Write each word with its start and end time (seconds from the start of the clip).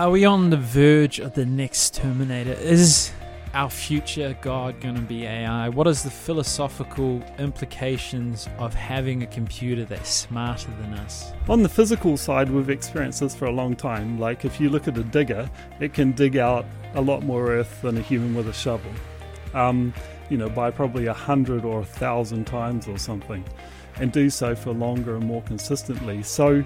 Are 0.00 0.10
we 0.10 0.24
on 0.24 0.48
the 0.48 0.56
verge 0.56 1.18
of 1.18 1.34
the 1.34 1.44
next 1.44 1.92
Terminator? 1.92 2.54
Is 2.54 3.12
our 3.52 3.68
future 3.68 4.34
God 4.40 4.80
going 4.80 4.94
to 4.94 5.02
be 5.02 5.26
AI? 5.26 5.68
What 5.68 5.86
is 5.86 6.02
the 6.02 6.10
philosophical 6.10 7.22
implications 7.38 8.48
of 8.56 8.72
having 8.72 9.22
a 9.22 9.26
computer 9.26 9.84
that's 9.84 10.08
smarter 10.08 10.70
than 10.80 10.94
us? 10.94 11.34
On 11.50 11.62
the 11.62 11.68
physical 11.68 12.16
side, 12.16 12.48
we've 12.48 12.70
experienced 12.70 13.20
this 13.20 13.34
for 13.34 13.44
a 13.44 13.50
long 13.50 13.76
time. 13.76 14.18
Like 14.18 14.46
if 14.46 14.58
you 14.58 14.70
look 14.70 14.88
at 14.88 14.96
a 14.96 15.04
digger, 15.04 15.50
it 15.80 15.92
can 15.92 16.12
dig 16.12 16.38
out 16.38 16.64
a 16.94 17.02
lot 17.02 17.22
more 17.22 17.50
earth 17.50 17.82
than 17.82 17.98
a 17.98 18.00
human 18.00 18.34
with 18.34 18.48
a 18.48 18.54
shovel. 18.54 18.92
Um, 19.52 19.92
you 20.30 20.38
know, 20.38 20.48
by 20.48 20.70
probably 20.70 21.08
a 21.08 21.12
hundred 21.12 21.66
or 21.66 21.80
a 21.80 21.84
thousand 21.84 22.46
times 22.46 22.88
or 22.88 22.96
something, 22.96 23.44
and 23.96 24.10
do 24.10 24.30
so 24.30 24.54
for 24.54 24.72
longer 24.72 25.16
and 25.16 25.26
more 25.26 25.42
consistently. 25.42 26.22
So 26.22 26.64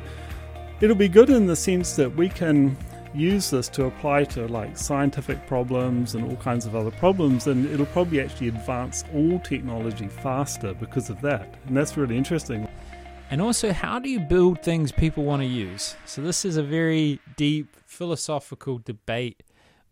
it'll 0.80 0.94
be 0.94 1.08
good 1.08 1.30
in 1.30 1.46
the 1.48 1.56
sense 1.56 1.96
that 1.96 2.14
we 2.14 2.28
can 2.28 2.76
use 3.14 3.50
this 3.50 3.68
to 3.68 3.84
apply 3.84 4.24
to 4.24 4.46
like 4.48 4.76
scientific 4.76 5.46
problems 5.46 6.14
and 6.14 6.28
all 6.28 6.36
kinds 6.36 6.66
of 6.66 6.74
other 6.74 6.90
problems 6.90 7.46
and 7.46 7.66
it'll 7.66 7.86
probably 7.86 8.20
actually 8.20 8.48
advance 8.48 9.04
all 9.14 9.38
technology 9.40 10.08
faster 10.08 10.74
because 10.74 11.10
of 11.10 11.20
that 11.20 11.54
and 11.66 11.76
that's 11.76 11.96
really 11.96 12.16
interesting. 12.16 12.68
And 13.30 13.40
also 13.40 13.72
how 13.72 13.98
do 13.98 14.08
you 14.08 14.20
build 14.20 14.62
things 14.62 14.92
people 14.92 15.24
want 15.24 15.42
to 15.42 15.48
use? 15.48 15.96
So 16.04 16.22
this 16.22 16.44
is 16.44 16.56
a 16.56 16.62
very 16.62 17.20
deep 17.36 17.76
philosophical 17.86 18.78
debate 18.78 19.42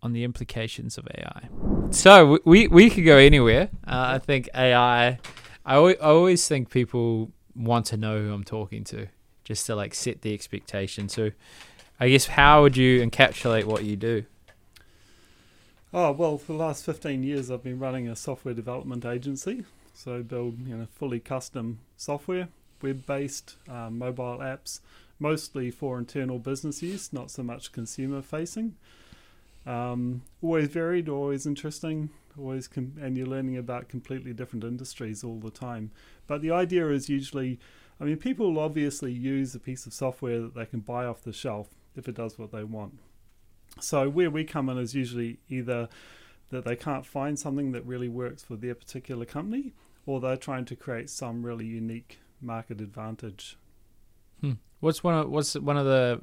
on 0.02 0.12
the 0.12 0.24
implications 0.24 0.98
of 0.98 1.06
ai 1.14 1.48
so 1.90 2.36
we 2.44 2.66
we 2.66 2.90
could 2.90 3.04
go 3.04 3.16
anywhere. 3.18 3.68
Uh, 3.86 4.14
i 4.14 4.18
think 4.18 4.48
ai 4.52 5.18
I, 5.64 5.76
I 5.76 5.94
always 6.00 6.48
think 6.48 6.70
people 6.70 7.30
want 7.54 7.86
to 7.86 7.96
know 7.96 8.20
who 8.20 8.32
i'm 8.32 8.42
talking 8.42 8.82
to 8.84 9.06
just 9.44 9.66
to 9.66 9.76
like 9.76 9.94
set 9.94 10.22
the 10.22 10.32
expectation. 10.34 11.08
So 11.08 11.30
I 12.02 12.08
guess 12.08 12.26
how 12.26 12.62
would 12.62 12.76
you 12.76 13.00
encapsulate 13.00 13.62
what 13.62 13.84
you 13.84 13.94
do? 13.94 14.24
Oh 15.94 16.10
well, 16.10 16.36
for 16.36 16.54
the 16.54 16.58
last 16.58 16.84
fifteen 16.84 17.22
years, 17.22 17.48
I've 17.48 17.62
been 17.62 17.78
running 17.78 18.08
a 18.08 18.16
software 18.16 18.54
development 18.54 19.04
agency. 19.04 19.64
So 19.94 20.20
build 20.24 20.66
you 20.66 20.76
know 20.76 20.88
fully 20.92 21.20
custom 21.20 21.78
software, 21.96 22.48
web-based 22.82 23.54
uh, 23.68 23.88
mobile 23.88 24.38
apps, 24.38 24.80
mostly 25.20 25.70
for 25.70 25.96
internal 25.96 26.40
business 26.40 26.82
use, 26.82 27.12
not 27.12 27.30
so 27.30 27.44
much 27.44 27.70
consumer 27.70 28.20
facing. 28.20 28.74
Um, 29.64 30.22
always 30.42 30.70
varied, 30.70 31.08
always 31.08 31.46
interesting, 31.46 32.10
always 32.36 32.66
com- 32.66 32.94
and 33.00 33.16
you're 33.16 33.28
learning 33.28 33.58
about 33.58 33.88
completely 33.88 34.32
different 34.32 34.64
industries 34.64 35.22
all 35.22 35.38
the 35.38 35.52
time. 35.52 35.92
But 36.26 36.42
the 36.42 36.50
idea 36.50 36.88
is 36.88 37.08
usually, 37.08 37.60
I 38.00 38.04
mean, 38.04 38.16
people 38.16 38.58
obviously 38.58 39.12
use 39.12 39.54
a 39.54 39.60
piece 39.60 39.86
of 39.86 39.94
software 39.94 40.40
that 40.40 40.56
they 40.56 40.66
can 40.66 40.80
buy 40.80 41.04
off 41.04 41.22
the 41.22 41.32
shelf 41.32 41.68
if 41.96 42.08
it 42.08 42.14
does 42.14 42.38
what 42.38 42.52
they 42.52 42.64
want. 42.64 42.98
So 43.80 44.08
where 44.08 44.30
we 44.30 44.44
come 44.44 44.68
in 44.68 44.78
is 44.78 44.94
usually 44.94 45.38
either 45.48 45.88
that 46.50 46.64
they 46.64 46.76
can't 46.76 47.06
find 47.06 47.38
something 47.38 47.72
that 47.72 47.84
really 47.86 48.08
works 48.08 48.42
for 48.42 48.56
their 48.56 48.74
particular 48.74 49.24
company, 49.24 49.72
or 50.04 50.20
they're 50.20 50.36
trying 50.36 50.64
to 50.66 50.76
create 50.76 51.08
some 51.08 51.44
really 51.44 51.64
unique 51.64 52.18
market 52.40 52.80
advantage. 52.80 53.56
Hmm. 54.40 54.52
What's 54.80 55.02
one 55.02 55.14
of 55.14 55.30
what's 55.30 55.54
one 55.54 55.76
of 55.76 55.86
the 55.86 56.20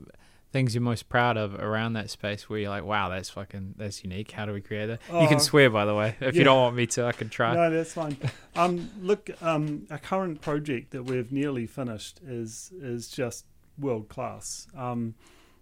things 0.51 0.73
you're 0.73 0.81
most 0.81 1.09
proud 1.09 1.37
of 1.37 1.53
around 1.55 1.93
that 1.93 2.09
space 2.09 2.49
where 2.49 2.59
you're 2.59 2.69
like, 2.69 2.83
wow, 2.83 3.09
that's 3.09 3.29
fucking 3.29 3.75
that's 3.77 4.03
unique. 4.03 4.31
How 4.31 4.45
do 4.45 4.53
we 4.53 4.61
create 4.61 4.87
that? 4.87 4.99
you 5.21 5.27
can 5.27 5.37
uh, 5.37 5.39
swear, 5.39 5.69
by 5.69 5.85
the 5.85 5.95
way. 5.95 6.15
If 6.19 6.35
yeah. 6.35 6.39
you 6.39 6.43
don't 6.43 6.59
want 6.59 6.75
me 6.75 6.87
to, 6.87 7.05
I 7.05 7.11
can 7.11 7.29
try. 7.29 7.55
No, 7.55 7.69
that's 7.69 7.93
fine. 7.93 8.17
um, 8.55 8.89
look, 9.01 9.29
um, 9.41 9.87
a 9.89 9.97
current 9.97 10.41
project 10.41 10.91
that 10.91 11.03
we've 11.03 11.31
nearly 11.31 11.65
finished 11.65 12.19
is 12.25 12.71
is 12.81 13.07
just 13.07 13.45
world 13.77 14.09
class. 14.09 14.67
Um, 14.75 15.15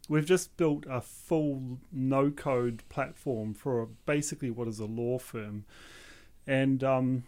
we've 0.07 0.25
just 0.25 0.55
built 0.57 0.85
a 0.89 1.01
full 1.01 1.79
no 1.91 2.31
code 2.31 2.83
platform 2.89 3.53
for 3.53 3.89
basically 4.05 4.49
what 4.49 4.67
is 4.67 4.79
a 4.79 4.85
law 4.85 5.17
firm. 5.17 5.65
And 6.45 6.83
um, 6.83 7.23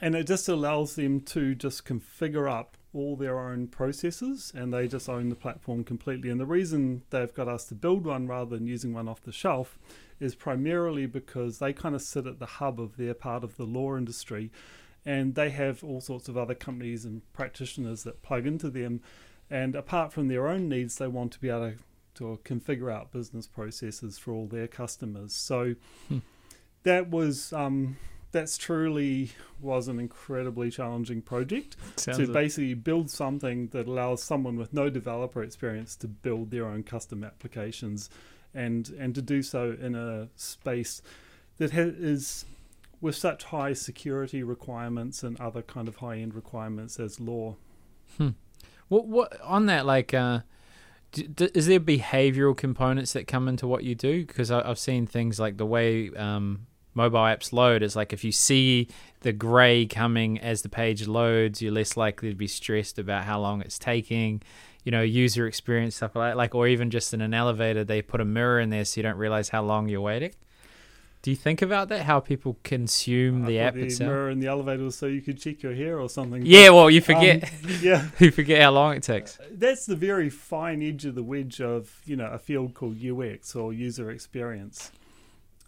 and 0.00 0.14
it 0.14 0.26
just 0.26 0.48
allows 0.48 0.96
them 0.96 1.20
to 1.20 1.54
just 1.54 1.84
configure 1.84 2.50
up 2.50 2.76
all 2.94 3.16
their 3.16 3.38
own 3.38 3.66
processes 3.66 4.52
and 4.54 4.72
they 4.72 4.86
just 4.86 5.08
own 5.08 5.28
the 5.28 5.34
platform 5.34 5.84
completely. 5.84 6.28
And 6.28 6.40
the 6.40 6.46
reason 6.46 7.02
they've 7.10 7.32
got 7.32 7.48
us 7.48 7.64
to 7.66 7.74
build 7.74 8.04
one 8.04 8.26
rather 8.26 8.56
than 8.56 8.66
using 8.66 8.92
one 8.92 9.08
off 9.08 9.22
the 9.22 9.32
shelf 9.32 9.78
is 10.20 10.34
primarily 10.34 11.06
because 11.06 11.58
they 11.58 11.72
kind 11.72 11.94
of 11.94 12.02
sit 12.02 12.26
at 12.26 12.38
the 12.38 12.46
hub 12.46 12.80
of 12.80 12.96
their 12.96 13.14
part 13.14 13.44
of 13.44 13.56
the 13.56 13.64
law 13.64 13.96
industry 13.96 14.50
and 15.04 15.34
they 15.34 15.50
have 15.50 15.82
all 15.82 16.00
sorts 16.00 16.28
of 16.28 16.36
other 16.36 16.54
companies 16.54 17.04
and 17.04 17.22
practitioners 17.32 18.04
that 18.04 18.22
plug 18.22 18.46
into 18.46 18.70
them 18.70 19.00
and 19.52 19.76
apart 19.76 20.14
from 20.14 20.28
their 20.28 20.48
own 20.48 20.70
needs, 20.70 20.96
they 20.96 21.06
want 21.06 21.30
to 21.32 21.38
be 21.38 21.50
able 21.50 21.72
to, 21.72 21.78
to 22.14 22.38
configure 22.42 22.90
out 22.90 23.12
business 23.12 23.46
processes 23.46 24.18
for 24.18 24.32
all 24.32 24.46
their 24.46 24.66
customers. 24.66 25.34
So 25.34 25.74
hmm. 26.08 26.18
that 26.84 27.10
was 27.10 27.52
um, 27.52 27.98
that's 28.32 28.56
truly 28.56 29.32
was 29.60 29.88
an 29.88 30.00
incredibly 30.00 30.70
challenging 30.70 31.20
project 31.20 31.76
Sounds 31.96 32.16
to 32.16 32.32
basically 32.32 32.72
build 32.72 33.10
something 33.10 33.68
that 33.68 33.86
allows 33.86 34.22
someone 34.22 34.56
with 34.56 34.72
no 34.72 34.88
developer 34.88 35.42
experience 35.42 35.96
to 35.96 36.08
build 36.08 36.50
their 36.50 36.66
own 36.66 36.82
custom 36.82 37.22
applications 37.22 38.08
and 38.54 38.88
and 38.98 39.14
to 39.14 39.20
do 39.20 39.42
so 39.42 39.76
in 39.78 39.94
a 39.94 40.28
space 40.34 41.02
that 41.58 41.72
ha- 41.72 41.80
is 41.80 42.46
with 43.02 43.16
such 43.16 43.44
high 43.44 43.74
security 43.74 44.42
requirements 44.42 45.22
and 45.22 45.38
other 45.38 45.60
kind 45.60 45.88
of 45.88 45.96
high 45.96 46.16
end 46.16 46.34
requirements 46.34 46.98
as 46.98 47.20
law. 47.20 47.56
Hmm. 48.16 48.30
What 48.92 49.06
what 49.06 49.40
on 49.40 49.66
that 49.66 49.86
like? 49.86 50.12
Uh, 50.12 50.40
is 51.14 51.66
there 51.66 51.80
behavioral 51.80 52.54
components 52.54 53.14
that 53.14 53.26
come 53.26 53.48
into 53.48 53.66
what 53.66 53.84
you 53.84 53.94
do? 53.94 54.26
Because 54.26 54.50
I, 54.50 54.66
have 54.66 54.78
seen 54.78 55.06
things 55.06 55.40
like 55.40 55.56
the 55.56 55.64
way 55.64 56.10
um, 56.14 56.66
mobile 56.92 57.20
apps 57.20 57.54
load 57.54 57.82
is 57.82 57.96
like 57.96 58.12
if 58.12 58.22
you 58.22 58.32
see 58.32 58.88
the 59.20 59.32
gray 59.32 59.86
coming 59.86 60.38
as 60.40 60.60
the 60.60 60.68
page 60.68 61.06
loads, 61.06 61.62
you're 61.62 61.72
less 61.72 61.96
likely 61.96 62.28
to 62.28 62.34
be 62.34 62.46
stressed 62.46 62.98
about 62.98 63.24
how 63.24 63.40
long 63.40 63.62
it's 63.62 63.78
taking. 63.78 64.42
You 64.84 64.92
know, 64.92 65.00
user 65.00 65.46
experience 65.46 65.96
stuff 65.96 66.14
like 66.14 66.34
like, 66.34 66.54
or 66.54 66.68
even 66.68 66.90
just 66.90 67.14
in 67.14 67.22
an 67.22 67.32
elevator, 67.32 67.84
they 67.84 68.02
put 68.02 68.20
a 68.20 68.26
mirror 68.26 68.60
in 68.60 68.68
there 68.68 68.84
so 68.84 68.98
you 68.98 69.02
don't 69.02 69.16
realize 69.16 69.48
how 69.48 69.62
long 69.62 69.88
you're 69.88 70.02
waiting. 70.02 70.34
Do 71.22 71.30
you 71.30 71.36
think 71.36 71.62
about 71.62 71.88
that? 71.90 72.02
How 72.02 72.18
people 72.18 72.58
consume 72.64 73.44
the 73.44 73.60
app 73.60 73.74
the 73.74 73.84
itself? 73.84 74.08
Mirror 74.08 74.30
in 74.30 74.40
the 74.40 74.48
elevator 74.48 74.90
so 74.90 75.06
you 75.06 75.22
could 75.22 75.40
check 75.40 75.62
your 75.62 75.72
hair 75.72 76.00
or 76.00 76.08
something. 76.08 76.44
Yeah, 76.44 76.70
well, 76.70 76.90
you 76.90 77.00
forget. 77.00 77.44
Um, 77.44 77.70
yeah, 77.80 78.08
you 78.18 78.32
forget 78.32 78.60
how 78.60 78.72
long 78.72 78.96
it 78.96 79.04
takes. 79.04 79.38
Uh, 79.38 79.44
that's 79.52 79.86
the 79.86 79.94
very 79.94 80.28
fine 80.28 80.82
edge 80.82 81.04
of 81.04 81.14
the 81.14 81.22
wedge 81.22 81.60
of 81.60 82.00
you 82.04 82.16
know 82.16 82.26
a 82.26 82.38
field 82.38 82.74
called 82.74 82.98
UX 83.00 83.54
or 83.54 83.72
user 83.72 84.10
experience. 84.10 84.90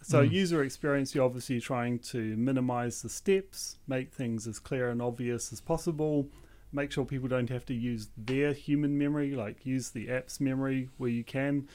So 0.03 0.23
mm. 0.27 0.31
user 0.31 0.65
experience, 0.65 1.15
you're 1.15 1.25
obviously 1.25 1.61
trying 1.61 2.01
to 2.01 2.37
minimize 2.37 3.01
the 3.01 3.09
steps, 3.09 3.77
make 3.87 4.13
things 4.13 4.47
as 4.49 4.59
clear 4.59 4.91
and 4.91 5.01
obvious 5.01 5.53
as 5.53 5.61
possible, 5.61 6.27
make 6.73 6.91
sure 6.91 7.05
people 7.07 7.29
don't 7.29 7.49
have 7.49 7.65
to 7.67 7.75
use 7.75 8.09
their 8.17 8.53
human 8.53 8.99
memory, 8.99 9.35
like 9.35 9.65
use 9.65 9.91
the 9.91 10.11
app's 10.11 10.41
memory 10.41 10.91
where 10.99 11.11
you 11.11 11.25
can. 11.25 11.69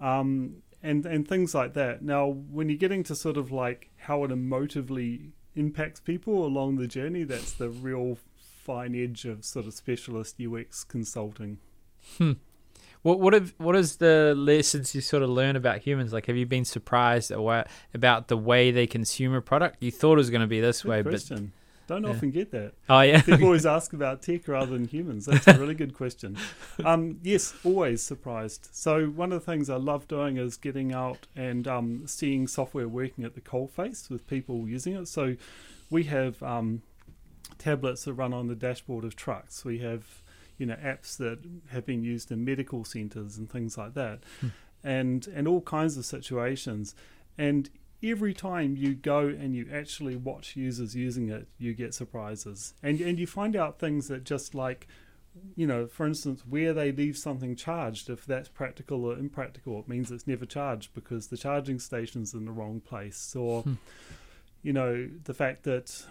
Um, 0.00 0.62
and 0.82 1.04
and 1.06 1.26
things 1.26 1.54
like 1.54 1.74
that. 1.74 2.02
Now, 2.02 2.26
when 2.26 2.68
you're 2.68 2.78
getting 2.78 3.02
to 3.04 3.14
sort 3.14 3.36
of 3.36 3.52
like 3.52 3.90
how 3.96 4.24
it 4.24 4.30
emotively 4.30 5.30
impacts 5.54 6.00
people 6.00 6.46
along 6.46 6.76
the 6.76 6.86
journey, 6.86 7.24
that's 7.24 7.52
the 7.52 7.68
real 7.68 8.18
fine 8.36 8.94
edge 8.94 9.24
of 9.24 9.44
sort 9.44 9.66
of 9.66 9.74
specialist 9.74 10.36
UX 10.40 10.84
consulting. 10.84 11.58
Hmm. 12.18 12.32
What 13.02 13.18
what 13.18 13.32
have 13.32 13.54
what 13.56 13.76
is 13.76 13.96
the 13.96 14.34
lessons 14.36 14.94
you 14.94 15.00
sort 15.00 15.22
of 15.22 15.30
learn 15.30 15.56
about 15.56 15.78
humans? 15.78 16.12
Like, 16.12 16.26
have 16.26 16.36
you 16.36 16.46
been 16.46 16.66
surprised 16.66 17.30
about 17.30 18.28
the 18.28 18.36
way 18.36 18.70
they 18.70 18.86
consume 18.86 19.34
a 19.34 19.40
product? 19.40 19.82
You 19.82 19.90
thought 19.90 20.14
it 20.14 20.16
was 20.16 20.30
going 20.30 20.42
to 20.42 20.46
be 20.46 20.60
this 20.60 20.82
Good 20.82 20.88
way, 20.88 21.02
question. 21.02 21.52
Don't 21.90 22.04
yeah. 22.04 22.10
often 22.10 22.30
get 22.30 22.52
that. 22.52 22.74
Oh 22.88 23.00
yeah, 23.00 23.20
people 23.20 23.44
always 23.46 23.66
ask 23.66 23.92
about 23.92 24.22
tech 24.22 24.46
rather 24.46 24.70
than 24.70 24.86
humans. 24.86 25.26
That's 25.26 25.48
a 25.48 25.58
really 25.58 25.74
good 25.74 25.92
question. 25.92 26.36
Um, 26.84 27.18
yes, 27.22 27.52
always 27.64 28.02
surprised. 28.02 28.68
So 28.72 29.06
one 29.06 29.32
of 29.32 29.44
the 29.44 29.52
things 29.52 29.68
I 29.68 29.76
love 29.76 30.06
doing 30.06 30.36
is 30.36 30.56
getting 30.56 30.94
out 30.94 31.26
and 31.34 31.66
um, 31.66 32.06
seeing 32.06 32.46
software 32.46 32.88
working 32.88 33.24
at 33.24 33.34
the 33.34 33.40
coalface 33.40 34.08
with 34.08 34.26
people 34.28 34.68
using 34.68 34.94
it. 34.94 35.08
So 35.08 35.36
we 35.90 36.04
have 36.04 36.40
um, 36.42 36.82
tablets 37.58 38.04
that 38.04 38.14
run 38.14 38.32
on 38.32 38.46
the 38.46 38.54
dashboard 38.54 39.04
of 39.04 39.16
trucks. 39.16 39.64
We 39.64 39.80
have 39.80 40.22
you 40.58 40.66
know 40.66 40.76
apps 40.76 41.16
that 41.16 41.40
have 41.70 41.84
been 41.84 42.04
used 42.04 42.30
in 42.30 42.44
medical 42.44 42.84
centres 42.84 43.36
and 43.36 43.50
things 43.50 43.76
like 43.76 43.94
that, 43.94 44.20
hmm. 44.40 44.48
and 44.84 45.26
and 45.26 45.48
all 45.48 45.60
kinds 45.60 45.96
of 45.96 46.04
situations. 46.04 46.94
And 47.36 47.68
every 48.02 48.34
time 48.34 48.76
you 48.76 48.94
go 48.94 49.20
and 49.28 49.54
you 49.54 49.68
actually 49.72 50.16
watch 50.16 50.56
users 50.56 50.94
using 50.94 51.28
it, 51.28 51.48
you 51.58 51.74
get 51.74 51.94
surprises. 51.94 52.74
And 52.82 53.00
and 53.00 53.18
you 53.18 53.26
find 53.26 53.56
out 53.56 53.78
things 53.78 54.08
that 54.08 54.24
just 54.24 54.54
like 54.54 54.86
you 55.54 55.66
know, 55.66 55.86
for 55.86 56.06
instance, 56.06 56.42
where 56.48 56.72
they 56.72 56.90
leave 56.90 57.16
something 57.16 57.54
charged, 57.54 58.10
if 58.10 58.24
that's 58.26 58.48
practical 58.48 59.04
or 59.04 59.16
impractical, 59.16 59.78
it 59.78 59.88
means 59.88 60.10
it's 60.10 60.26
never 60.26 60.44
charged 60.44 60.92
because 60.94 61.28
the 61.28 61.36
charging 61.36 61.78
station's 61.78 62.34
in 62.34 62.46
the 62.46 62.50
wrong 62.50 62.80
place. 62.80 63.34
Or, 63.36 63.62
hmm. 63.62 63.74
you 64.62 64.72
know, 64.72 65.08
the 65.24 65.34
fact 65.34 65.62
that, 65.64 66.04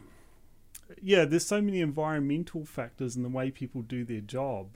yeah, 1.01 1.25
there's 1.25 1.45
so 1.45 1.61
many 1.61 1.81
environmental 1.81 2.65
factors 2.65 3.15
in 3.15 3.23
the 3.23 3.29
way 3.29 3.51
people 3.51 3.81
do 3.81 4.05
their 4.05 4.21
job 4.21 4.69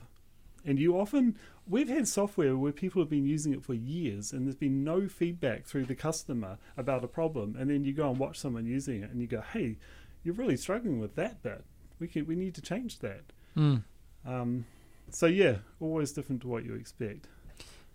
And 0.64 0.78
you 0.78 0.98
often, 0.98 1.36
we've 1.68 1.88
had 1.88 2.08
software 2.08 2.56
where 2.56 2.72
people 2.72 3.02
have 3.02 3.10
been 3.10 3.26
using 3.26 3.52
it 3.52 3.62
for 3.62 3.74
years 3.74 4.32
and 4.32 4.46
there's 4.46 4.56
been 4.56 4.82
no 4.82 5.08
feedback 5.08 5.66
through 5.66 5.84
the 5.84 5.94
customer 5.94 6.58
about 6.76 7.04
a 7.04 7.08
problem. 7.08 7.56
And 7.58 7.70
then 7.70 7.84
you 7.84 7.92
go 7.92 8.08
and 8.08 8.18
watch 8.18 8.38
someone 8.38 8.66
using 8.66 9.02
it 9.02 9.10
and 9.10 9.20
you 9.20 9.26
go, 9.26 9.42
hey, 9.52 9.76
you're 10.22 10.34
really 10.34 10.56
struggling 10.56 11.00
with 11.00 11.16
that 11.16 11.42
bit. 11.42 11.64
We, 11.98 12.08
can, 12.08 12.26
we 12.26 12.34
need 12.34 12.54
to 12.54 12.62
change 12.62 13.00
that. 13.00 13.22
Mm. 13.56 13.82
Um, 14.26 14.64
so, 15.10 15.26
yeah, 15.26 15.56
always 15.80 16.12
different 16.12 16.42
to 16.42 16.48
what 16.48 16.64
you 16.64 16.74
expect. 16.74 17.28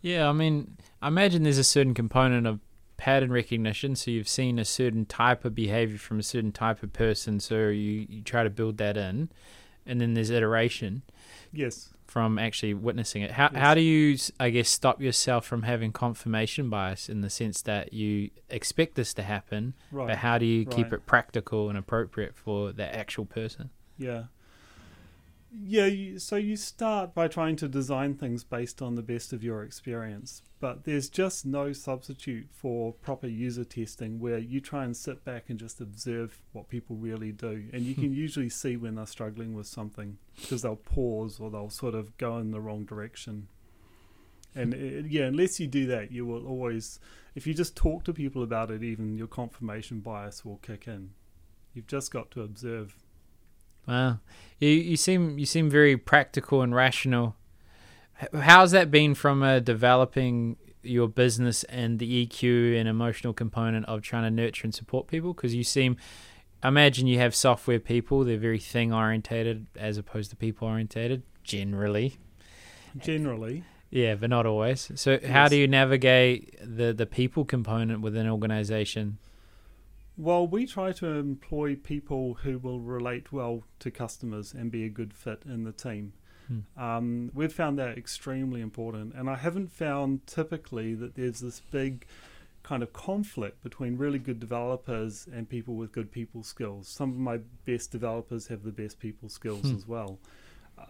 Yeah, 0.02 0.30
I 0.30 0.32
mean, 0.32 0.78
I 1.02 1.08
imagine 1.08 1.44
there's 1.44 1.58
a 1.58 1.64
certain 1.64 1.94
component 1.94 2.48
of 2.48 2.60
pattern 2.98 3.32
recognition. 3.32 3.96
So 3.96 4.12
you've 4.12 4.30
seen 4.30 4.60
a 4.60 4.66
certain 4.66 5.06
type 5.06 5.44
of 5.46 5.56
behavior 5.56 5.98
from 5.98 6.20
a 6.20 6.24
certain 6.24 6.52
type 6.52 6.84
of 6.84 6.94
person. 6.94 7.40
So 7.40 7.70
you, 7.70 8.06
you 8.08 8.22
try 8.22 8.44
to 8.44 8.50
build 8.50 8.78
that 8.78 8.96
in. 8.98 9.30
And 9.86 10.00
then 10.00 10.14
there's 10.14 10.30
iteration. 10.30 11.02
Yes. 11.52 11.90
From 12.10 12.40
actually 12.40 12.74
witnessing 12.74 13.22
it. 13.22 13.32
How, 13.32 13.50
Yes. 13.54 13.62
how 13.62 13.74
do 13.76 13.82
you, 13.82 14.18
I 14.40 14.50
guess, 14.50 14.68
stop 14.68 15.00
yourself 15.00 15.46
from 15.46 15.62
having 15.62 15.92
confirmation 15.92 16.68
bias 16.70 17.08
in 17.08 17.22
the 17.22 17.30
sense 17.30 17.62
that 17.62 17.94
you 17.94 18.32
expect 18.50 18.96
this 18.96 19.14
to 19.14 19.22
happen, 19.24 19.76
Right. 19.92 20.08
but 20.08 20.18
how 20.18 20.40
do 20.40 20.46
you 20.46 20.66
keep 20.66 20.92
it 20.92 21.06
practical 21.06 21.70
and 21.70 21.78
appropriate 21.78 22.36
for 22.36 22.72
the 22.72 22.84
actual 22.96 23.26
person? 23.26 23.70
Yeah. 24.00 24.24
Yeah, 25.52 25.88
you, 25.88 26.20
so 26.20 26.36
you 26.36 26.56
start 26.56 27.16
by 27.16 27.28
trying 27.28 27.56
to 27.58 27.68
design 27.68 28.14
things 28.14 28.44
based 28.44 28.84
on 28.84 28.94
the 28.94 29.02
best 29.02 29.34
of 29.34 29.44
your 29.44 29.64
experience, 29.64 30.44
but 30.60 30.84
there's 30.84 31.10
just 31.10 31.44
no 31.44 31.74
substitute 31.74 32.48
for 32.52 32.94
proper 32.94 33.28
user 33.28 33.64
testing 33.64 34.20
where 34.20 34.38
you 34.38 34.62
try 34.62 34.84
and 34.84 34.96
sit 34.96 35.26
back 35.26 35.46
and 35.50 35.60
just 35.60 35.82
observe 35.82 36.40
what 36.52 36.70
people 36.70 36.96
really 36.96 37.32
do. 37.32 37.66
And 37.74 37.82
you 37.82 37.96
can 37.96 38.14
usually 38.14 38.50
see 38.50 38.78
when 38.78 38.96
they're 38.96 39.08
struggling 39.08 39.56
with 39.56 39.66
something 39.66 40.18
because 40.40 40.62
they'll 40.62 40.76
pause 40.76 41.40
or 41.40 41.50
they'll 41.50 41.72
sort 41.72 41.96
of 41.96 42.16
go 42.18 42.38
in 42.38 42.52
the 42.52 42.62
wrong 42.62 42.86
direction. 42.86 43.48
And 44.54 44.76
it, 44.76 45.08
yeah, 45.08 45.24
unless 45.24 45.60
you 45.60 45.66
do 45.66 45.88
that, 45.88 46.12
you 46.12 46.28
will 46.28 46.46
always, 46.46 47.00
if 47.34 47.48
you 47.48 47.56
just 47.56 47.76
talk 47.76 48.04
to 48.04 48.14
people 48.14 48.44
about 48.44 48.70
it, 48.70 48.84
even 48.84 49.18
your 49.18 49.28
confirmation 49.28 50.00
bias 50.00 50.46
will 50.46 50.58
kick 50.58 50.88
in. 50.88 51.12
You've 51.74 51.88
just 51.88 52.12
got 52.12 52.30
to 52.32 52.42
observe 52.44 52.96
Wow, 53.88 54.20
you 54.60 54.70
you 54.70 54.98
seem 54.98 55.38
you 55.38 55.46
seem 55.46 55.70
very 55.70 55.98
practical 55.98 56.62
and 56.62 56.74
rational. 56.74 57.36
How's 58.34 58.72
that 58.72 58.92
been 58.92 59.16
from 59.16 59.42
uh, 59.42 59.60
developing 59.60 60.58
your 60.84 61.08
business 61.08 61.64
and 61.66 62.00
the 62.00 62.26
EQ 62.26 62.78
and 62.78 62.88
emotional 62.88 63.34
component 63.34 63.86
of 63.86 64.02
trying 64.02 64.24
to 64.24 64.32
nurture 64.32 64.66
and 64.66 64.76
support 64.76 65.08
people? 65.08 65.34
Because 65.34 65.56
you 65.56 65.64
seem, 65.64 65.96
I 66.62 66.68
imagine 66.68 67.08
you 67.08 67.18
have 67.20 67.34
software 67.34 67.80
people. 67.80 68.24
They're 68.24 68.38
very 68.38 68.60
thing 68.60 68.94
orientated 68.94 69.68
as 69.76 69.98
opposed 69.98 70.30
to 70.32 70.36
people 70.36 70.68
orientated 70.68 71.24
generally. 71.44 72.18
generally. 72.98 73.64
Yeah, 73.90 74.16
but 74.16 74.30
not 74.30 74.46
always. 74.46 74.92
So 74.96 75.20
how 75.26 75.48
do 75.48 75.56
you 75.56 75.68
navigate 75.68 76.56
the 76.62 76.94
the 76.94 77.06
people 77.06 77.46
component 77.46 78.02
within 78.02 78.26
an 78.26 78.32
organization? 78.32 79.18
Well, 80.20 80.46
we 80.46 80.66
try 80.66 80.92
to 80.92 81.08
employ 81.08 81.76
people 81.76 82.34
who 82.44 82.58
will 82.60 82.82
relate 82.82 83.32
well 83.32 83.64
to 83.80 83.90
customers 83.90 84.54
and 84.54 84.70
be 84.70 84.84
a 84.84 84.90
good 84.90 85.14
fit 85.14 85.44
in 85.46 85.64
the 85.64 85.72
team. 85.72 86.12
Hmm. 86.48 86.60
Um, 86.78 87.32
we've 87.34 87.54
found 87.54 87.80
that 87.80 87.98
extremely 87.98 88.60
important, 88.60 89.14
and 89.16 89.30
I 89.30 89.36
haven't 89.38 89.72
found 89.72 90.28
typically 90.28 90.94
that 90.96 91.16
there's 91.16 91.40
this 91.40 91.62
big 91.62 92.06
kind 92.64 92.84
of 92.84 92.92
conflict 92.92 93.64
between 93.64 93.96
really 93.98 94.20
good 94.20 94.42
developers 94.42 95.26
and 95.34 95.48
people 95.48 95.76
with 95.76 95.94
good 95.94 96.12
people 96.12 96.44
skills. 96.44 96.90
Some 96.90 97.12
of 97.12 97.18
my 97.18 97.38
best 97.66 97.90
developers 97.90 98.48
have 98.48 98.64
the 98.64 98.74
best 98.74 99.00
people 99.00 99.30
skills 99.30 99.70
Hmm. 99.70 99.76
as 99.78 99.88
well. 99.88 100.20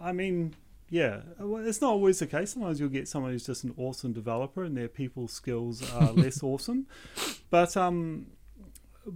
I 0.01 0.11
mean, 0.11 0.55
yeah, 0.89 1.21
it's 1.39 1.81
not 1.81 1.91
always 1.91 2.17
the 2.17 2.25
case. 2.25 2.53
Sometimes 2.53 2.79
you'll 2.79 2.89
get 2.89 3.07
someone 3.07 3.31
who's 3.31 3.45
just 3.45 3.63
an 3.63 3.75
awesome 3.77 4.11
developer 4.11 4.63
and 4.63 4.75
their 4.75 4.87
people 4.87 5.27
skills 5.27 5.87
are 5.93 6.11
less 6.23 6.41
awesome. 6.41 6.87
But 7.51 7.77
um, 7.77 8.25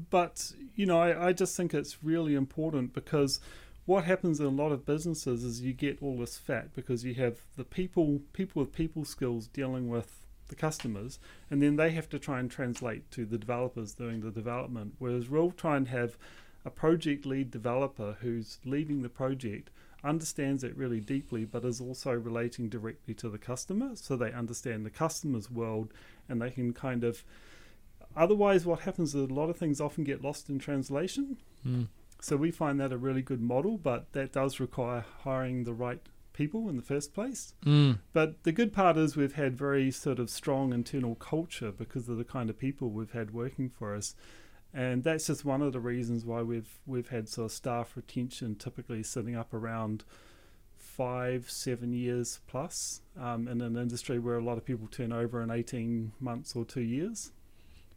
but 0.09 0.53
you 0.75 0.85
know, 0.85 0.99
I, 0.99 1.27
I 1.27 1.33
just 1.33 1.55
think 1.55 1.73
it's 1.73 2.03
really 2.03 2.35
important 2.35 2.93
because 2.93 3.39
what 3.85 4.05
happens 4.05 4.39
in 4.39 4.45
a 4.45 4.49
lot 4.49 4.71
of 4.71 4.85
businesses 4.85 5.43
is 5.43 5.61
you 5.61 5.73
get 5.73 6.01
all 6.01 6.17
this 6.17 6.37
fat 6.37 6.73
because 6.73 7.03
you 7.03 7.13
have 7.15 7.39
the 7.57 7.65
people 7.65 8.21
people 8.31 8.61
with 8.61 8.73
people 8.73 9.03
skills 9.05 9.47
dealing 9.47 9.89
with 9.89 10.19
the 10.47 10.55
customers 10.55 11.19
and 11.49 11.61
then 11.61 11.75
they 11.75 11.91
have 11.91 12.09
to 12.09 12.19
try 12.19 12.39
and 12.39 12.49
translate 12.49 13.09
to 13.11 13.25
the 13.25 13.37
developers 13.37 13.93
doing 13.93 14.21
the 14.21 14.31
development. 14.31 14.95
Whereas 14.99 15.29
we'll 15.29 15.51
try 15.51 15.77
and 15.77 15.87
have 15.89 16.17
a 16.65 16.69
project 16.69 17.25
lead 17.25 17.51
developer 17.51 18.17
who's 18.21 18.59
leading 18.63 19.01
the 19.01 19.09
project 19.09 19.69
understands 20.03 20.63
it 20.63 20.75
really 20.75 20.99
deeply 20.99 21.45
but 21.45 21.63
is 21.63 21.79
also 21.79 22.11
relating 22.11 22.67
directly 22.67 23.13
to 23.13 23.29
the 23.29 23.37
customer 23.37 23.95
so 23.95 24.15
they 24.15 24.33
understand 24.33 24.85
the 24.85 24.89
customer's 24.89 25.49
world 25.49 25.93
and 26.27 26.41
they 26.41 26.51
can 26.51 26.73
kind 26.73 27.03
of 27.03 27.23
otherwise 28.15 28.65
what 28.65 28.81
happens 28.81 29.15
is 29.15 29.29
a 29.29 29.33
lot 29.33 29.49
of 29.49 29.57
things 29.57 29.79
often 29.81 30.03
get 30.03 30.21
lost 30.21 30.49
in 30.49 30.59
translation 30.59 31.37
Mm. 31.65 31.87
so 32.19 32.35
we 32.35 32.51
find 32.51 32.79
that 32.79 32.91
a 32.91 32.97
really 32.97 33.21
good 33.21 33.41
model, 33.41 33.77
but 33.77 34.11
that 34.13 34.31
does 34.33 34.59
require 34.59 35.05
hiring 35.23 35.63
the 35.63 35.73
right 35.73 36.01
people 36.33 36.67
in 36.67 36.75
the 36.75 36.81
first 36.81 37.13
place. 37.13 37.53
Mm. 37.65 37.99
But 38.11 38.43
the 38.43 38.51
good 38.51 38.73
part 38.73 38.97
is 38.97 39.15
we've 39.15 39.35
had 39.35 39.57
very 39.57 39.91
sort 39.91 40.19
of 40.19 40.29
strong 40.29 40.73
internal 40.73 41.15
culture 41.15 41.71
because 41.71 42.09
of 42.09 42.17
the 42.17 42.23
kind 42.23 42.49
of 42.49 42.57
people 42.57 42.89
we've 42.89 43.11
had 43.11 43.31
working 43.31 43.69
for 43.69 43.95
us. 43.95 44.15
And 44.73 45.03
that's 45.03 45.27
just 45.27 45.45
one 45.45 45.61
of 45.61 45.71
the 45.73 45.79
reasons 45.79 46.25
why 46.25 46.41
we've 46.41 46.79
we've 46.87 47.09
had 47.09 47.29
sort 47.29 47.45
of 47.45 47.51
staff 47.51 47.95
retention 47.95 48.55
typically 48.55 49.03
sitting 49.03 49.35
up 49.35 49.53
around 49.53 50.03
five, 50.75 51.49
seven 51.49 51.93
years 51.93 52.39
plus 52.47 53.01
um, 53.19 53.47
in 53.47 53.61
an 53.61 53.77
industry 53.77 54.19
where 54.19 54.37
a 54.37 54.43
lot 54.43 54.57
of 54.57 54.65
people 54.65 54.87
turn 54.87 55.11
over 55.13 55.41
in 55.41 55.49
18 55.51 56.11
months 56.19 56.55
or 56.55 56.65
two 56.65 56.81
years. 56.81 57.31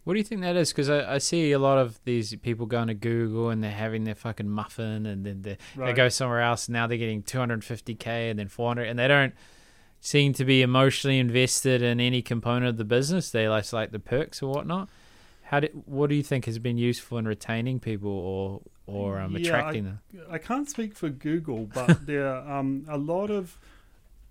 What 0.06 0.12
do 0.12 0.20
you 0.20 0.24
think 0.24 0.42
that 0.42 0.54
is? 0.54 0.70
Because 0.70 0.88
I, 0.88 1.14
I 1.14 1.18
see 1.18 1.50
a 1.50 1.58
lot 1.58 1.78
of 1.78 1.98
these 2.04 2.32
people 2.36 2.66
going 2.66 2.86
to 2.86 2.94
Google 2.94 3.50
and 3.50 3.60
they're 3.60 3.72
having 3.72 4.04
their 4.04 4.14
fucking 4.14 4.48
muffin, 4.48 5.04
and 5.04 5.26
then 5.26 5.42
they 5.42 5.58
they 5.76 5.92
go 5.94 6.08
somewhere 6.08 6.42
else. 6.42 6.68
And 6.68 6.74
now 6.74 6.86
they're 6.86 6.96
getting 6.96 7.24
250k 7.24 8.30
and 8.30 8.38
then 8.38 8.46
400, 8.46 8.84
and 8.84 8.96
they 9.00 9.08
don't 9.08 9.34
seem 9.98 10.32
to 10.34 10.44
be 10.44 10.62
emotionally 10.62 11.18
invested 11.18 11.82
in 11.82 11.98
any 11.98 12.22
component 12.22 12.66
of 12.66 12.76
the 12.76 12.84
business. 12.84 13.32
They 13.32 13.48
like 13.48 13.72
like 13.72 13.90
the 13.90 13.98
perks 13.98 14.44
or 14.44 14.52
whatnot. 14.52 14.88
How 15.42 15.58
do 15.58 15.66
what 15.86 16.08
do 16.08 16.14
you 16.14 16.22
think 16.22 16.44
has 16.44 16.60
been 16.60 16.78
useful 16.78 17.18
in 17.18 17.26
retaining 17.26 17.80
people 17.80 18.12
or 18.12 18.60
or 18.86 19.18
um, 19.18 19.32
Yeah, 19.32 19.48
attracting 19.48 19.86
them? 19.86 20.00
I 20.30 20.38
can't 20.38 20.70
speak 20.70 20.94
for 20.94 21.08
Google, 21.08 21.66
but 21.66 22.06
there 22.06 22.28
are 22.28 22.58
um, 22.60 22.86
a 22.88 22.96
lot 22.96 23.32
of 23.32 23.58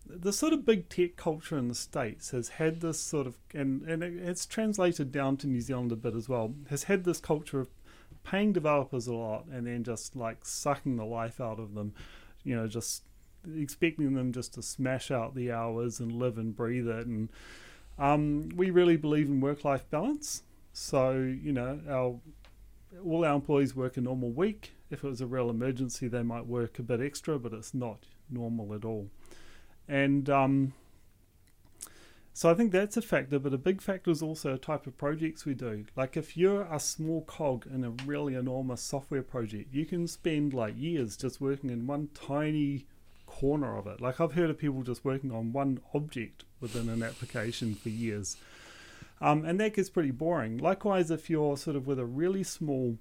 the 0.07 0.33
sort 0.33 0.53
of 0.53 0.65
big 0.65 0.87
tech 0.89 1.15
culture 1.15 1.57
in 1.57 1.67
the 1.67 1.75
states 1.75 2.31
has 2.31 2.49
had 2.49 2.81
this 2.81 2.99
sort 2.99 3.27
of 3.27 3.37
and 3.53 3.81
and 3.83 4.03
it- 4.03 4.13
it's 4.17 4.45
translated 4.45 5.11
down 5.11 5.37
to 5.37 5.47
New 5.47 5.61
Zealand 5.61 5.91
a 5.91 5.95
bit 5.95 6.15
as 6.15 6.29
well. 6.29 6.53
Has 6.69 6.83
had 6.83 7.03
this 7.03 7.19
culture 7.19 7.59
of 7.59 7.69
paying 8.23 8.53
developers 8.53 9.07
a 9.07 9.13
lot 9.13 9.45
and 9.51 9.67
then 9.67 9.83
just 9.83 10.15
like 10.15 10.45
sucking 10.45 10.95
the 10.97 11.05
life 11.05 11.39
out 11.39 11.59
of 11.59 11.73
them, 11.75 11.93
you 12.43 12.55
know, 12.55 12.67
just 12.67 13.03
expecting 13.55 14.13
them 14.15 14.31
just 14.31 14.53
to 14.55 14.61
smash 14.61 15.11
out 15.11 15.35
the 15.35 15.51
hours 15.51 15.99
and 15.99 16.11
live 16.11 16.37
and 16.37 16.55
breathe 16.55 16.87
it. 16.87 17.05
And 17.05 17.29
um, 17.99 18.49
we 18.55 18.71
really 18.71 18.97
believe 18.97 19.27
in 19.27 19.39
work-life 19.41 19.89
balance. 19.89 20.43
So 20.73 21.13
you 21.13 21.51
know, 21.51 21.79
our 21.89 22.19
all 23.03 23.25
our 23.25 23.35
employees 23.35 23.75
work 23.75 23.97
a 23.97 24.01
normal 24.01 24.31
week. 24.31 24.71
If 24.89 25.03
it 25.03 25.07
was 25.07 25.21
a 25.21 25.27
real 25.27 25.49
emergency, 25.49 26.07
they 26.07 26.23
might 26.23 26.45
work 26.45 26.79
a 26.79 26.83
bit 26.83 27.01
extra, 27.01 27.39
but 27.39 27.53
it's 27.53 27.73
not 27.73 27.99
normal 28.29 28.73
at 28.73 28.85
all. 28.85 29.09
And 29.87 30.29
um, 30.29 30.73
so 32.33 32.49
I 32.49 32.53
think 32.53 32.73
that's 32.73 32.97
a 32.97 33.01
factor, 33.01 33.39
but 33.39 33.53
a 33.53 33.57
big 33.57 33.81
factor 33.81 34.11
is 34.11 34.21
also 34.21 34.53
a 34.53 34.57
type 34.57 34.87
of 34.87 34.97
projects 34.97 35.45
we 35.45 35.53
do. 35.53 35.85
Like 35.95 36.17
if 36.17 36.35
you're 36.35 36.63
a 36.63 36.81
small 36.81 37.21
cog 37.21 37.65
in 37.73 37.83
a 37.85 37.91
really 38.05 38.35
enormous 38.35 38.81
software 38.81 39.23
project, 39.23 39.73
you 39.73 39.85
can 39.85 40.05
spend 40.07 40.53
like 40.53 40.73
years 40.77 41.15
just 41.15 41.39
working 41.39 41.69
in 41.69 41.87
one 41.87 42.09
tiny 42.13 42.87
corner 43.25 43.77
of 43.77 43.87
it. 43.87 44.01
Like 44.01 44.19
I've 44.19 44.33
heard 44.33 44.49
of 44.49 44.57
people 44.57 44.83
just 44.83 45.05
working 45.05 45.31
on 45.31 45.53
one 45.53 45.79
object 45.93 46.43
within 46.59 46.89
an 46.89 47.03
application 47.03 47.73
for 47.75 47.87
years. 47.89 48.37
Um, 49.21 49.45
and 49.45 49.59
that 49.61 49.73
gets 49.73 49.89
pretty 49.89 50.11
boring. 50.11 50.57
Likewise, 50.57 51.11
if 51.11 51.29
you're 51.29 51.55
sort 51.55 51.77
of 51.77 51.87
with 51.87 51.99
a 51.99 52.05
really 52.05 52.43
small, 52.43 52.97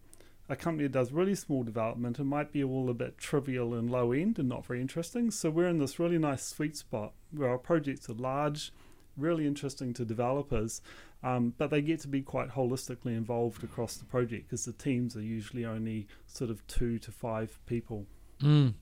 a 0.48 0.56
company 0.56 0.84
that 0.84 0.92
does 0.92 1.12
really 1.12 1.34
small 1.34 1.62
development, 1.62 2.18
it 2.18 2.24
might 2.24 2.52
be 2.52 2.62
all 2.62 2.90
a 2.90 2.94
bit 2.94 3.16
trivial 3.16 3.74
and 3.74 3.90
low 3.90 4.12
end 4.12 4.38
and 4.38 4.48
not 4.48 4.66
very 4.66 4.80
interesting. 4.80 5.30
So 5.30 5.48
we're 5.50 5.68
in 5.68 5.78
this 5.78 5.98
really 5.98 6.18
nice 6.18 6.44
sweet 6.44 6.76
spot 6.76 7.12
where 7.30 7.48
our 7.48 7.58
projects 7.58 8.10
are 8.10 8.14
large, 8.14 8.72
really 9.16 9.46
interesting 9.46 9.94
to 9.94 10.04
developers, 10.04 10.82
um, 11.22 11.54
but 11.56 11.70
they 11.70 11.80
get 11.80 12.00
to 12.00 12.08
be 12.08 12.20
quite 12.20 12.50
holistically 12.50 13.16
involved 13.16 13.64
across 13.64 13.96
the 13.96 14.04
project 14.04 14.48
because 14.48 14.66
the 14.66 14.72
teams 14.72 15.16
are 15.16 15.22
usually 15.22 15.64
only 15.64 16.06
sort 16.26 16.50
of 16.50 16.66
two 16.66 16.98
to 16.98 17.10
five 17.10 17.58
people. 17.64 18.06
Mm. 18.40 18.74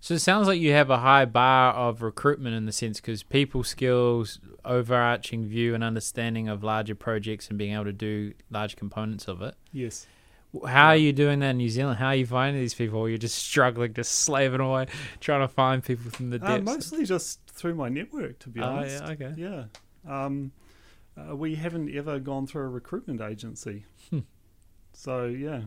So 0.00 0.14
it 0.14 0.20
sounds 0.20 0.48
like 0.48 0.60
you 0.60 0.72
have 0.72 0.90
a 0.90 0.98
high 0.98 1.24
bar 1.24 1.72
of 1.72 2.02
recruitment 2.02 2.54
in 2.54 2.66
the 2.66 2.72
sense 2.72 3.00
because 3.00 3.22
people 3.22 3.64
skills, 3.64 4.38
overarching 4.64 5.46
view 5.46 5.74
and 5.74 5.82
understanding 5.82 6.48
of 6.48 6.62
larger 6.62 6.94
projects 6.94 7.48
and 7.48 7.58
being 7.58 7.74
able 7.74 7.84
to 7.84 7.92
do 7.92 8.34
large 8.50 8.76
components 8.76 9.28
of 9.28 9.40
it. 9.42 9.54
Yes. 9.72 10.06
How 10.66 10.88
are 10.88 10.96
you 10.96 11.12
doing 11.12 11.40
that 11.40 11.50
in 11.50 11.56
New 11.58 11.68
Zealand? 11.68 11.98
How 11.98 12.08
are 12.08 12.14
you 12.14 12.26
finding 12.26 12.60
these 12.62 12.74
people? 12.74 13.00
Or 13.00 13.08
you're 13.08 13.18
just 13.18 13.36
struggling, 13.38 13.92
just 13.94 14.12
slaving 14.20 14.60
away, 14.60 14.86
trying 15.20 15.40
to 15.40 15.48
find 15.48 15.82
people 15.82 16.10
from 16.10 16.30
the 16.30 16.38
Uh, 16.44 16.60
mostly 16.60 17.04
just 17.04 17.40
through 17.48 17.74
my 17.74 17.88
network, 17.88 18.38
to 18.40 18.48
be 18.48 18.60
Oh, 18.60 18.64
honest. 18.64 19.02
yeah, 19.04 19.10
okay. 19.10 19.34
Yeah. 19.36 19.64
Um, 20.06 20.52
uh, 21.16 21.34
we 21.34 21.54
haven't 21.56 21.94
ever 21.94 22.18
gone 22.20 22.46
through 22.46 22.62
a 22.64 22.68
recruitment 22.68 23.20
agency. 23.20 23.84
Hmm. 24.10 24.20
So, 24.92 25.26
yeah. 25.26 25.62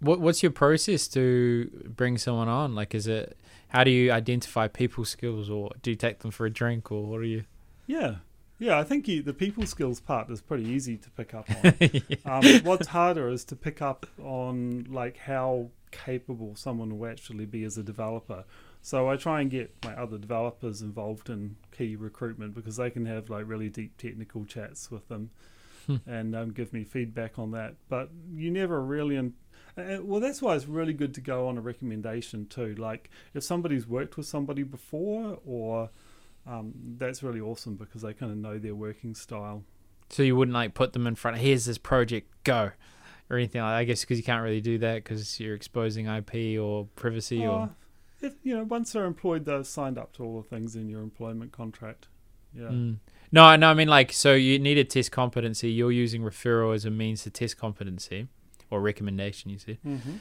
What 0.00 0.20
What's 0.20 0.42
your 0.42 0.52
process 0.52 1.06
to 1.08 1.70
bring 1.96 2.18
someone 2.18 2.48
on? 2.48 2.74
Like, 2.74 2.94
is 2.94 3.06
it 3.06 3.36
how 3.68 3.84
do 3.84 3.90
you 3.90 4.10
identify 4.12 4.66
people 4.68 5.04
skills, 5.04 5.48
or 5.48 5.70
do 5.82 5.90
you 5.90 5.96
take 5.96 6.18
them 6.20 6.30
for 6.32 6.44
a 6.46 6.50
drink, 6.50 6.90
or 6.92 7.06
what 7.06 7.20
are 7.20 7.24
you? 7.24 7.44
Yeah. 7.86 8.16
Yeah, 8.62 8.78
I 8.78 8.84
think 8.84 9.08
you, 9.08 9.22
the 9.22 9.34
people 9.34 9.66
skills 9.66 9.98
part 10.00 10.30
is 10.30 10.40
pretty 10.40 10.66
easy 10.68 10.96
to 10.96 11.10
pick 11.10 11.34
up 11.34 11.48
on. 12.24 12.44
um, 12.46 12.60
what's 12.62 12.86
harder 12.86 13.28
is 13.28 13.44
to 13.46 13.56
pick 13.56 13.82
up 13.82 14.06
on 14.22 14.86
like 14.88 15.16
how 15.16 15.70
capable 15.90 16.54
someone 16.54 16.96
will 16.98 17.08
actually 17.10 17.44
be 17.44 17.64
as 17.64 17.76
a 17.76 17.82
developer. 17.82 18.44
So 18.80 19.08
I 19.08 19.16
try 19.16 19.40
and 19.40 19.50
get 19.50 19.74
my 19.84 19.94
other 19.94 20.16
developers 20.16 20.80
involved 20.80 21.28
in 21.28 21.56
key 21.76 21.96
recruitment 21.96 22.54
because 22.54 22.76
they 22.76 22.90
can 22.90 23.06
have 23.06 23.28
like 23.30 23.48
really 23.48 23.68
deep 23.68 23.96
technical 23.98 24.44
chats 24.44 24.90
with 24.90 25.08
them 25.08 25.30
Hmm. 25.86 25.96
and 26.06 26.36
um, 26.36 26.50
give 26.52 26.72
me 26.72 26.84
feedback 26.84 27.40
on 27.40 27.50
that. 27.52 27.74
But 27.88 28.10
you 28.32 28.52
never 28.52 28.80
really, 28.80 29.16
in, 29.16 29.34
uh, 29.76 29.98
well, 30.00 30.20
that's 30.20 30.40
why 30.40 30.54
it's 30.54 30.66
really 30.68 30.92
good 30.92 31.12
to 31.14 31.20
go 31.20 31.48
on 31.48 31.58
a 31.58 31.60
recommendation 31.60 32.46
too. 32.46 32.76
Like 32.76 33.10
if 33.34 33.42
somebody's 33.42 33.86
worked 33.86 34.16
with 34.16 34.26
somebody 34.26 34.62
before, 34.62 35.40
or 35.44 35.90
um, 36.46 36.72
that's 36.98 37.22
really 37.22 37.40
awesome 37.40 37.76
because 37.76 38.02
they 38.02 38.12
kind 38.12 38.32
of 38.32 38.38
know 38.38 38.58
their 38.58 38.74
working 38.74 39.14
style. 39.14 39.64
So 40.10 40.22
you 40.22 40.36
wouldn't 40.36 40.54
like 40.54 40.74
put 40.74 40.92
them 40.92 41.06
in 41.06 41.14
front. 41.14 41.38
Here's 41.38 41.64
this 41.64 41.78
project, 41.78 42.28
go, 42.44 42.70
or 43.30 43.36
anything. 43.36 43.62
like 43.62 43.70
That. 43.72 43.76
I 43.78 43.84
guess 43.84 44.00
because 44.02 44.18
you 44.18 44.24
can't 44.24 44.42
really 44.42 44.60
do 44.60 44.78
that 44.78 44.96
because 45.04 45.38
you're 45.40 45.54
exposing 45.54 46.06
IP 46.06 46.60
or 46.60 46.86
privacy 46.96 47.46
Uh, 47.46 47.50
or. 47.50 47.70
if 48.20 48.34
you 48.42 48.54
know, 48.56 48.64
once 48.64 48.92
they're 48.92 49.04
employed, 49.06 49.44
they're 49.46 49.64
signed 49.64 49.98
up 49.98 50.12
to 50.14 50.24
all 50.24 50.42
the 50.42 50.48
things 50.48 50.76
in 50.76 50.88
your 50.88 51.00
employment 51.02 51.52
contract. 51.52 52.08
Yeah. 52.54 52.64
Mm. 52.68 52.96
No, 53.34 53.56
no, 53.56 53.68
I 53.68 53.74
mean 53.74 53.88
like 53.88 54.12
so 54.12 54.34
you 54.34 54.58
need 54.58 54.76
a 54.76 54.84
test 54.84 55.10
competency. 55.10 55.70
You're 55.70 55.90
using 55.92 56.20
referral 56.20 56.74
as 56.74 56.84
a 56.84 56.90
means 56.90 57.22
to 57.22 57.30
test 57.30 57.56
competency 57.56 58.28
or 58.70 58.82
recommendation. 58.82 59.50
You 59.50 59.58
said 59.58 59.78
Mm-hmm. 59.86 60.12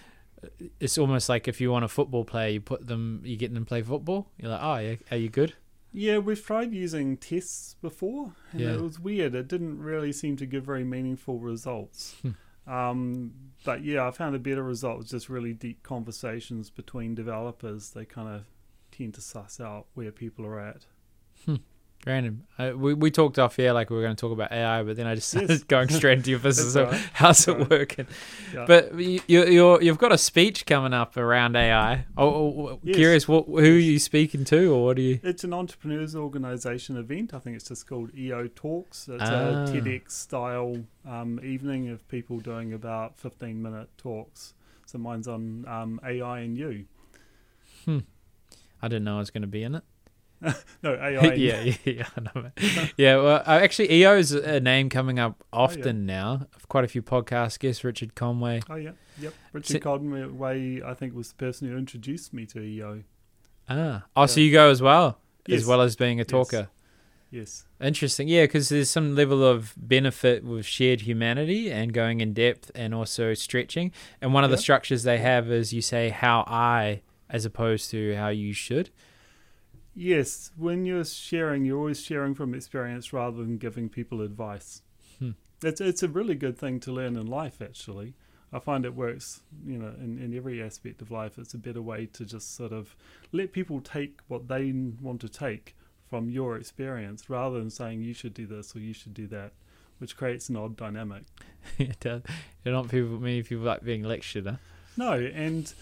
it's 0.79 0.97
almost 0.97 1.27
like 1.27 1.49
if 1.49 1.59
you 1.59 1.71
want 1.71 1.83
a 1.83 1.89
football 1.89 2.23
player, 2.23 2.47
you 2.49 2.61
put 2.61 2.87
them, 2.87 3.21
you 3.25 3.35
get 3.35 3.53
them 3.53 3.65
to 3.65 3.67
play 3.67 3.81
football. 3.81 4.29
You're 4.37 4.51
like, 4.51 4.61
oh, 4.63 4.97
are 5.13 5.17
you 5.17 5.27
good? 5.29 5.53
Yeah, 5.93 6.19
we've 6.19 6.43
tried 6.43 6.71
using 6.73 7.17
tests 7.17 7.75
before, 7.81 8.33
and 8.51 8.61
Yeah. 8.61 8.73
it 8.75 8.81
was 8.81 8.99
weird. 8.99 9.35
It 9.35 9.47
didn't 9.47 9.79
really 9.79 10.11
seem 10.13 10.37
to 10.37 10.45
give 10.45 10.63
very 10.63 10.83
meaningful 10.85 11.39
results. 11.39 12.15
Hmm. 12.21 12.31
um, 12.71 13.33
but 13.65 13.83
yeah, 13.83 14.07
I 14.07 14.11
found 14.11 14.35
a 14.35 14.39
better 14.39 14.63
result 14.63 14.97
was 14.99 15.09
just 15.09 15.27
really 15.29 15.53
deep 15.53 15.83
conversations 15.83 16.69
between 16.69 17.13
developers. 17.15 17.91
They 17.91 18.05
kind 18.05 18.29
of 18.29 18.45
tend 18.91 19.15
to 19.15 19.21
suss 19.21 19.59
out 19.59 19.87
where 19.93 20.11
people 20.11 20.45
are 20.45 20.59
at. 20.59 20.85
Random. 22.05 22.43
Uh, 22.57 22.71
we 22.75 22.95
we 22.95 23.11
talked 23.11 23.37
off 23.37 23.55
here 23.57 23.73
like 23.73 23.91
we 23.91 23.95
were 23.95 24.01
going 24.01 24.15
to 24.15 24.19
talk 24.19 24.31
about 24.31 24.51
AI, 24.51 24.81
but 24.81 24.95
then 24.95 25.05
I 25.05 25.13
just 25.13 25.29
started 25.29 25.49
Yes. 25.51 25.63
going 25.63 25.87
straight 25.89 26.17
into 26.17 26.31
your 26.31 26.39
business. 26.47 26.75
All 26.75 26.85
right. 26.85 26.99
how's 27.13 27.45
That's 27.45 27.47
it 27.47 27.59
right. 27.61 27.69
working? 27.69 28.07
Yeah. 28.53 28.65
But 28.67 28.95
you, 28.99 29.21
you 29.27 29.45
you're, 29.45 29.81
you've 29.83 29.99
got 29.99 30.11
a 30.11 30.17
speech 30.17 30.65
coming 30.65 30.93
up 30.93 31.15
around 31.15 31.55
AI. 31.55 32.05
Oh, 32.17 32.27
oh, 32.27 32.79
Yes. 32.81 32.95
curious, 32.95 33.27
what 33.27 33.45
who 33.45 33.55
are 33.57 33.61
you 33.77 33.99
speaking 33.99 34.43
to, 34.45 34.73
or 34.73 34.85
what 34.85 34.97
are 34.97 35.01
you? 35.01 35.19
It's 35.21 35.43
an 35.43 35.53
entrepreneurs 35.53 36.15
organisation 36.15 36.97
event. 36.97 37.35
I 37.35 37.39
think 37.39 37.55
it's 37.55 37.67
just 37.67 37.85
called 37.87 38.09
EO 38.17 38.47
Talks. 38.47 39.07
It's 39.07 39.21
Ah. 39.23 39.65
a 39.65 39.67
TEDx 39.67 40.11
style 40.11 40.77
um, 41.07 41.39
evening 41.43 41.89
of 41.89 42.07
people 42.07 42.39
doing 42.39 42.73
about 42.73 43.19
15 43.19 43.61
minute 43.61 43.89
talks. 43.97 44.55
So 44.87 44.97
mine's 44.97 45.27
on 45.27 45.65
um, 45.67 46.01
AI 46.03 46.39
and 46.39 46.57
you. 46.57 46.85
Hmm. 47.85 47.99
I 48.81 48.87
didn't 48.87 49.03
know 49.03 49.17
I 49.17 49.19
was 49.19 49.29
going 49.29 49.41
to 49.43 49.47
be 49.47 49.61
in 49.63 49.75
it. 49.75 49.83
No, 50.83 50.95
AI 50.95 51.33
yeah, 51.35 51.61
yeah, 51.61 51.73
yeah, 51.85 52.07
I 52.17 52.21
know, 52.21 52.31
man. 52.41 52.51
yeah. 52.97 53.15
Well, 53.17 53.35
uh, 53.45 53.59
actually, 53.59 53.93
EO 53.93 54.17
is 54.17 54.31
a 54.31 54.59
name 54.59 54.89
coming 54.89 55.19
up 55.19 55.43
Oh, 55.53 55.61
often 55.63 56.05
now. 56.05 56.47
Quite 56.67 56.83
a 56.83 56.87
few 56.87 57.01
podcast 57.03 57.59
guests, 57.59 57.83
Richard 57.83 58.15
Conway. 58.15 58.61
Oh, 58.69 58.75
yeah. 58.75 58.91
Yep. 59.19 59.33
Richard 59.53 59.73
Si- 59.73 59.79
Conway, 59.79 60.81
I 60.81 60.93
think, 60.95 61.13
was 61.13 61.29
the 61.29 61.35
person 61.35 61.67
who 61.69 61.77
introduced 61.77 62.33
me 62.33 62.45
to 62.47 62.59
EO. 62.61 63.03
Ah, 63.69 64.05
oh, 64.15 64.25
so 64.25 64.39
you 64.39 64.51
go 64.51 64.69
as 64.69 64.81
well, 64.81 65.19
Yes. 65.45 65.61
as 65.61 65.65
well 65.67 65.81
as 65.81 65.95
being 65.95 66.19
a 66.19 66.25
talker. 66.25 66.69
Yes. 67.29 67.65
Interesting, 67.79 68.27
yeah, 68.27 68.43
because 68.43 68.67
there's 68.69 68.89
some 68.89 69.15
level 69.15 69.43
of 69.45 69.73
benefit 69.77 70.43
with 70.43 70.65
shared 70.65 71.01
humanity 71.01 71.71
and 71.71 71.93
going 71.93 72.19
in 72.19 72.33
depth 72.33 72.71
and 72.75 72.93
also 72.93 73.33
stretching. 73.33 73.91
And 74.21 74.33
one 74.33 74.43
of 74.43 74.49
the 74.51 74.57
structures 74.57 75.03
they 75.03 75.19
have 75.19 75.49
is 75.49 75.71
you 75.71 75.81
say 75.81 76.09
how 76.09 76.43
I 76.47 77.01
as 77.29 77.45
opposed 77.45 77.89
to 77.91 78.15
how 78.15 78.27
you 78.29 78.51
should. 78.51 78.89
Yes. 79.93 80.51
When 80.55 80.85
you're 80.85 81.05
sharing, 81.05 81.65
you're 81.65 81.77
always 81.77 82.01
sharing 82.01 82.35
from 82.35 82.53
experience 82.53 83.13
rather 83.13 83.37
than 83.37 83.57
giving 83.57 83.89
people 83.89 84.21
advice. 84.21 84.81
Hmm. 85.19 85.31
It's, 85.63 85.81
it's 85.81 86.03
a 86.03 86.07
really 86.07 86.35
good 86.35 86.57
thing 86.57 86.79
to 86.81 86.91
learn 86.91 87.17
in 87.17 87.27
life, 87.27 87.61
actually. 87.61 88.15
I 88.53 88.59
find 88.59 88.85
it 88.85 88.95
works, 88.95 89.41
you 89.65 89.77
know, 89.77 89.93
in, 89.99 90.17
in 90.19 90.35
every 90.35 90.61
aspect 90.61 91.01
of 91.01 91.09
life. 91.09 91.37
It's 91.37 91.53
a 91.53 91.57
better 91.57 91.81
way 91.81 92.05
to 92.07 92.25
just 92.25 92.55
sort 92.55 92.73
of 92.73 92.95
let 93.31 93.53
people 93.53 93.79
take 93.79 94.19
what 94.27 94.47
they 94.49 94.73
want 95.01 95.21
to 95.21 95.29
take 95.29 95.75
from 96.09 96.29
your 96.29 96.57
experience 96.57 97.29
rather 97.29 97.57
than 97.57 97.69
saying 97.69 98.01
you 98.01 98.13
should 98.13 98.33
do 98.33 98.45
this 98.45 98.75
or 98.75 98.79
you 98.79 98.93
should 98.93 99.13
do 99.13 99.27
that, 99.27 99.53
which 99.99 100.17
creates 100.17 100.49
an 100.49 100.57
odd 100.57 100.75
dynamic. 100.75 101.23
it 101.77 101.99
does. 102.01 102.23
You're 102.65 102.73
not 102.73 102.89
people, 102.89 103.19
many 103.19 103.43
people 103.43 103.63
like 103.63 103.83
being 103.83 104.03
lectured. 104.03 104.45
Huh? 104.47 104.55
No, 104.97 105.13
and 105.13 105.73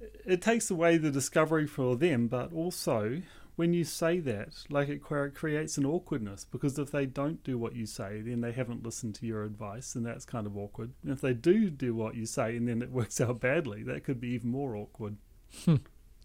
it 0.00 0.42
takes 0.42 0.70
away 0.70 0.96
the 0.96 1.10
discovery 1.10 1.66
for 1.66 1.96
them, 1.96 2.28
but 2.28 2.52
also 2.52 3.22
when 3.56 3.72
you 3.72 3.84
say 3.84 4.20
that, 4.20 4.48
like 4.68 4.88
it 4.88 5.02
creates 5.02 5.78
an 5.78 5.86
awkwardness 5.86 6.44
because 6.44 6.78
if 6.78 6.90
they 6.90 7.06
don't 7.06 7.42
do 7.42 7.56
what 7.56 7.74
you 7.74 7.86
say, 7.86 8.20
then 8.20 8.42
they 8.42 8.52
haven't 8.52 8.84
listened 8.84 9.14
to 9.16 9.26
your 9.26 9.44
advice, 9.44 9.94
and 9.94 10.04
that's 10.04 10.26
kind 10.26 10.46
of 10.46 10.56
awkward. 10.56 10.92
And 11.02 11.10
if 11.10 11.22
they 11.22 11.32
do 11.32 11.70
do 11.70 11.94
what 11.94 12.14
you 12.14 12.26
say 12.26 12.56
and 12.56 12.68
then 12.68 12.82
it 12.82 12.90
works 12.92 13.20
out 13.20 13.40
badly, 13.40 13.82
that 13.84 14.04
could 14.04 14.20
be 14.20 14.28
even 14.28 14.50
more 14.50 14.76
awkward. 14.76 15.16
Hmm. 15.64 15.76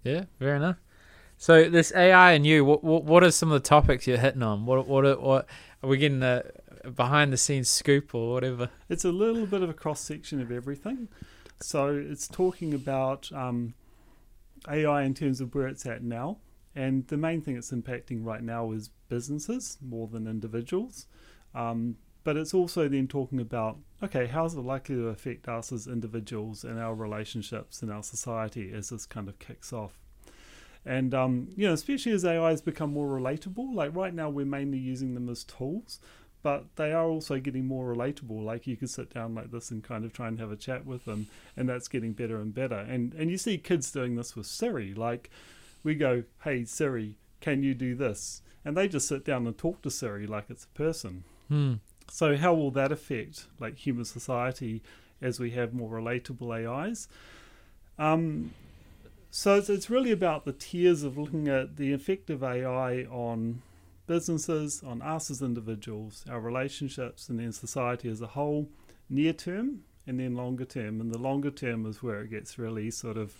Yeah, 0.04 0.26
fair 0.40 0.56
enough. 0.56 0.78
So 1.38 1.70
this 1.70 1.92
AI 1.96 2.34
and 2.34 2.46
you, 2.46 2.64
what 2.66 2.84
what, 2.84 3.04
what 3.04 3.24
are 3.24 3.32
some 3.32 3.52
of 3.52 3.64
the 3.64 3.68
topics 3.68 4.06
you're 4.06 4.18
hitting 4.18 4.44
on? 4.44 4.66
What 4.66 4.88
what 4.88 5.06
are, 5.06 5.18
what 5.18 5.48
are 5.82 5.90
we 5.90 5.98
getting 5.98 6.22
a 6.22 6.44
behind 6.94 7.32
the 7.32 7.38
scenes 7.38 7.70
scoop 7.70 8.14
or 8.14 8.34
whatever? 8.34 8.70
It's 8.90 9.06
a 9.06 9.12
little 9.12 9.46
bit 9.46 9.64
of 9.64 9.70
a 9.70 9.74
cross 9.74 10.02
section 10.02 10.42
of 10.42 10.52
everything. 10.52 11.08
So 11.64 11.96
it's 11.96 12.28
talking 12.28 12.74
about 12.74 13.32
um, 13.32 13.74
AI 14.68 15.04
in 15.04 15.14
terms 15.14 15.42
of 15.42 15.54
where 15.54 15.68
it's 15.68 15.86
at 15.86 16.04
now. 16.04 16.38
And 16.76 17.08
the 17.08 17.18
main 17.18 17.42
thing 17.42 17.58
it's 17.58 17.72
impacting 17.72 18.24
right 18.24 18.42
now 18.42 18.72
is 18.72 18.90
businesses 19.10 19.78
more 19.82 20.08
than 20.08 20.28
individuals. 20.28 21.08
Um, 21.54 21.98
but 22.24 22.38
it's 22.38 22.54
also 22.54 22.88
then 22.88 23.08
talking 23.08 23.42
about 23.42 23.78
okay, 24.04 24.28
how's 24.28 24.56
it 24.56 24.62
likely 24.62 24.96
to 24.96 25.10
affect 25.10 25.48
us 25.48 25.72
as 25.72 25.88
individuals 25.88 26.64
and 26.64 26.80
our 26.80 26.96
relationships 26.96 27.82
and 27.82 27.92
our 27.92 28.04
society 28.04 28.72
as 28.74 28.90
this 28.90 29.06
kind 29.06 29.28
of 29.28 29.38
kicks 29.40 29.74
off? 29.74 30.00
And 30.86 31.14
um, 31.14 31.50
you 31.56 31.68
know, 31.68 31.74
especially 31.74 32.12
as 32.14 32.26
AI 32.26 32.50
has 32.50 32.62
become 32.62 32.92
more 32.94 33.08
relatable. 33.08 33.74
Like 33.74 33.96
right 33.96 34.14
now, 34.14 34.30
we're 34.30 34.46
mainly 34.46 34.80
using 34.80 35.14
them 35.14 35.30
as 35.30 35.44
tools, 35.44 36.00
but 36.44 36.76
they 36.76 36.92
are 36.92 37.06
also 37.06 37.40
getting 37.40 37.68
more 37.68 37.94
relatable. 37.94 38.44
Like 38.44 38.68
you 38.68 38.76
could 38.76 38.90
sit 38.90 39.14
down 39.14 39.36
like 39.36 39.52
this 39.52 39.72
and 39.72 39.84
kind 39.84 40.04
of 40.06 40.14
try 40.14 40.28
and 40.28 40.40
have 40.40 40.52
a 40.52 40.56
chat 40.56 40.86
with 40.86 41.06
them, 41.06 41.28
and 41.56 41.70
that's 41.70 41.88
getting 41.88 42.14
better 42.14 42.40
and 42.40 42.54
better. 42.54 42.80
And 42.80 43.14
and 43.14 43.30
you 43.30 43.38
see 43.38 43.58
kids 43.58 43.92
doing 43.92 44.16
this 44.16 44.36
with 44.36 44.48
Siri. 44.48 44.94
Like 44.94 45.30
we 45.84 45.96
go, 45.96 46.24
"Hey 46.44 46.66
Siri, 46.66 47.16
can 47.40 47.64
you 47.64 47.74
do 47.74 47.96
this?" 47.96 48.42
And 48.64 48.78
they 48.78 48.88
just 48.88 49.08
sit 49.08 49.26
down 49.26 49.48
and 49.48 49.58
talk 49.58 49.82
to 49.82 49.92
Siri 49.92 50.28
like 50.28 50.46
it's 50.50 50.66
a 50.66 50.78
person. 50.78 51.24
Hmm. 51.48 51.74
So 52.10 52.36
how 52.36 52.54
will 52.54 52.72
that 52.72 52.92
affect 52.92 53.48
like 53.60 53.78
human 53.78 54.06
society 54.06 54.82
as 55.22 55.40
we 55.40 55.52
have 55.52 55.74
more 55.74 55.90
relatable 55.90 56.68
AIs? 56.68 57.08
Um, 57.98 58.52
so 59.30 59.56
it's, 59.56 59.70
it's 59.70 59.90
really 59.90 60.12
about 60.12 60.44
the 60.44 60.52
tiers 60.52 61.04
of 61.04 61.18
looking 61.18 61.48
at 61.48 61.78
the 61.78 61.94
effect 61.94 62.30
of 62.30 62.44
AI 62.44 63.04
on 63.06 63.62
businesses, 64.12 64.84
on 64.84 65.02
us 65.02 65.32
as 65.32 65.42
individuals, 65.42 66.26
our 66.30 66.42
relationships, 66.42 67.30
and 67.30 67.40
then 67.40 67.54
society 67.54 68.10
as 68.10 68.20
a 68.20 68.28
whole, 68.28 68.68
near 69.10 69.32
term 69.32 69.84
and 70.06 70.20
then 70.20 70.36
longer 70.36 70.66
term. 70.66 71.00
And 71.00 71.14
the 71.14 71.18
longer 71.18 71.50
term 71.50 71.86
is 71.86 72.04
where 72.04 72.20
it 72.20 72.30
gets 72.30 72.60
really 72.60 72.92
sort 72.92 73.16
of 73.16 73.34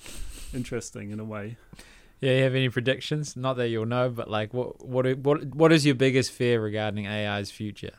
interesting 0.54 1.12
in 1.12 1.20
a 1.20 1.26
way. 1.26 1.58
Yeah, 2.22 2.38
you 2.38 2.44
have 2.44 2.56
any 2.56 2.70
predictions? 2.70 3.36
Not 3.36 3.58
that 3.58 3.68
you'll 3.68 3.86
know, 3.86 4.10
but 4.10 4.30
like, 4.30 4.54
what 4.54 4.86
what 4.86 5.18
what 5.18 5.44
what 5.54 5.74
is 5.74 5.86
your 5.86 5.96
biggest 5.96 6.32
fear 6.32 6.62
regarding 6.62 7.06
AI's 7.06 7.52
future? 7.52 7.96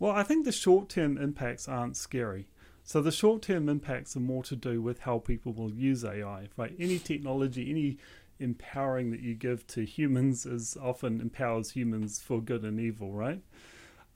Well, 0.00 0.10
I 0.10 0.24
think 0.24 0.44
the 0.44 0.50
short 0.50 0.88
term 0.88 1.16
impacts 1.16 1.68
aren't 1.68 1.96
scary. 1.96 2.48
So 2.82 3.00
the 3.00 3.12
short 3.12 3.42
term 3.42 3.68
impacts 3.68 4.16
are 4.16 4.20
more 4.20 4.42
to 4.42 4.56
do 4.56 4.82
with 4.82 5.00
how 5.00 5.18
people 5.20 5.52
will 5.52 5.70
use 5.70 6.04
AI. 6.04 6.48
Right? 6.56 6.74
Any 6.80 6.98
technology, 6.98 7.70
any 7.70 7.98
empowering 8.42 9.10
that 9.10 9.20
you 9.20 9.34
give 9.34 9.66
to 9.68 9.84
humans 9.84 10.44
is 10.44 10.76
often 10.80 11.20
empowers 11.20 11.70
humans 11.70 12.20
for 12.20 12.40
good 12.40 12.64
and 12.64 12.80
evil, 12.80 13.12
right? 13.12 13.42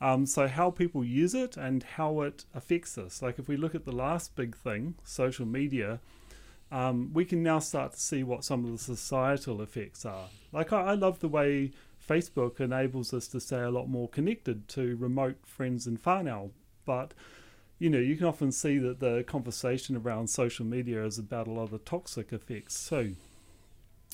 Um, 0.00 0.26
so 0.26 0.46
how 0.46 0.70
people 0.70 1.04
use 1.04 1.34
it 1.34 1.56
and 1.56 1.82
how 1.82 2.20
it 2.20 2.44
affects 2.54 2.98
us. 2.98 3.22
Like 3.22 3.38
if 3.38 3.48
we 3.48 3.56
look 3.56 3.74
at 3.74 3.84
the 3.84 3.92
last 3.92 4.36
big 4.36 4.56
thing, 4.56 4.94
social 5.04 5.46
media, 5.46 6.00
um, 6.70 7.10
we 7.14 7.24
can 7.24 7.42
now 7.42 7.60
start 7.60 7.92
to 7.92 8.00
see 8.00 8.22
what 8.22 8.44
some 8.44 8.64
of 8.64 8.72
the 8.72 8.78
societal 8.78 9.62
effects 9.62 10.04
are. 10.04 10.28
Like 10.52 10.72
I, 10.72 10.82
I 10.82 10.94
love 10.94 11.20
the 11.20 11.28
way 11.28 11.72
Facebook 12.06 12.60
enables 12.60 13.14
us 13.14 13.26
to 13.28 13.40
stay 13.40 13.62
a 13.62 13.70
lot 13.70 13.88
more 13.88 14.08
connected 14.08 14.68
to 14.68 14.96
remote 14.96 15.38
friends 15.46 15.86
in 15.86 15.98
whānau, 15.98 16.50
but 16.84 17.14
you 17.78 17.90
know, 17.90 17.98
you 17.98 18.16
can 18.16 18.26
often 18.26 18.52
see 18.52 18.78
that 18.78 19.00
the 19.00 19.22
conversation 19.26 19.96
around 19.96 20.28
social 20.28 20.64
media 20.64 21.04
is 21.04 21.18
about 21.18 21.46
a 21.46 21.50
lot 21.50 21.64
of 21.64 21.70
the 21.70 21.78
toxic 21.78 22.32
effects 22.32 22.88
too. 22.88 23.16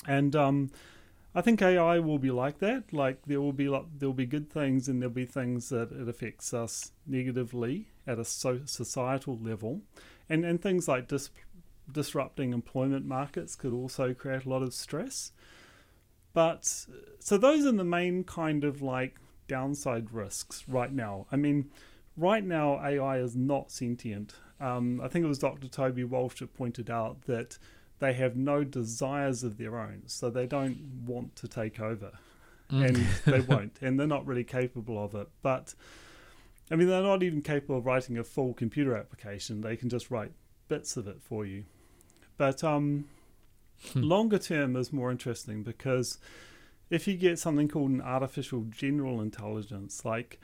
And 0.07 0.35
um, 0.35 0.71
I 1.35 1.41
think 1.41 1.61
AI 1.61 1.99
will 1.99 2.19
be 2.19 2.31
like 2.31 2.59
that. 2.59 2.93
Like 2.93 3.25
there 3.25 3.41
will 3.41 3.53
be 3.53 3.67
like, 3.69 3.85
there 3.97 4.09
will 4.09 4.13
be 4.13 4.25
good 4.25 4.49
things 4.51 4.87
and 4.87 5.01
there'll 5.01 5.13
be 5.13 5.25
things 5.25 5.69
that 5.69 5.91
it 5.91 6.07
affects 6.07 6.53
us 6.53 6.91
negatively 7.07 7.87
at 8.05 8.19
a 8.19 8.25
so 8.25 8.59
societal 8.65 9.37
level, 9.41 9.81
and 10.29 10.45
and 10.45 10.61
things 10.61 10.87
like 10.87 11.07
dis- 11.07 11.29
disrupting 11.91 12.53
employment 12.53 13.05
markets 13.05 13.55
could 13.55 13.73
also 13.73 14.13
create 14.13 14.45
a 14.45 14.49
lot 14.49 14.61
of 14.61 14.73
stress. 14.73 15.31
But 16.33 16.65
so 17.19 17.37
those 17.37 17.65
are 17.65 17.71
the 17.71 17.83
main 17.83 18.23
kind 18.23 18.63
of 18.63 18.81
like 18.81 19.15
downside 19.47 20.11
risks 20.11 20.65
right 20.67 20.91
now. 20.91 21.27
I 21.31 21.35
mean 21.35 21.69
right 22.17 22.43
now 22.43 22.83
AI 22.83 23.17
is 23.19 23.35
not 23.35 23.71
sentient. 23.71 24.35
Um, 24.59 25.01
I 25.01 25.07
think 25.07 25.25
it 25.25 25.27
was 25.27 25.39
Dr. 25.39 25.67
Toby 25.67 26.03
Walsh 26.03 26.39
that 26.39 26.53
pointed 26.53 26.89
out 26.89 27.23
that 27.23 27.57
they 28.03 28.13
have 28.13 28.35
no 28.35 28.65
desires 28.65 29.43
of 29.43 29.57
their 29.57 29.79
own, 29.79 30.03
so 30.07 30.29
they 30.29 30.45
don't 30.45 30.77
want 31.05 31.37
to 31.37 31.47
take 31.47 31.79
over, 31.79 32.11
mm. 32.69 32.85
and 32.85 32.97
they 33.25 33.39
won't, 33.53 33.77
and 33.81 33.97
they're 33.97 34.05
not 34.07 34.27
really 34.27 34.43
capable 34.43 35.01
of 35.01 35.15
it. 35.15 35.29
But 35.41 35.73
I 36.69 36.75
mean, 36.75 36.89
they're 36.89 37.01
not 37.01 37.23
even 37.23 37.41
capable 37.41 37.77
of 37.77 37.85
writing 37.85 38.17
a 38.17 38.23
full 38.25 38.53
computer 38.53 38.97
application. 38.97 39.61
They 39.61 39.77
can 39.77 39.87
just 39.87 40.11
write 40.11 40.33
bits 40.67 40.97
of 40.97 41.07
it 41.07 41.21
for 41.21 41.45
you. 41.45 41.63
But 42.35 42.61
um, 42.61 43.05
hmm. 43.93 44.01
longer 44.01 44.37
term 44.37 44.75
is 44.75 44.91
more 44.91 45.09
interesting 45.09 45.63
because 45.63 46.17
if 46.89 47.07
you 47.07 47.15
get 47.15 47.39
something 47.39 47.69
called 47.69 47.91
an 47.91 48.01
artificial 48.01 48.65
general 48.69 49.21
intelligence, 49.21 50.03
like 50.03 50.41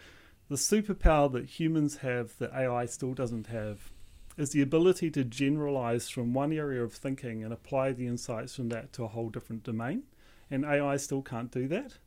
the 0.48 0.56
superpower 0.56 1.32
that 1.34 1.46
humans 1.46 1.98
have 1.98 2.38
that 2.38 2.54
AI 2.54 2.86
still 2.86 3.14
doesn't 3.14 3.48
have 3.48 3.92
is 4.40 4.52
the 4.52 4.62
ability 4.62 5.12
to 5.12 5.24
generalize 5.24 6.10
from 6.10 6.34
one 6.34 6.54
area 6.54 6.82
of 6.82 6.94
thinking 6.94 7.44
and 7.44 7.52
apply 7.52 7.92
the 7.92 8.08
insights 8.08 8.56
from 8.56 8.70
that 8.70 8.94
to 8.94 9.04
a 9.04 9.08
whole 9.10 9.30
different 9.30 9.64
domain. 9.64 10.04
And 10.50 10.64
AI 10.64 10.96
still 10.96 11.22
can't 11.22 11.52
do 11.52 11.68
that. 11.68 11.98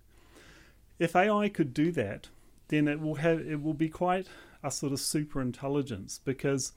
If 0.99 1.15
AI 1.15 1.49
could 1.51 1.75
do 1.75 1.93
that, 1.93 2.31
then 2.69 2.89
it 2.89 3.01
will 3.01 3.17
have 3.17 3.39
it 3.41 3.63
will 3.63 3.75
be 3.75 3.91
quite 3.91 4.29
a 4.65 4.71
sort 4.71 4.93
of 4.93 5.01
super 5.01 5.43
intelligence 5.43 6.21
because 6.25 6.73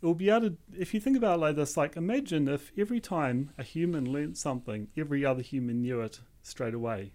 it 0.00 0.06
will 0.06 0.14
be 0.14 0.30
able 0.30 0.50
to 0.50 0.56
if 0.76 0.94
you 0.94 1.00
think 1.00 1.18
about 1.18 1.38
like 1.38 1.56
this, 1.56 1.76
like 1.76 1.96
imagine 1.96 2.48
if 2.48 2.72
every 2.78 3.00
time 3.00 3.50
a 3.58 3.62
human 3.62 4.10
learnt 4.10 4.38
something, 4.38 4.88
every 4.96 5.24
other 5.24 5.42
human 5.42 5.82
knew 5.82 6.00
it 6.00 6.20
straight 6.42 6.74
away 6.74 7.12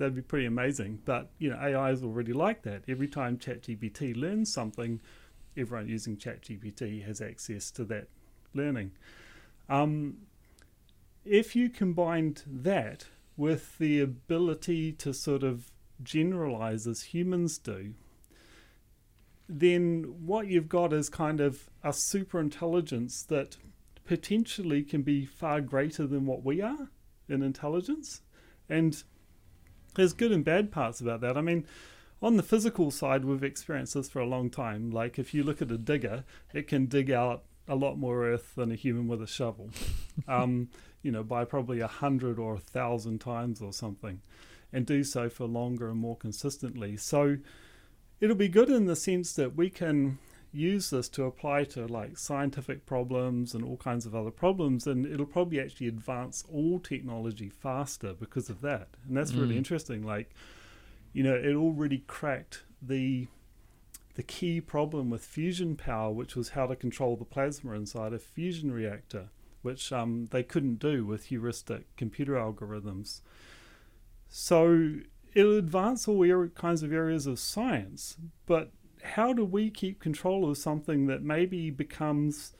that'd 0.00 0.14
be 0.14 0.22
pretty 0.22 0.46
amazing. 0.46 0.98
But 1.04 1.30
you 1.38 1.50
know, 1.50 1.58
AI 1.60 1.90
is 1.92 2.02
already 2.02 2.32
like 2.32 2.62
that. 2.62 2.82
Every 2.88 3.06
time 3.06 3.38
ChatGPT 3.38 4.16
learns 4.16 4.52
something, 4.52 5.00
everyone 5.56 5.88
using 5.88 6.16
ChatGPT 6.16 7.04
has 7.04 7.20
access 7.20 7.70
to 7.72 7.84
that 7.84 8.08
learning. 8.54 8.92
Um, 9.68 10.18
if 11.24 11.54
you 11.54 11.68
combined 11.68 12.42
that 12.46 13.06
with 13.36 13.78
the 13.78 14.00
ability 14.00 14.92
to 14.92 15.12
sort 15.12 15.42
of 15.42 15.70
generalize 16.02 16.86
as 16.86 17.02
humans 17.02 17.58
do, 17.58 17.94
then 19.48 20.14
what 20.24 20.46
you've 20.46 20.68
got 20.68 20.92
is 20.92 21.08
kind 21.08 21.40
of 21.40 21.68
a 21.82 21.92
super 21.92 22.40
intelligence 22.40 23.24
that 23.28 23.56
potentially 24.04 24.82
can 24.82 25.02
be 25.02 25.26
far 25.26 25.60
greater 25.60 26.06
than 26.06 26.26
what 26.26 26.44
we 26.44 26.60
are 26.60 26.88
in 27.28 27.42
intelligence. 27.42 28.22
And 28.68 29.02
there's 29.94 30.12
good 30.12 30.32
and 30.32 30.44
bad 30.44 30.70
parts 30.70 31.00
about 31.00 31.20
that. 31.20 31.36
I 31.36 31.40
mean, 31.40 31.66
on 32.22 32.36
the 32.36 32.42
physical 32.42 32.90
side, 32.90 33.24
we've 33.24 33.42
experienced 33.42 33.94
this 33.94 34.08
for 34.08 34.20
a 34.20 34.26
long 34.26 34.50
time. 34.50 34.90
Like 34.90 35.18
if 35.18 35.32
you 35.32 35.42
look 35.42 35.62
at 35.62 35.70
a 35.70 35.78
digger, 35.78 36.24
it 36.52 36.68
can 36.68 36.86
dig 36.86 37.10
out 37.10 37.44
a 37.66 37.74
lot 37.74 37.98
more 37.98 38.26
earth 38.26 38.54
than 38.56 38.70
a 38.70 38.74
human 38.74 39.08
with 39.08 39.22
a 39.22 39.26
shovel. 39.26 39.70
um, 40.28 40.68
you 41.02 41.10
know, 41.10 41.22
by 41.22 41.44
probably 41.44 41.80
a 41.80 41.86
hundred 41.86 42.38
or 42.38 42.54
a 42.56 42.60
thousand 42.60 43.20
times 43.20 43.62
or 43.62 43.72
something, 43.72 44.20
and 44.72 44.84
do 44.84 45.02
so 45.02 45.28
for 45.30 45.46
longer 45.46 45.88
and 45.88 45.98
more 45.98 46.16
consistently. 46.16 46.96
So 46.96 47.38
it'll 48.20 48.36
be 48.36 48.48
good 48.48 48.68
in 48.68 48.84
the 48.84 48.96
sense 48.96 49.32
that 49.34 49.56
we 49.56 49.70
can 49.70 50.18
use 50.52 50.90
this 50.90 51.08
to 51.08 51.24
apply 51.24 51.64
to 51.64 51.86
like 51.86 52.18
scientific 52.18 52.84
problems 52.84 53.54
and 53.54 53.64
all 53.64 53.76
kinds 53.76 54.04
of 54.04 54.14
other 54.14 54.32
problems 54.32 54.86
and 54.86 55.06
it'll 55.06 55.24
probably 55.24 55.60
actually 55.60 55.86
advance 55.86 56.44
all 56.52 56.80
technology 56.80 57.48
faster 57.48 58.12
because 58.14 58.50
of 58.50 58.60
that 58.60 58.88
and 59.06 59.16
that's 59.16 59.30
mm. 59.30 59.40
really 59.40 59.56
interesting 59.56 60.02
like 60.02 60.34
you 61.12 61.22
know 61.22 61.34
it 61.34 61.54
already 61.54 61.98
cracked 62.06 62.64
the 62.82 63.26
the 64.14 64.22
key 64.22 64.60
problem 64.60 65.10
with 65.10 65.24
fusion 65.24 65.76
power 65.76 66.10
which 66.10 66.36
was 66.36 66.50
how 66.50 66.66
to 66.66 66.76
control 66.76 67.16
the 67.16 67.24
plasma 67.24 67.72
inside 67.72 68.12
a 68.12 68.18
fusion 68.18 68.72
reactor 68.72 69.28
which 69.62 69.92
um, 69.92 70.26
they 70.30 70.42
couldn't 70.42 70.78
do 70.78 71.04
with 71.04 71.26
heuristic 71.26 71.84
computer 71.96 72.34
algorithms 72.34 73.20
so 74.28 74.94
it'll 75.34 75.58
advance 75.58 76.08
all 76.08 76.24
er- 76.24 76.48
kinds 76.48 76.82
of 76.82 76.92
areas 76.92 77.26
of 77.26 77.38
science 77.38 78.16
but 78.46 78.72
how 79.02 79.32
do 79.32 79.44
we 79.44 79.70
keep 79.70 80.00
control 80.00 80.48
of 80.48 80.58
something 80.58 81.06
that 81.06 81.22
maybe 81.22 81.70
becomes 81.70 82.52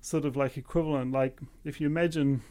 sort 0.00 0.24
of 0.24 0.36
like 0.36 0.56
equivalent? 0.56 1.12
Like 1.12 1.40
if 1.64 1.80
you 1.80 1.86
imagine 1.86 2.42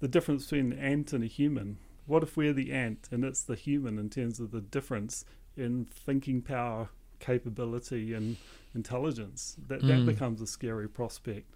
the 0.00 0.08
difference 0.08 0.44
between 0.44 0.72
an 0.72 0.78
ant 0.78 1.12
and 1.12 1.24
a 1.24 1.28
human, 1.28 1.78
what 2.06 2.22
if 2.22 2.36
we're 2.36 2.52
the 2.52 2.72
ant 2.72 3.08
and 3.10 3.24
it's 3.24 3.42
the 3.42 3.54
human 3.54 3.98
in 3.98 4.10
terms 4.10 4.40
of 4.40 4.50
the 4.50 4.60
difference 4.60 5.24
in 5.56 5.84
thinking 5.84 6.42
power, 6.42 6.88
capability, 7.18 8.14
and 8.14 8.36
intelligence? 8.74 9.56
That 9.68 9.82
mm. 9.82 9.88
that 9.88 9.98
hmm. 9.98 10.06
becomes 10.06 10.40
a 10.40 10.46
scary 10.46 10.88
prospect. 10.88 11.52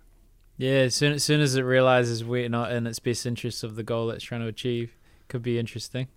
Yeah, 0.56 0.80
as 0.80 0.94
soon, 0.94 1.14
as 1.14 1.24
soon 1.24 1.40
as 1.40 1.56
it 1.56 1.62
realizes 1.62 2.22
we're 2.22 2.48
not 2.50 2.70
in 2.70 2.86
its 2.86 2.98
best 2.98 3.24
interest 3.24 3.64
of 3.64 3.76
the 3.76 3.82
goal 3.82 4.10
it's 4.10 4.22
trying 4.22 4.42
to 4.42 4.46
achieve, 4.46 4.94
could 5.28 5.42
be 5.42 5.58
interesting. 5.58 6.08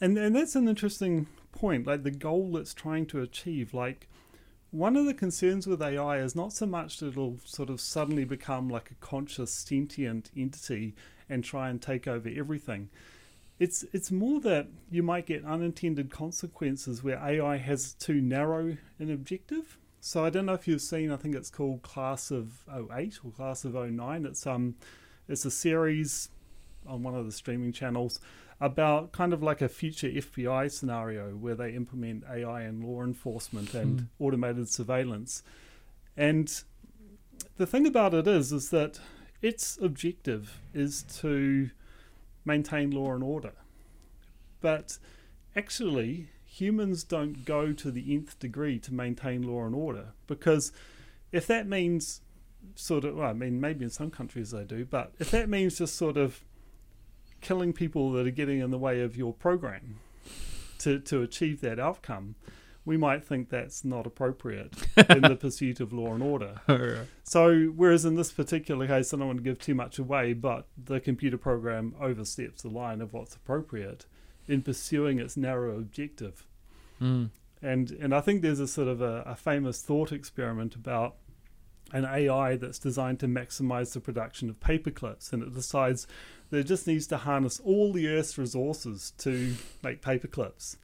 And 0.00 0.18
and 0.18 0.36
that's 0.36 0.54
an 0.54 0.68
interesting 0.68 1.28
point, 1.52 1.86
like 1.86 2.02
the 2.02 2.10
goal 2.10 2.56
it's 2.56 2.74
trying 2.74 3.06
to 3.06 3.22
achieve. 3.22 3.72
Like 3.72 4.08
one 4.70 4.96
of 4.96 5.06
the 5.06 5.14
concerns 5.14 5.66
with 5.66 5.80
AI 5.80 6.18
is 6.18 6.34
not 6.34 6.52
so 6.52 6.66
much 6.66 6.98
that 6.98 7.08
it'll 7.08 7.38
sort 7.44 7.70
of 7.70 7.80
suddenly 7.80 8.24
become 8.24 8.68
like 8.68 8.90
a 8.90 8.94
conscious 8.94 9.52
sentient 9.52 10.30
entity 10.36 10.94
and 11.28 11.44
try 11.44 11.70
and 11.70 11.80
take 11.80 12.08
over 12.08 12.28
everything. 12.28 12.90
It's 13.58 13.84
it's 13.92 14.10
more 14.10 14.40
that 14.40 14.66
you 14.90 15.02
might 15.02 15.26
get 15.26 15.44
unintended 15.44 16.10
consequences 16.10 17.04
where 17.04 17.18
AI 17.18 17.56
has 17.56 17.94
too 17.94 18.20
narrow 18.20 18.76
an 18.98 19.12
objective. 19.12 19.78
So 20.00 20.24
I 20.24 20.30
don't 20.30 20.46
know 20.46 20.54
if 20.54 20.68
you've 20.68 20.82
seen. 20.82 21.10
I 21.10 21.16
think 21.16 21.34
it's 21.34 21.50
called 21.50 21.82
Class 21.82 22.30
of 22.30 22.64
08 22.68 23.20
or 23.24 23.30
Class 23.30 23.64
of 23.64 23.74
09. 23.74 24.26
It's 24.26 24.46
um, 24.46 24.74
it's 25.28 25.44
a 25.44 25.50
series 25.50 26.30
on 26.86 27.02
one 27.02 27.14
of 27.14 27.24
the 27.24 27.32
streaming 27.32 27.72
channels 27.72 28.20
about 28.60 29.12
kind 29.12 29.32
of 29.32 29.42
like 29.42 29.60
a 29.60 29.68
future 29.68 30.08
FBI 30.08 30.70
scenario 30.70 31.30
where 31.30 31.54
they 31.54 31.72
implement 31.72 32.24
AI 32.30 32.64
in 32.64 32.82
law 32.82 33.02
enforcement 33.02 33.74
and 33.74 34.00
mm. 34.00 34.06
automated 34.18 34.68
surveillance. 34.68 35.42
And 36.16 36.62
the 37.56 37.66
thing 37.66 37.86
about 37.86 38.14
it 38.14 38.26
is, 38.26 38.52
is 38.52 38.70
that 38.70 39.00
its 39.42 39.78
objective 39.80 40.60
is 40.72 41.02
to 41.20 41.70
maintain 42.44 42.90
law 42.90 43.12
and 43.12 43.22
order. 43.22 43.52
But 44.60 44.98
actually, 45.56 46.28
humans 46.44 47.04
don't 47.04 47.44
go 47.44 47.72
to 47.72 47.90
the 47.90 48.14
nth 48.14 48.38
degree 48.38 48.78
to 48.78 48.94
maintain 48.94 49.42
law 49.42 49.64
and 49.64 49.74
order 49.74 50.08
because 50.26 50.72
if 51.32 51.46
that 51.48 51.66
means 51.66 52.20
sort 52.76 53.04
of, 53.04 53.16
well, 53.16 53.30
I 53.30 53.32
mean, 53.32 53.60
maybe 53.60 53.84
in 53.84 53.90
some 53.90 54.10
countries 54.10 54.52
they 54.52 54.64
do, 54.64 54.84
but 54.84 55.12
if 55.18 55.30
that 55.32 55.48
means 55.48 55.78
just 55.78 55.96
sort 55.96 56.16
of 56.16 56.44
killing 57.40 57.72
people 57.72 58.12
that 58.12 58.26
are 58.26 58.30
getting 58.30 58.60
in 58.60 58.70
the 58.70 58.78
way 58.78 59.00
of 59.00 59.16
your 59.16 59.32
program 59.32 59.98
to, 60.78 60.98
to 61.00 61.22
achieve 61.22 61.60
that 61.60 61.78
outcome, 61.78 62.36
we 62.84 62.96
might 62.96 63.24
think 63.24 63.48
that's 63.48 63.84
not 63.84 64.06
appropriate 64.06 64.74
in 65.08 65.22
the 65.22 65.36
pursuit 65.36 65.80
of 65.80 65.92
law 65.92 66.12
and 66.12 66.22
order. 66.22 66.60
So, 67.24 67.66
whereas 67.74 68.04
in 68.04 68.16
this 68.16 68.30
particular 68.30 68.86
case, 68.86 69.12
I 69.12 69.16
don't 69.16 69.26
want 69.26 69.38
to 69.38 69.44
give 69.44 69.58
too 69.58 69.74
much 69.74 69.98
away, 69.98 70.34
but 70.34 70.66
the 70.76 71.00
computer 71.00 71.38
program 71.38 71.94
oversteps 72.00 72.62
the 72.62 72.68
line 72.68 73.00
of 73.00 73.12
what's 73.12 73.34
appropriate 73.34 74.06
in 74.46 74.62
pursuing 74.62 75.18
its 75.18 75.36
narrow 75.36 75.76
objective. 75.78 76.44
Mm. 77.00 77.30
And 77.62 77.90
and 77.92 78.14
I 78.14 78.20
think 78.20 78.42
there's 78.42 78.60
a 78.60 78.68
sort 78.68 78.88
of 78.88 79.00
a, 79.00 79.22
a 79.26 79.36
famous 79.36 79.80
thought 79.80 80.12
experiment 80.12 80.74
about 80.74 81.16
an 81.92 82.04
AI 82.04 82.56
that's 82.56 82.78
designed 82.78 83.20
to 83.20 83.26
maximize 83.26 83.92
the 83.92 84.00
production 84.00 84.50
of 84.50 84.60
paperclips, 84.60 85.32
and 85.32 85.42
it 85.42 85.54
decides 85.54 86.06
that 86.50 86.58
it 86.58 86.64
just 86.64 86.86
needs 86.86 87.06
to 87.06 87.16
harness 87.18 87.60
all 87.64 87.92
the 87.92 88.08
Earth's 88.08 88.36
resources 88.36 89.12
to 89.18 89.54
make 89.82 90.02
paper 90.02 90.28
clips. 90.28 90.76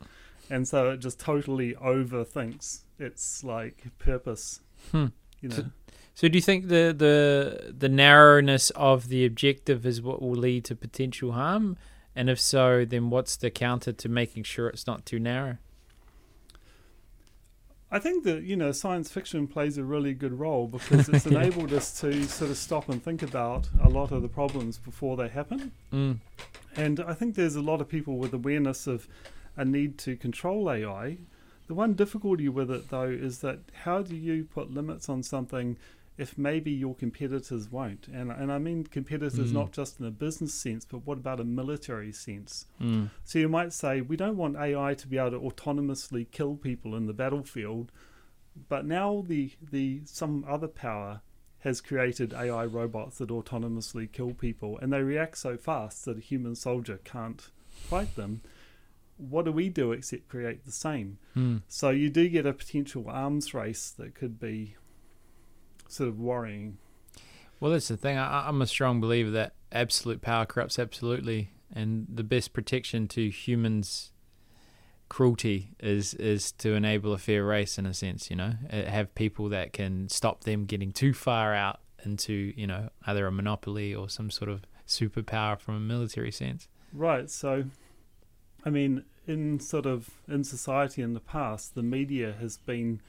And 0.50 0.66
so 0.68 0.90
it 0.90 0.98
just 0.98 1.18
totally 1.20 1.74
overthinks 1.74 2.80
its 2.98 3.42
like 3.44 3.84
purpose. 3.98 4.60
Hmm. 4.90 5.06
You 5.40 5.48
know. 5.50 5.56
So- 5.56 5.70
So 6.14 6.28
do 6.28 6.36
you 6.36 6.42
think 6.42 6.68
the, 6.68 6.92
the 7.04 7.72
the 7.72 7.88
narrowness 7.88 8.68
of 8.70 9.08
the 9.08 9.24
objective 9.24 9.86
is 9.86 10.02
what 10.02 10.20
will 10.20 10.32
lead 10.48 10.64
to 10.66 10.76
potential 10.76 11.32
harm? 11.32 11.76
And 12.14 12.28
if 12.28 12.38
so, 12.38 12.84
then 12.84 13.08
what's 13.08 13.36
the 13.36 13.50
counter 13.50 13.92
to 13.92 14.08
making 14.08 14.42
sure 14.42 14.68
it's 14.68 14.86
not 14.86 15.06
too 15.06 15.18
narrow? 15.18 15.56
I 17.92 17.98
think 17.98 18.24
that 18.24 18.42
you 18.44 18.56
know 18.56 18.70
science 18.72 19.10
fiction 19.10 19.46
plays 19.46 19.76
a 19.78 19.82
really 19.84 20.12
good 20.14 20.38
role 20.38 20.68
because 20.68 21.08
it's 21.08 21.26
enabled 21.34 21.72
us 21.72 21.98
to 22.00 22.24
sort 22.24 22.50
of 22.50 22.56
stop 22.56 22.88
and 22.88 23.02
think 23.02 23.22
about 23.22 23.68
a 23.82 23.88
lot 23.88 24.12
of 24.12 24.22
the 24.22 24.28
problems 24.28 24.78
before 24.78 25.16
they 25.16 25.28
happen. 25.28 25.72
Mm. 25.92 26.18
And 26.76 27.00
I 27.00 27.14
think 27.14 27.34
there's 27.34 27.56
a 27.56 27.62
lot 27.62 27.80
of 27.80 27.88
people 27.88 28.16
with 28.18 28.32
awareness 28.32 28.86
of 28.86 29.08
a 29.56 29.64
need 29.64 29.98
to 29.98 30.16
control 30.16 30.70
AI. 30.70 31.18
The 31.66 31.74
one 31.74 31.94
difficulty 31.94 32.48
with 32.48 32.70
it, 32.70 32.88
though, 32.90 33.04
is 33.08 33.40
that 33.40 33.60
how 33.84 34.02
do 34.02 34.16
you 34.16 34.44
put 34.44 34.72
limits 34.72 35.08
on 35.08 35.22
something 35.22 35.76
if 36.18 36.36
maybe 36.36 36.70
your 36.70 36.94
competitors 36.94 37.70
won't? 37.70 38.08
And, 38.08 38.30
and 38.30 38.50
I 38.52 38.58
mean 38.58 38.84
competitors 38.84 39.50
Mm. 39.50 39.54
not 39.54 39.72
just 39.72 40.00
in 40.00 40.06
a 40.06 40.10
business 40.10 40.52
sense, 40.52 40.84
but 40.84 41.06
what 41.06 41.18
about 41.18 41.40
a 41.40 41.44
military 41.44 42.12
sense? 42.12 42.66
Mm. 42.80 43.10
So 43.24 43.38
you 43.38 43.48
might 43.48 43.72
say, 43.72 44.00
we 44.00 44.16
don't 44.16 44.36
want 44.36 44.56
AI 44.56 44.94
to 44.94 45.06
be 45.06 45.16
able 45.18 45.30
to 45.30 45.38
autonomously 45.40 46.30
kill 46.30 46.56
people 46.56 46.94
in 46.96 47.06
the 47.06 47.12
battlefield, 47.12 47.92
but 48.68 48.84
now 48.84 49.24
the, 49.26 49.52
the 49.70 50.02
some 50.04 50.44
other 50.48 50.68
power 50.68 51.20
has 51.60 51.80
created 51.80 52.32
AI 52.32 52.64
robots 52.64 53.18
that 53.18 53.28
autonomously 53.28 54.10
kill 54.10 54.32
people, 54.32 54.78
and 54.78 54.92
they 54.92 55.02
react 55.02 55.38
so 55.38 55.56
fast 55.56 56.04
that 56.06 56.16
a 56.16 56.20
human 56.20 56.54
soldier 56.56 56.98
can't 57.04 57.50
fight 57.70 58.16
them. 58.16 58.40
What 59.20 59.44
do 59.44 59.52
we 59.52 59.68
do 59.68 59.92
except 59.92 60.28
create 60.28 60.64
the 60.64 60.72
same? 60.72 61.18
Mm. 61.36 61.62
So 61.68 61.90
you 61.90 62.10
do 62.10 62.28
get 62.28 62.46
a 62.46 62.52
potential 62.52 63.04
arms 63.08 63.52
race 63.54 63.90
that 63.98 64.14
could 64.14 64.40
be 64.40 64.76
sort 65.88 66.08
of 66.08 66.18
worrying. 66.18 66.78
Well, 67.58 67.72
that's 67.72 67.88
the 67.88 67.96
thing. 67.96 68.16
I, 68.16 68.48
I'm 68.48 68.62
a 68.62 68.66
strong 68.66 69.00
believer 69.00 69.30
that 69.32 69.54
absolute 69.70 70.22
power 70.22 70.46
corrupts 70.46 70.78
absolutely, 70.78 71.50
and 71.74 72.06
the 72.12 72.24
best 72.24 72.52
protection 72.52 73.06
to 73.08 73.28
humans' 73.28 74.12
cruelty 75.08 75.72
is 75.80 76.14
is 76.14 76.52
to 76.52 76.74
enable 76.74 77.12
a 77.12 77.18
fair 77.18 77.44
race 77.44 77.76
in 77.78 77.84
a 77.84 77.92
sense. 77.92 78.30
You 78.30 78.36
know, 78.36 78.54
Uh, 78.72 78.84
have 78.84 79.14
people 79.14 79.48
that 79.50 79.72
can 79.72 80.08
stop 80.08 80.44
them 80.44 80.64
getting 80.64 80.92
too 80.92 81.12
far 81.12 81.54
out 81.54 81.80
into 82.04 82.54
you 82.56 82.66
know 82.66 82.88
either 83.06 83.26
a 83.26 83.32
monopoly 83.32 83.94
or 83.94 84.08
some 84.08 84.30
sort 84.30 84.50
of 84.50 84.62
superpower 84.86 85.60
from 85.60 85.74
a 85.74 85.80
military 85.80 86.32
sense. 86.32 86.66
Right. 86.92 87.30
So, 87.30 87.64
I 88.64 88.70
mean, 88.70 89.04
in 89.30 89.60
sort 89.60 89.86
of 89.86 90.10
in 90.28 90.44
society 90.44 91.02
in 91.02 91.12
the 91.14 91.20
past, 91.20 91.74
the 91.74 91.82
media 91.82 92.34
has 92.40 92.56
been, 92.58 93.00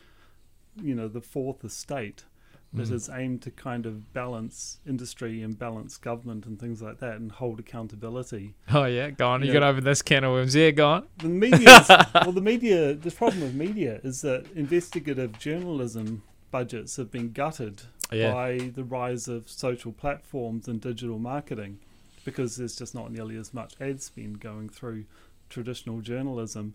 you 0.81 0.95
know, 0.95 1.07
the 1.07 1.21
fourth 1.21 1.63
estate 1.63 2.25
that 2.73 2.87
Mm. 2.87 2.91
is 2.93 3.09
aimed 3.09 3.41
to 3.41 3.51
kind 3.51 3.85
of 3.85 4.13
balance 4.13 4.79
industry 4.87 5.41
and 5.43 5.59
balance 5.59 5.97
government 5.97 6.45
and 6.45 6.57
things 6.57 6.81
like 6.81 6.99
that 6.99 7.15
and 7.17 7.29
hold 7.33 7.59
accountability. 7.59 8.53
Oh 8.73 8.85
yeah, 8.85 9.09
go 9.09 9.27
on. 9.27 9.43
You 9.43 9.51
got 9.51 9.63
over 9.63 9.81
this 9.81 10.01
can 10.01 10.23
of 10.23 10.31
worms. 10.31 10.55
Yeah, 10.55 10.71
go 10.71 10.87
on. 10.87 11.07
The 11.17 11.27
media, 11.27 11.85
well, 12.15 12.31
the 12.31 12.39
media. 12.41 12.93
The 12.93 13.11
problem 13.11 13.41
with 13.41 13.55
media 13.55 13.99
is 14.03 14.21
that 14.21 14.45
investigative 14.55 15.37
journalism 15.37 16.23
budgets 16.49 16.95
have 16.95 17.11
been 17.11 17.31
gutted 17.33 17.81
Yeah. 18.11 18.31
by 18.33 18.57
the 18.73 18.83
rise 18.85 19.27
of 19.27 19.49
social 19.49 19.91
platforms 19.91 20.67
and 20.69 20.79
digital 20.79 21.19
marketing 21.19 21.79
because 22.23 22.55
there's 22.55 22.77
just 22.77 22.93
not 22.95 23.11
nearly 23.11 23.35
as 23.35 23.53
much 23.53 23.73
ad 23.81 24.01
spend 24.01 24.39
going 24.39 24.69
through 24.69 25.03
traditional 25.51 26.01
journalism. 26.01 26.73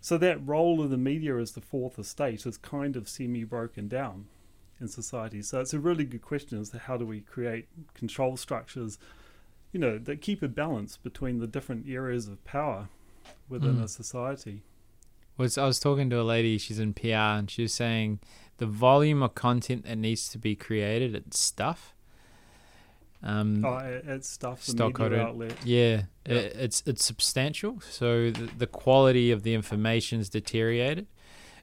So 0.00 0.18
that 0.18 0.44
role 0.46 0.82
of 0.82 0.90
the 0.90 0.98
media 0.98 1.36
as 1.38 1.52
the 1.52 1.60
fourth 1.60 1.98
estate 1.98 2.44
is 2.44 2.58
kind 2.58 2.96
of 2.96 3.08
semi 3.08 3.44
broken 3.44 3.86
down 3.88 4.26
in 4.80 4.88
society. 4.88 5.40
So 5.42 5.60
it's 5.60 5.72
a 5.72 5.78
really 5.78 6.04
good 6.04 6.22
question 6.22 6.60
as 6.60 6.70
to 6.70 6.78
how 6.78 6.96
do 6.96 7.06
we 7.06 7.20
create 7.20 7.68
control 7.94 8.36
structures, 8.36 8.98
you 9.72 9.78
know, 9.80 9.98
that 9.98 10.20
keep 10.20 10.42
a 10.42 10.48
balance 10.48 10.96
between 10.96 11.38
the 11.38 11.46
different 11.46 11.88
areas 11.88 12.26
of 12.28 12.44
power 12.44 12.88
within 13.48 13.76
Mm. 13.76 13.84
a 13.84 13.88
society. 13.88 14.62
was 15.36 15.56
I 15.58 15.66
was 15.66 15.80
talking 15.80 16.10
to 16.10 16.20
a 16.20 16.22
lady. 16.22 16.58
She's 16.58 16.78
in 16.78 16.92
PR, 16.94 17.38
and 17.38 17.50
she 17.50 17.62
was 17.62 17.72
saying 17.74 18.20
the 18.58 18.66
volume 18.66 19.22
of 19.22 19.34
content 19.34 19.84
that 19.84 19.96
needs 19.96 20.28
to 20.28 20.38
be 20.38 20.54
created, 20.54 21.14
it's 21.14 21.38
stuff. 21.40 21.93
Um, 23.24 23.64
Oh, 23.64 23.78
it- 23.78 24.04
it's 24.06 24.28
stuff 24.28 24.66
the 24.66 24.86
media 24.88 25.22
outlet. 25.22 25.56
yeah, 25.64 26.02
Yeah. 26.26 26.34
It, 26.34 26.56
it's 26.56 26.82
it's 26.86 27.04
substantial. 27.04 27.80
So 27.80 28.30
the, 28.30 28.50
the 28.58 28.66
quality 28.66 29.30
of 29.30 29.42
the 29.44 29.54
information's 29.54 30.28
deteriorated, 30.28 31.06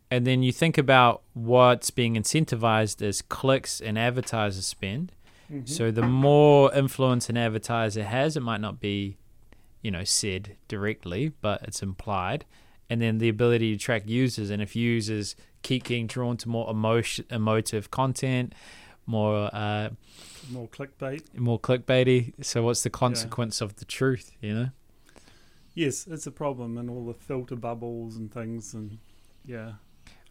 and 0.09 0.25
then 0.25 0.41
you 0.43 0.51
think 0.51 0.77
about 0.79 1.21
what's 1.33 1.91
being 1.91 2.15
incentivized 2.15 3.01
as 3.01 3.21
clicks 3.21 3.79
and 3.79 3.97
advertiser 3.97 4.61
spend. 4.63 5.11
Mhm. 5.51 5.69
So 5.69 5.91
the 5.91 6.01
more 6.01 6.73
influence 6.73 7.29
an 7.29 7.37
advertiser 7.37 8.03
has, 8.05 8.35
it 8.35 8.41
might 8.41 8.59
not 8.61 8.79
be, 8.79 9.17
you 9.83 9.91
know, 9.91 10.03
said 10.03 10.55
directly, 10.67 11.31
but 11.41 11.61
it's 11.63 11.83
implied. 11.83 12.43
And 12.89 13.01
then 13.01 13.19
the 13.19 13.29
ability 13.29 13.71
to 13.77 13.79
track 13.81 14.03
users, 14.07 14.49
and 14.49 14.61
if 14.61 14.75
users 14.75 15.35
keep 15.61 15.83
getting 15.83 16.07
drawn 16.07 16.37
to 16.37 16.49
more 16.49 16.69
emotion, 16.71 17.25
emotive 17.29 17.91
content, 17.91 18.53
more 19.05 19.49
uh, 19.53 19.89
more 20.49 20.67
clickbait. 20.67 21.37
more 21.37 21.59
clickbaity. 21.59 22.33
So 22.43 22.63
what's 22.63 22.83
the 22.83 22.89
consequence 22.89 23.61
of 23.61 23.75
the 23.77 23.85
truth? 23.85 24.31
You 24.41 24.53
know? 24.53 24.69
Yes, 25.73 26.07
it's 26.07 26.27
a 26.27 26.31
problem, 26.31 26.77
and 26.77 26.89
all 26.89 27.05
the 27.05 27.13
filter 27.13 27.55
bubbles 27.55 28.17
and 28.17 28.31
things, 28.31 28.73
and 28.73 28.97
yeah. 29.45 29.73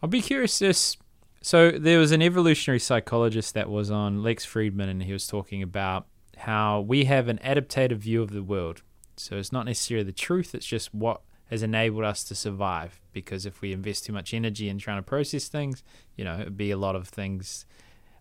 I'll 0.01 0.09
be 0.09 0.21
curious. 0.21 0.59
This 0.59 0.97
so 1.41 1.71
there 1.71 1.97
was 1.97 2.11
an 2.11 2.21
evolutionary 2.21 2.79
psychologist 2.79 3.55
that 3.55 3.69
was 3.69 3.89
on 3.89 4.21
Lex 4.21 4.45
Fridman, 4.45 4.89
and 4.89 5.03
he 5.03 5.13
was 5.13 5.25
talking 5.25 5.63
about 5.63 6.05
how 6.37 6.81
we 6.81 7.05
have 7.05 7.27
an 7.27 7.39
adaptative 7.43 7.97
view 7.97 8.21
of 8.21 8.31
the 8.31 8.43
world. 8.43 8.83
So 9.17 9.37
it's 9.37 9.51
not 9.51 9.65
necessarily 9.65 10.05
the 10.05 10.11
truth; 10.11 10.53
it's 10.53 10.65
just 10.65 10.93
what 10.93 11.21
has 11.49 11.63
enabled 11.63 12.05
us 12.05 12.23
to 12.25 12.35
survive. 12.35 13.01
Because 13.11 13.45
if 13.45 13.61
we 13.61 13.73
invest 13.73 14.05
too 14.05 14.13
much 14.13 14.33
energy 14.33 14.69
in 14.69 14.77
trying 14.77 14.99
to 14.99 15.03
process 15.03 15.47
things, 15.47 15.83
you 16.15 16.23
know, 16.23 16.39
it'd 16.39 16.57
be 16.57 16.71
a 16.71 16.77
lot 16.77 16.95
of 16.95 17.07
things, 17.07 17.65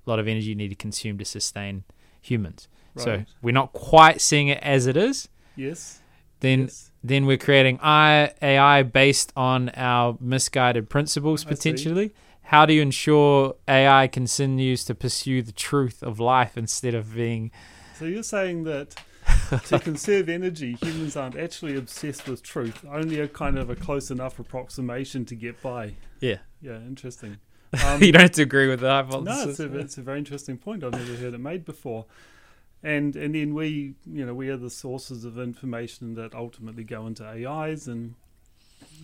a 0.06 0.10
lot 0.10 0.18
of 0.18 0.28
energy 0.28 0.46
you 0.46 0.54
need 0.54 0.68
to 0.68 0.74
consume 0.74 1.18
to 1.18 1.24
sustain 1.24 1.84
humans. 2.20 2.68
So 2.96 3.24
we're 3.40 3.52
not 3.52 3.72
quite 3.72 4.20
seeing 4.20 4.48
it 4.48 4.58
as 4.62 4.86
it 4.86 4.96
is. 4.96 5.28
yes. 5.56 6.00
Then 6.40 6.62
yes. 6.62 6.90
then 7.04 7.26
we're 7.26 7.38
creating 7.38 7.78
AI 7.82 8.82
based 8.82 9.32
on 9.36 9.68
our 9.70 10.16
misguided 10.20 10.88
principles 10.88 11.44
potentially. 11.44 12.12
How 12.42 12.66
do 12.66 12.72
you 12.72 12.82
ensure 12.82 13.54
AI 13.68 14.08
continues 14.08 14.84
to 14.86 14.94
pursue 14.94 15.42
the 15.42 15.52
truth 15.52 16.02
of 16.02 16.18
life 16.18 16.56
instead 16.58 16.94
of 16.94 17.14
being 17.14 17.52
So 17.98 18.06
you're 18.06 18.22
saying 18.22 18.64
that 18.64 18.96
to 19.66 19.78
conserve 19.78 20.28
energy, 20.28 20.76
humans 20.82 21.16
aren't 21.16 21.36
actually 21.36 21.76
obsessed 21.76 22.26
with 22.26 22.42
truth, 22.42 22.84
only 22.90 23.20
a 23.20 23.28
kind 23.28 23.58
of 23.58 23.70
a 23.70 23.76
close 23.76 24.10
enough 24.10 24.38
approximation 24.38 25.24
to 25.26 25.34
get 25.34 25.60
by. 25.62 25.94
yeah? 26.20 26.38
Yeah, 26.60 26.76
interesting. 26.78 27.36
Um, 27.84 28.02
you 28.02 28.12
don't 28.12 28.22
have 28.22 28.30
to 28.32 28.42
agree 28.42 28.68
with 28.68 28.80
the 28.80 28.88
no, 29.24 29.48
it's 29.48 29.60
a, 29.60 29.78
it's 29.78 29.98
a 29.98 30.02
very 30.02 30.18
interesting 30.18 30.58
point. 30.58 30.84
I've 30.84 30.92
never 30.92 31.14
heard 31.16 31.34
it 31.34 31.38
made 31.40 31.64
before. 31.64 32.06
And 32.82 33.14
and 33.14 33.34
then 33.34 33.54
we, 33.54 33.94
you 34.06 34.24
know, 34.24 34.34
we 34.34 34.48
are 34.48 34.56
the 34.56 34.70
sources 34.70 35.24
of 35.24 35.38
information 35.38 36.14
that 36.14 36.34
ultimately 36.34 36.82
go 36.82 37.06
into 37.06 37.24
AIs, 37.24 37.86
and 37.86 38.14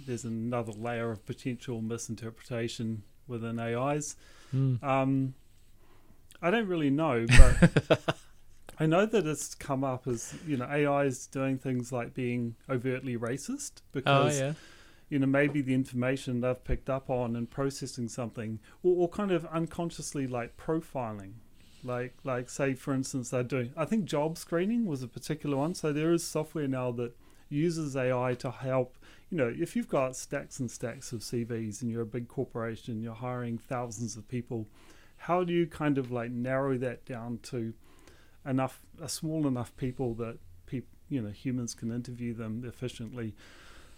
there's 0.06 0.24
another 0.24 0.72
layer 0.72 1.10
of 1.10 1.24
potential 1.26 1.82
misinterpretation 1.82 3.02
within 3.28 3.58
AIs. 3.60 4.16
Hmm. 4.50 4.76
Um, 4.82 5.34
I 6.40 6.50
don't 6.50 6.66
really 6.66 6.90
know, 6.90 7.26
but 7.26 8.16
I 8.78 8.86
know 8.86 9.06
that 9.06 9.26
it's 9.26 9.54
come 9.54 9.84
up 9.84 10.06
as 10.06 10.34
you 10.46 10.56
know 10.56 10.68
AI 10.70 11.04
is 11.04 11.26
doing 11.26 11.58
things 11.58 11.92
like 11.92 12.14
being 12.14 12.56
overtly 12.68 13.16
racist 13.16 13.72
Oh 13.78 13.90
because 13.92 14.40
yeah. 14.40 14.52
You 15.08 15.18
know 15.18 15.26
maybe 15.26 15.60
the 15.60 15.74
information 15.74 16.40
they've 16.40 16.64
picked 16.64 16.90
up 16.90 17.08
on 17.10 17.36
and 17.36 17.50
processing 17.50 18.08
something, 18.08 18.58
or, 18.82 18.96
or 18.96 19.08
kind 19.08 19.30
of 19.30 19.46
unconsciously 19.46 20.26
like 20.26 20.56
profiling. 20.56 21.34
Like, 21.84 22.14
like, 22.24 22.50
say, 22.50 22.74
for 22.74 22.92
instance, 22.92 23.30
they're 23.30 23.44
doing. 23.44 23.72
I 23.76 23.84
think 23.84 24.06
job 24.06 24.38
screening 24.38 24.86
was 24.86 25.02
a 25.02 25.08
particular 25.08 25.56
one. 25.56 25.74
So 25.74 25.92
there 25.92 26.12
is 26.12 26.24
software 26.24 26.66
now 26.66 26.90
that 26.92 27.16
uses 27.48 27.96
AI 27.96 28.34
to 28.34 28.50
help. 28.50 28.96
You 29.30 29.38
know, 29.38 29.54
if 29.56 29.76
you've 29.76 29.88
got 29.88 30.16
stacks 30.16 30.58
and 30.58 30.70
stacks 30.70 31.12
of 31.12 31.20
CVs 31.20 31.82
and 31.82 31.90
you're 31.90 32.02
a 32.02 32.06
big 32.06 32.26
corporation, 32.26 33.02
you're 33.02 33.14
hiring 33.14 33.58
thousands 33.58 34.16
of 34.16 34.26
people, 34.28 34.66
how 35.16 35.44
do 35.44 35.52
you 35.52 35.66
kind 35.66 35.98
of 35.98 36.10
like 36.10 36.30
narrow 36.30 36.76
that 36.78 37.04
down 37.04 37.38
to 37.44 37.72
enough, 38.44 38.80
a 39.00 39.08
small 39.08 39.46
enough 39.46 39.76
people 39.76 40.14
that 40.14 40.38
people, 40.66 40.88
you 41.08 41.20
know, 41.22 41.30
humans 41.30 41.74
can 41.74 41.92
interview 41.92 42.34
them 42.34 42.64
efficiently? 42.66 43.34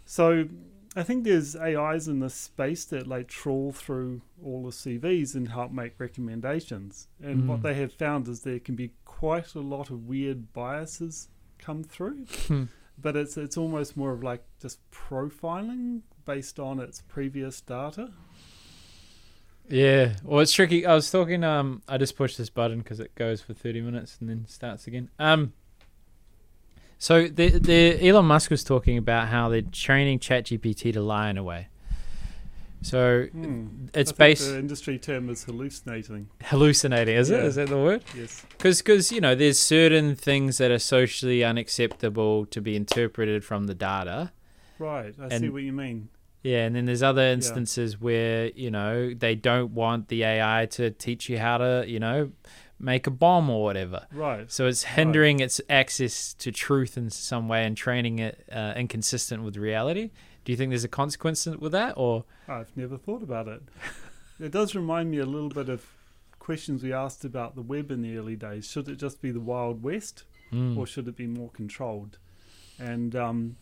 So 0.05 0.49
I 0.97 1.03
think 1.03 1.25
there's 1.25 1.55
AIs 1.55 2.09
in 2.09 2.21
this 2.21 2.35
space 2.35 2.85
that 2.87 3.07
like 3.07 3.29
trawl 3.29 3.73
through 3.73 4.23
all 4.43 4.65
the 4.65 4.71
CVs 4.73 5.35
and 5.35 5.49
help 5.49 5.71
make 5.71 5.99
recommendations. 6.01 7.09
And 7.23 7.47
what 7.49 7.61
Mm. 7.61 7.63
they 7.63 7.75
have 7.75 7.93
found 7.93 8.27
is 8.29 8.41
there 8.41 8.59
can 8.59 8.75
be 8.75 8.93
quite 9.05 9.55
a 9.55 9.61
lot 9.61 9.91
of 9.91 10.07
weird 10.09 10.53
biases 10.53 11.29
come 11.59 11.83
through 11.83 12.25
Hmm. 12.47 12.65
but 12.97 13.17
it's 13.17 13.37
it's 13.37 13.57
almost 13.57 13.97
more 13.97 14.13
of 14.13 14.23
like 14.23 14.45
just 14.61 14.79
profiling 14.91 16.03
based 16.25 16.59
on 16.59 16.79
its 16.81 17.03
previous 17.03 17.61
data. 17.61 18.13
Yeah. 19.69 20.15
Well, 20.25 20.41
it's 20.41 20.53
tricky. 20.53 20.87
I 20.87 20.95
was 20.95 21.11
talking. 21.11 21.45
Um, 21.45 21.83
I 21.89 21.99
just 21.99 22.17
pushed 22.17 22.39
this 22.39 22.49
button 22.49 22.79
because 22.79 23.01
it 23.01 23.15
goes 23.15 23.43
for 23.43 23.53
thirty 23.55 23.81
minutes 23.83 24.17
and 24.21 24.29
then 24.29 24.47
starts 24.49 24.87
again. 24.87 25.11
Um. 25.19 25.53
So 26.99 27.29
the 27.29 27.51
the 27.51 28.07
Elon 28.07 28.27
Musk 28.27 28.51
was 28.51 28.65
talking 28.65 28.99
about 28.99 29.29
how 29.29 29.49
they're 29.49 29.63
training 29.63 30.19
ChatGPT 30.19 30.93
to 30.93 31.01
lie 31.01 31.31
in 31.31 31.39
a 31.39 31.45
way. 31.45 31.69
So 32.83 33.27
Hmm. 33.33 33.87
it's 33.93 34.13
based 34.13 34.49
The 34.51 34.59
industry 34.59 34.99
term 34.99 35.29
is 35.31 35.45
hallucinating. 35.45 36.29
hallucinating, 36.45 37.17
is 37.17 37.29
it? 37.31 37.39
Yeah. 37.39 37.45
Is 37.47 37.55
that 37.57 37.69
the 37.69 37.77
word? 37.77 38.05
Yes. 38.17 38.45
Because 38.57 39.11
you 39.13 39.21
know, 39.21 39.35
there's 39.35 39.59
certain 39.59 40.15
things 40.15 40.59
that 40.59 40.71
are 40.71 40.79
socially 40.79 41.43
unacceptable 41.43 42.47
to 42.47 42.61
be 42.61 42.77
interpreted 42.77 43.45
from 43.45 43.67
the 43.67 43.75
data. 43.75 44.33
Right. 44.79 45.13
I 45.21 45.39
see 45.39 45.49
what 45.49 45.63
you 45.63 45.73
mean. 45.73 46.09
Yeah, 46.45 46.67
and 46.67 46.77
then 46.77 46.85
there's 46.87 47.03
other 47.03 47.23
instances 47.23 48.01
where 48.01 48.47
you 48.55 48.71
know 48.71 49.13
they 49.13 49.35
don't 49.35 49.73
want 49.73 50.07
the 50.09 50.23
AI 50.23 50.67
to 50.73 50.91
teach 50.93 51.29
you 51.29 51.39
how 51.39 51.59
to 51.59 51.85
you 51.87 51.99
know 51.99 52.31
make 52.81 53.07
a 53.07 53.11
bomb 53.11 53.51
or 53.51 53.63
whatever. 53.63 54.07
Right. 54.13 54.51
So 54.51 54.67
it's 54.67 54.85
hindering 54.85 55.41
its 55.41 55.61
access 55.69 56.35
to 56.35 56.53
truth 56.53 56.97
in 56.97 57.11
some 57.11 57.49
way 57.49 57.65
and 57.65 57.77
training 57.77 58.19
it 58.21 58.45
uh, 58.53 58.75
inconsistent 58.77 59.43
with 59.43 59.57
reality. 59.57 60.11
Do 60.45 60.53
you 60.53 60.57
think 60.57 60.71
there's 60.71 60.85
a 60.85 60.89
consequence 60.89 61.45
with 61.47 61.73
that, 61.73 61.95
or 61.97 62.25
I've 62.49 62.75
never 62.77 62.97
thought 62.97 63.23
about 63.23 63.49
it. 63.49 63.63
It 64.41 64.53
does 64.53 64.73
remind 64.77 65.11
me 65.11 65.19
a 65.19 65.27
little 65.27 65.49
bit 65.49 65.69
of 65.69 65.85
questions 66.39 66.81
we 66.85 66.93
asked 66.93 67.25
about 67.25 67.57
the 67.57 67.61
web 67.63 67.91
in 67.91 68.03
the 68.03 68.17
early 68.17 68.37
days. 68.37 68.71
Should 68.71 68.89
it 68.89 68.95
just 68.97 69.21
be 69.21 69.33
the 69.33 69.41
Wild 69.41 69.83
West 69.83 70.23
Mm. 70.53 70.79
or 70.79 70.87
should 70.87 71.09
it 71.09 71.17
be 71.17 71.27
more 71.27 71.51
controlled? 71.51 72.19
And 72.79 73.17
um, 73.17 73.57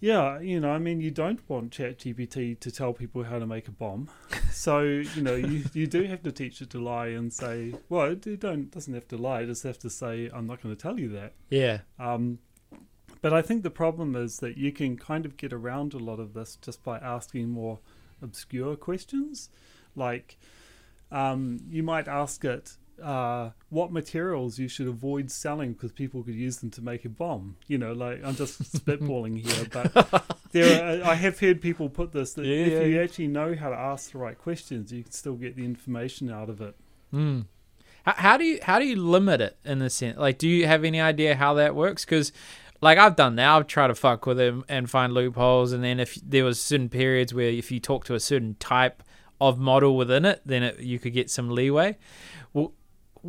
yeah, 0.00 0.40
you 0.40 0.60
know, 0.60 0.70
I 0.70 0.78
mean, 0.78 1.00
you 1.00 1.10
don't 1.10 1.40
want 1.48 1.72
ChatGPT 1.72 2.58
to 2.60 2.70
tell 2.70 2.92
people 2.94 3.24
how 3.24 3.38
to 3.38 3.46
make 3.46 3.68
a 3.68 3.70
bomb. 3.70 4.08
So, 4.50 4.80
you 4.80 5.22
know, 5.22 5.34
you, 5.36 5.64
you 5.72 5.86
do 5.86 6.02
have 6.04 6.22
to 6.22 6.32
teach 6.32 6.60
it 6.60 6.70
to 6.70 6.80
lie 6.82 7.08
and 7.08 7.32
say, 7.32 7.74
well, 7.88 8.06
it, 8.12 8.26
it 8.26 8.40
don't 8.40 8.70
doesn't 8.70 8.92
have 8.92 9.08
to 9.08 9.16
lie. 9.16 9.42
It 9.42 9.46
just 9.46 9.62
have 9.62 9.78
to 9.80 9.90
say, 9.90 10.30
I'm 10.32 10.46
not 10.46 10.62
going 10.62 10.74
to 10.74 10.80
tell 10.80 10.98
you 10.98 11.08
that. 11.10 11.34
yeah, 11.50 11.80
Um, 11.98 12.38
but 13.22 13.32
I 13.32 13.42
think 13.42 13.62
the 13.62 13.70
problem 13.70 14.16
is 14.16 14.38
that 14.38 14.56
you 14.56 14.72
can 14.72 14.96
kind 14.96 15.26
of 15.26 15.36
get 15.36 15.52
around 15.52 15.94
a 15.94 15.98
lot 15.98 16.18
of 16.18 16.32
this 16.32 16.56
just 16.56 16.82
by 16.82 16.98
asking 16.98 17.50
more 17.50 17.80
obscure 18.22 18.76
questions. 18.76 19.50
Like, 19.94 20.38
um, 21.12 21.60
you 21.68 21.82
might 21.82 22.08
ask 22.08 22.44
it 22.44 22.76
uh, 23.02 23.50
what 23.68 23.92
materials 23.92 24.58
you 24.58 24.68
should 24.68 24.86
avoid 24.88 25.30
selling 25.30 25.72
because 25.72 25.92
people 25.92 26.22
could 26.22 26.34
use 26.34 26.58
them 26.58 26.70
to 26.70 26.82
make 26.82 27.04
a 27.04 27.08
bomb. 27.08 27.56
You 27.66 27.78
know, 27.78 27.92
like 27.92 28.24
I'm 28.24 28.34
just 28.34 28.62
spitballing 28.84 29.44
here, 29.44 29.66
but 29.70 30.24
there 30.52 31.02
are, 31.02 31.10
I 31.10 31.14
have 31.14 31.38
heard 31.38 31.60
people 31.60 31.88
put 31.88 32.12
this 32.12 32.34
that 32.34 32.44
Yeah, 32.46 32.66
if 32.66 32.72
yeah, 32.72 32.80
you 32.82 32.96
yeah. 32.96 33.02
actually 33.02 33.28
know 33.28 33.54
how 33.54 33.70
to 33.70 33.76
ask 33.76 34.12
the 34.12 34.18
right 34.18 34.38
questions, 34.38 34.92
you 34.92 35.02
can 35.02 35.12
still 35.12 35.34
get 35.34 35.56
the 35.56 35.64
information 35.64 36.30
out 36.30 36.48
of 36.48 36.60
it. 36.60 36.74
Mm. 37.14 37.46
How, 38.04 38.14
how 38.16 38.36
do 38.36 38.44
you 38.44 38.58
how 38.62 38.78
do 38.78 38.86
you 38.86 38.96
limit 38.96 39.40
it 39.40 39.56
in 39.64 39.78
the 39.78 39.90
sense? 39.90 40.18
Like, 40.18 40.38
do 40.38 40.48
you 40.48 40.66
have 40.66 40.84
any 40.84 41.00
idea 41.00 41.34
how 41.34 41.54
that 41.54 41.74
works? 41.74 42.04
Because, 42.04 42.32
like, 42.80 42.98
I've 42.98 43.16
done 43.16 43.36
that. 43.36 43.48
I've 43.48 43.66
tried 43.66 43.88
to 43.88 43.94
fuck 43.94 44.26
with 44.26 44.40
it 44.40 44.54
and 44.68 44.88
find 44.88 45.12
loopholes, 45.12 45.72
and 45.72 45.84
then 45.84 46.00
if 46.00 46.14
there 46.16 46.44
was 46.44 46.60
certain 46.60 46.88
periods 46.88 47.34
where 47.34 47.50
if 47.50 47.70
you 47.70 47.80
talk 47.80 48.04
to 48.06 48.14
a 48.14 48.20
certain 48.20 48.56
type 48.58 49.02
of 49.40 49.58
model 49.58 49.96
within 49.96 50.24
it, 50.24 50.42
then 50.44 50.62
it, 50.62 50.80
you 50.80 50.98
could 50.98 51.14
get 51.14 51.30
some 51.30 51.50
leeway. 51.50 51.96
Well, 52.52 52.72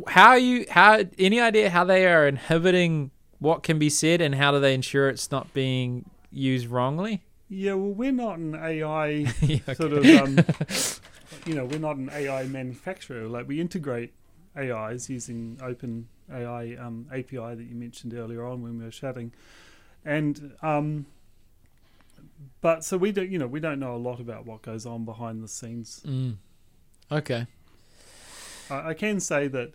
how 0.08 0.30
are 0.30 0.38
you 0.38 0.66
how 0.70 1.04
any 1.18 1.40
idea 1.40 1.70
how 1.70 1.84
they 1.84 2.06
are 2.06 2.26
inhibiting 2.26 3.10
what 3.38 3.62
can 3.62 3.78
be 3.78 3.90
said, 3.90 4.20
and 4.20 4.34
how 4.36 4.52
do 4.52 4.60
they 4.60 4.72
ensure 4.74 5.08
it's 5.08 5.30
not 5.30 5.52
being 5.52 6.08
used 6.30 6.68
wrongly? 6.68 7.22
Yeah, 7.48 7.74
well, 7.74 7.92
we're 7.92 8.12
not 8.12 8.38
an 8.38 8.54
AI 8.54 9.06
Yeah, 9.42 9.74
sort 9.74 9.92
of 9.92 10.06
um, 10.06 10.38
you 11.46 11.54
know 11.54 11.64
we're 11.64 11.78
not 11.78 11.96
an 11.96 12.10
AI 12.10 12.44
manufacturer. 12.44 13.28
Like 13.28 13.48
we 13.48 13.60
integrate 13.60 14.12
AIs 14.56 15.10
using 15.10 15.58
Open 15.62 16.08
AI 16.32 16.76
um, 16.76 17.06
API 17.12 17.54
that 17.54 17.66
you 17.68 17.74
mentioned 17.74 18.14
earlier 18.14 18.46
on 18.46 18.62
when 18.62 18.78
we 18.78 18.84
were 18.84 18.90
chatting, 18.90 19.32
and 20.04 20.52
um, 20.62 21.06
but 22.60 22.84
so 22.84 22.96
we 22.96 23.12
don't 23.12 23.30
you 23.30 23.38
know 23.38 23.46
we 23.46 23.60
don't 23.60 23.80
know 23.80 23.94
a 23.94 23.98
lot 23.98 24.20
about 24.20 24.46
what 24.46 24.62
goes 24.62 24.86
on 24.86 25.04
behind 25.04 25.42
the 25.42 25.48
scenes. 25.48 26.00
Mm. 26.06 26.36
Okay. 27.10 27.46
I, 28.70 28.90
I 28.90 28.94
can 28.94 29.20
say 29.20 29.48
that 29.48 29.74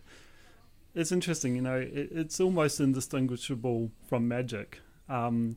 it's 0.98 1.12
interesting. 1.12 1.56
You 1.56 1.62
know, 1.62 1.76
it, 1.76 2.08
it's 2.12 2.40
almost 2.40 2.80
indistinguishable 2.80 3.90
from 4.08 4.28
magic. 4.28 4.80
Um, 5.08 5.56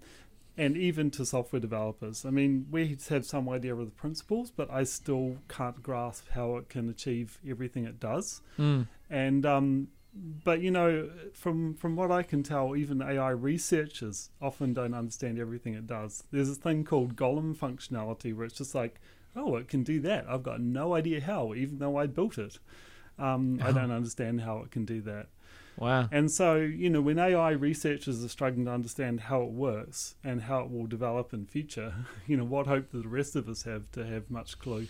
and 0.57 0.77
even 0.77 1.09
to 1.11 1.25
software 1.25 1.59
developers. 1.59 2.25
I 2.25 2.29
mean, 2.29 2.67
we 2.69 2.97
have 3.09 3.25
some 3.25 3.49
idea 3.49 3.73
of 3.73 3.85
the 3.85 3.91
principles, 3.91 4.51
but 4.51 4.69
I 4.69 4.83
still 4.83 5.37
can't 5.47 5.81
grasp 5.81 6.29
how 6.31 6.57
it 6.57 6.69
can 6.69 6.89
achieve 6.89 7.39
everything 7.47 7.85
it 7.85 7.99
does. 7.99 8.41
Mm. 8.59 8.87
And 9.09 9.45
um, 9.45 9.87
but 10.13 10.61
you 10.61 10.71
know, 10.71 11.09
from 11.33 11.73
from 11.75 11.95
what 11.95 12.11
I 12.11 12.21
can 12.21 12.43
tell, 12.43 12.75
even 12.75 13.01
AI 13.01 13.29
researchers 13.29 14.29
often 14.41 14.73
don't 14.73 14.93
understand 14.93 15.39
everything 15.39 15.73
it 15.73 15.87
does. 15.87 16.25
There's 16.31 16.49
a 16.49 16.55
thing 16.55 16.83
called 16.83 17.15
Golem 17.15 17.55
functionality 17.55 18.35
where 18.35 18.45
it's 18.45 18.57
just 18.57 18.75
like, 18.75 18.99
oh, 19.35 19.55
it 19.55 19.67
can 19.69 19.83
do 19.83 19.99
that. 20.01 20.25
I've 20.27 20.43
got 20.43 20.59
no 20.59 20.93
idea 20.93 21.21
how, 21.21 21.53
even 21.53 21.79
though 21.79 21.95
I 21.97 22.07
built 22.07 22.37
it. 22.37 22.59
Um, 23.21 23.59
I 23.61 23.69
Oh. 23.69 23.73
don't 23.73 23.91
understand 23.91 24.41
how 24.41 24.59
it 24.59 24.71
can 24.71 24.83
do 24.85 25.01
that. 25.01 25.27
Wow. 25.77 26.09
And 26.11 26.29
so, 26.29 26.55
you 26.57 26.89
know, 26.89 27.01
when 27.01 27.17
AI 27.17 27.51
researchers 27.51 28.23
are 28.23 28.27
struggling 28.29 28.65
to 28.65 28.71
understand 28.71 29.21
how 29.21 29.43
it 29.43 29.51
works 29.51 30.15
and 30.23 30.41
how 30.41 30.61
it 30.61 30.71
will 30.71 30.85
develop 30.87 31.33
in 31.33 31.45
future, 31.45 31.93
you 32.27 32.35
know, 32.37 32.43
what 32.43 32.67
hope 32.67 32.91
do 32.91 33.01
the 33.01 33.07
rest 33.07 33.35
of 33.35 33.47
us 33.47 33.63
have 33.63 33.89
to 33.93 34.05
have 34.05 34.29
much 34.29 34.59
clue? 34.59 34.87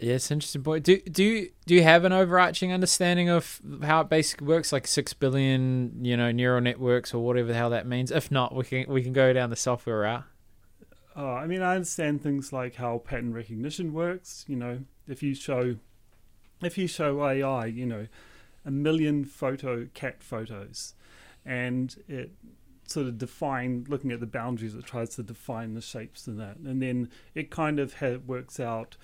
Yeah, 0.00 0.14
it's 0.14 0.30
interesting 0.30 0.62
point. 0.62 0.84
Do 0.84 0.98
do 1.00 1.24
you 1.24 1.50
do 1.66 1.74
you 1.74 1.82
have 1.82 2.04
an 2.04 2.12
overarching 2.12 2.72
understanding 2.72 3.28
of 3.28 3.60
how 3.82 4.02
it 4.02 4.08
basically 4.08 4.46
works, 4.46 4.72
like 4.72 4.86
six 4.86 5.12
billion, 5.12 6.04
you 6.04 6.16
know, 6.16 6.30
neural 6.30 6.60
networks 6.60 7.12
or 7.12 7.24
whatever 7.24 7.48
the 7.48 7.54
hell 7.54 7.70
that 7.70 7.84
means? 7.86 8.12
If 8.12 8.30
not, 8.30 8.54
we 8.54 8.62
can 8.64 8.84
we 8.88 9.02
can 9.02 9.12
go 9.12 9.32
down 9.32 9.50
the 9.50 9.56
software 9.56 10.00
route. 10.00 10.22
Uh, 11.16 11.32
I 11.32 11.48
mean, 11.48 11.62
I 11.62 11.74
understand 11.74 12.22
things 12.22 12.52
like 12.52 12.76
how 12.76 12.98
pattern 12.98 13.32
recognition 13.34 13.92
works. 13.92 14.44
You 14.46 14.54
know, 14.54 14.80
if 15.08 15.20
you 15.20 15.34
show, 15.34 15.76
if 16.62 16.78
you 16.78 16.86
show 16.86 17.24
AI, 17.24 17.66
you 17.66 17.86
know, 17.86 18.06
a 18.64 18.70
million 18.70 19.24
photo 19.24 19.88
cat 19.94 20.22
photos, 20.22 20.94
and 21.44 21.96
it 22.08 22.32
sort 22.86 23.06
of 23.06 23.18
define 23.18 23.86
looking 23.88 24.12
at 24.12 24.20
the 24.20 24.26
boundaries, 24.26 24.74
it 24.74 24.84
tries 24.84 25.10
to 25.10 25.22
define 25.22 25.74
the 25.74 25.80
shapes 25.80 26.26
in 26.26 26.36
that, 26.38 26.56
and 26.56 26.82
then 26.82 27.10
it 27.34 27.50
kind 27.50 27.78
of 27.78 27.94
ha- 27.94 28.18
works 28.26 28.58
out 28.58 28.96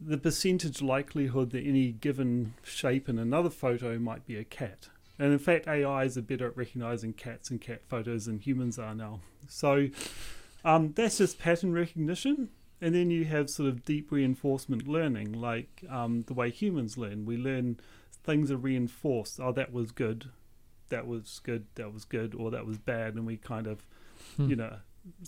the 0.00 0.18
percentage 0.18 0.82
likelihood 0.82 1.50
that 1.50 1.64
any 1.64 1.92
given 1.92 2.54
shape 2.62 3.08
in 3.08 3.18
another 3.18 3.50
photo 3.50 3.98
might 3.98 4.26
be 4.26 4.36
a 4.36 4.44
cat. 4.44 4.88
And 5.18 5.32
in 5.32 5.38
fact, 5.38 5.68
AIs 5.68 6.18
are 6.18 6.22
better 6.22 6.48
at 6.48 6.56
recognizing 6.56 7.12
cats 7.12 7.50
and 7.50 7.60
cat 7.60 7.82
photos 7.88 8.26
than 8.26 8.40
humans 8.40 8.78
are 8.78 8.94
now. 8.94 9.20
So 9.48 9.88
um, 10.64 10.92
that's 10.94 11.18
just 11.18 11.38
pattern 11.38 11.72
recognition. 11.72 12.50
And 12.84 12.94
then 12.94 13.10
you 13.10 13.24
have 13.24 13.48
sort 13.48 13.68
of 13.68 13.84
deep 13.84 14.12
reinforcement 14.12 14.86
learning, 14.86 15.32
like 15.32 15.84
um, 15.88 16.22
the 16.26 16.34
way 16.34 16.50
humans 16.50 16.98
learn. 16.98 17.24
We 17.24 17.36
learn 17.38 17.78
things 18.22 18.50
are 18.50 18.58
reinforced. 18.58 19.40
Oh, 19.40 19.52
that 19.52 19.72
was 19.72 19.90
good. 19.90 20.26
That 20.90 21.06
was 21.06 21.40
good. 21.42 21.64
That 21.76 21.94
was 21.94 22.04
good. 22.04 22.34
Or 22.34 22.50
that 22.50 22.66
was 22.66 22.76
bad. 22.76 23.14
And 23.14 23.24
we 23.26 23.38
kind 23.38 23.66
of, 23.66 23.86
Hmm. 24.36 24.48
you 24.50 24.56
know, 24.56 24.76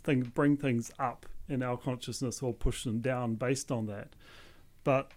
think, 0.03 0.35
bring 0.35 0.57
things 0.59 0.91
up 0.99 1.25
in 1.49 1.63
our 1.63 1.79
consciousness 1.79 2.43
or 2.43 2.53
push 2.53 2.85
them 2.85 3.01
down 3.01 3.37
based 3.37 3.73
on 3.73 3.87
that. 3.87 4.11
But 4.85 5.13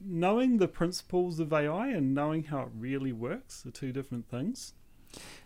knowing 0.00 0.56
the 0.58 0.68
principles 0.68 1.40
of 1.40 1.52
AI 1.52 1.88
and 1.88 2.14
knowing 2.14 2.44
how 2.44 2.62
it 2.62 2.68
really 2.74 3.12
works 3.12 3.66
are 3.66 3.70
two 3.70 3.92
different 3.92 4.28
things. 4.30 4.72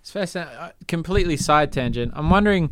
It's 0.01 0.13
fascinating. 0.13 0.55
Uh, 0.55 0.73
Completely 0.87 1.37
side 1.37 1.73
tangent. 1.73 2.13
I'm 2.15 2.31
wondering, 2.31 2.71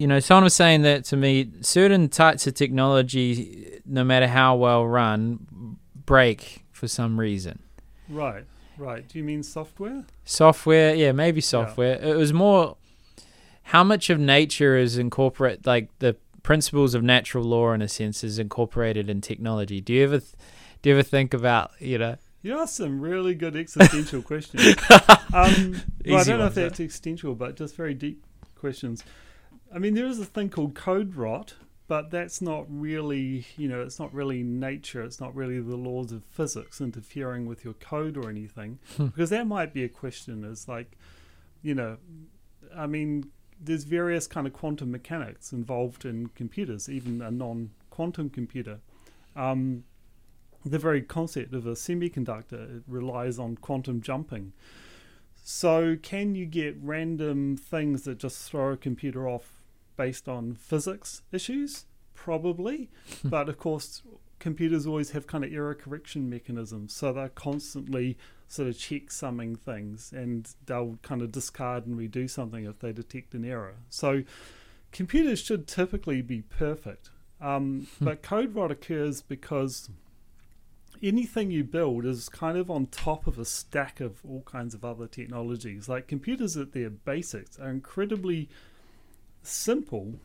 you 0.00 0.06
know, 0.06 0.18
someone 0.18 0.44
was 0.44 0.54
saying 0.54 0.80
that 0.82 1.04
to 1.04 1.16
me. 1.16 1.50
Certain 1.60 2.08
types 2.08 2.46
of 2.46 2.54
technology, 2.54 3.82
no 3.84 4.02
matter 4.02 4.26
how 4.26 4.56
well 4.56 4.86
run, 4.86 5.76
break 6.06 6.64
for 6.72 6.88
some 6.88 7.20
reason. 7.20 7.58
Right, 8.08 8.46
right. 8.78 9.06
Do 9.06 9.18
you 9.18 9.24
mean 9.24 9.42
software? 9.42 10.06
Software, 10.24 10.94
yeah, 10.94 11.12
maybe 11.12 11.42
software. 11.42 12.02
It 12.02 12.16
was 12.16 12.32
more 12.32 12.78
how 13.64 13.84
much 13.84 14.08
of 14.08 14.18
nature 14.18 14.74
is 14.74 14.96
incorporate 14.96 15.66
like 15.66 15.90
the 15.98 16.16
principles 16.42 16.94
of 16.94 17.02
natural 17.02 17.44
law 17.44 17.72
in 17.72 17.82
a 17.82 17.88
sense 17.88 18.24
is 18.24 18.38
incorporated 18.38 19.10
in 19.10 19.20
technology. 19.20 19.82
Do 19.82 19.92
you 19.92 20.04
ever 20.04 20.20
th- 20.20 20.32
do 20.80 20.88
you 20.88 20.96
ever 20.96 21.02
think 21.02 21.34
about, 21.34 21.72
you 21.78 21.98
know, 21.98 22.16
You 22.40 22.58
asked 22.58 22.76
some 22.76 23.02
really 23.02 23.34
good 23.34 23.54
existential 23.54 24.22
questions. 24.30 24.64
Um, 25.34 25.82
well, 26.06 26.20
I 26.20 26.24
don't 26.24 26.38
know 26.38 26.46
if 26.46 26.54
that's 26.54 26.80
existential, 26.80 27.34
but 27.34 27.56
just 27.56 27.76
very 27.76 27.92
deep 27.92 28.24
questions. 28.58 29.04
I 29.72 29.78
mean, 29.78 29.94
there 29.94 30.06
is 30.06 30.18
a 30.18 30.24
thing 30.24 30.50
called 30.50 30.74
code 30.74 31.14
rot, 31.14 31.54
but 31.86 32.10
that's 32.10 32.40
not 32.40 32.66
really, 32.68 33.46
you 33.56 33.68
know, 33.68 33.82
it's 33.82 33.98
not 33.98 34.12
really 34.12 34.42
nature. 34.42 35.02
It's 35.02 35.20
not 35.20 35.34
really 35.34 35.60
the 35.60 35.76
laws 35.76 36.12
of 36.12 36.24
physics 36.24 36.80
interfering 36.80 37.46
with 37.46 37.64
your 37.64 37.74
code 37.74 38.16
or 38.16 38.28
anything. 38.28 38.78
Hmm. 38.96 39.06
Because 39.06 39.30
that 39.30 39.46
might 39.46 39.72
be 39.72 39.84
a 39.84 39.88
question 39.88 40.44
is 40.44 40.68
like, 40.68 40.96
you 41.62 41.74
know, 41.74 41.98
I 42.76 42.86
mean, 42.86 43.30
there's 43.60 43.84
various 43.84 44.26
kind 44.26 44.46
of 44.46 44.52
quantum 44.52 44.90
mechanics 44.90 45.52
involved 45.52 46.04
in 46.04 46.28
computers, 46.28 46.88
even 46.88 47.20
a 47.20 47.30
non-quantum 47.30 48.30
computer. 48.30 48.80
Um, 49.36 49.84
the 50.64 50.78
very 50.78 51.02
concept 51.02 51.54
of 51.54 51.66
a 51.66 51.72
semiconductor 51.72 52.78
it 52.78 52.82
relies 52.86 53.38
on 53.38 53.56
quantum 53.56 54.00
jumping. 54.00 54.52
So, 55.42 55.96
can 56.00 56.34
you 56.34 56.46
get 56.46 56.76
random 56.80 57.56
things 57.56 58.02
that 58.02 58.18
just 58.18 58.48
throw 58.48 58.72
a 58.72 58.76
computer 58.76 59.28
off 59.28 59.59
based 60.04 60.28
on 60.28 60.54
physics 60.54 61.22
issues? 61.30 61.84
Probably, 62.14 62.88
but 63.24 63.48
of 63.50 63.58
course, 63.58 64.02
computers 64.38 64.86
always 64.86 65.10
have 65.10 65.26
kind 65.26 65.44
of 65.44 65.52
error 65.52 65.74
correction 65.74 66.30
mechanisms, 66.30 66.94
so 66.94 67.12
they're 67.12 67.28
constantly 67.28 68.16
sort 68.48 68.68
of 68.68 68.78
check 68.78 69.10
summing 69.10 69.54
things 69.56 70.12
and 70.12 70.54
they'll 70.66 70.98
kind 71.02 71.22
of 71.22 71.30
discard 71.30 71.86
and 71.86 71.98
redo 71.98 72.28
something 72.28 72.64
if 72.64 72.78
they 72.80 72.92
detect 72.92 73.34
an 73.34 73.44
error. 73.44 73.74
So 73.90 74.22
computers 74.90 75.40
should 75.40 75.66
typically 75.68 76.22
be 76.22 76.40
perfect. 76.42 77.10
Um, 77.40 77.86
Hmm. 77.98 78.04
but 78.06 78.22
code 78.22 78.54
rot 78.54 78.70
occurs 78.70 79.22
because 79.22 79.88
anything 81.02 81.50
you 81.50 81.64
build 81.64 82.04
is 82.04 82.28
kind 82.28 82.58
of 82.58 82.70
on 82.70 82.86
top 82.86 83.26
of 83.26 83.38
a 83.38 83.44
stack 83.44 84.00
of 84.00 84.20
all 84.28 84.42
kinds 84.42 84.74
of 84.74 84.84
other 84.84 85.06
technologies. 85.06 85.88
Like 85.88 86.06
computers 86.08 86.56
at 86.56 86.72
their 86.72 86.90
basics 86.90 87.58
are 87.58 87.70
incredibly 87.70 88.48
simple, 89.42 90.20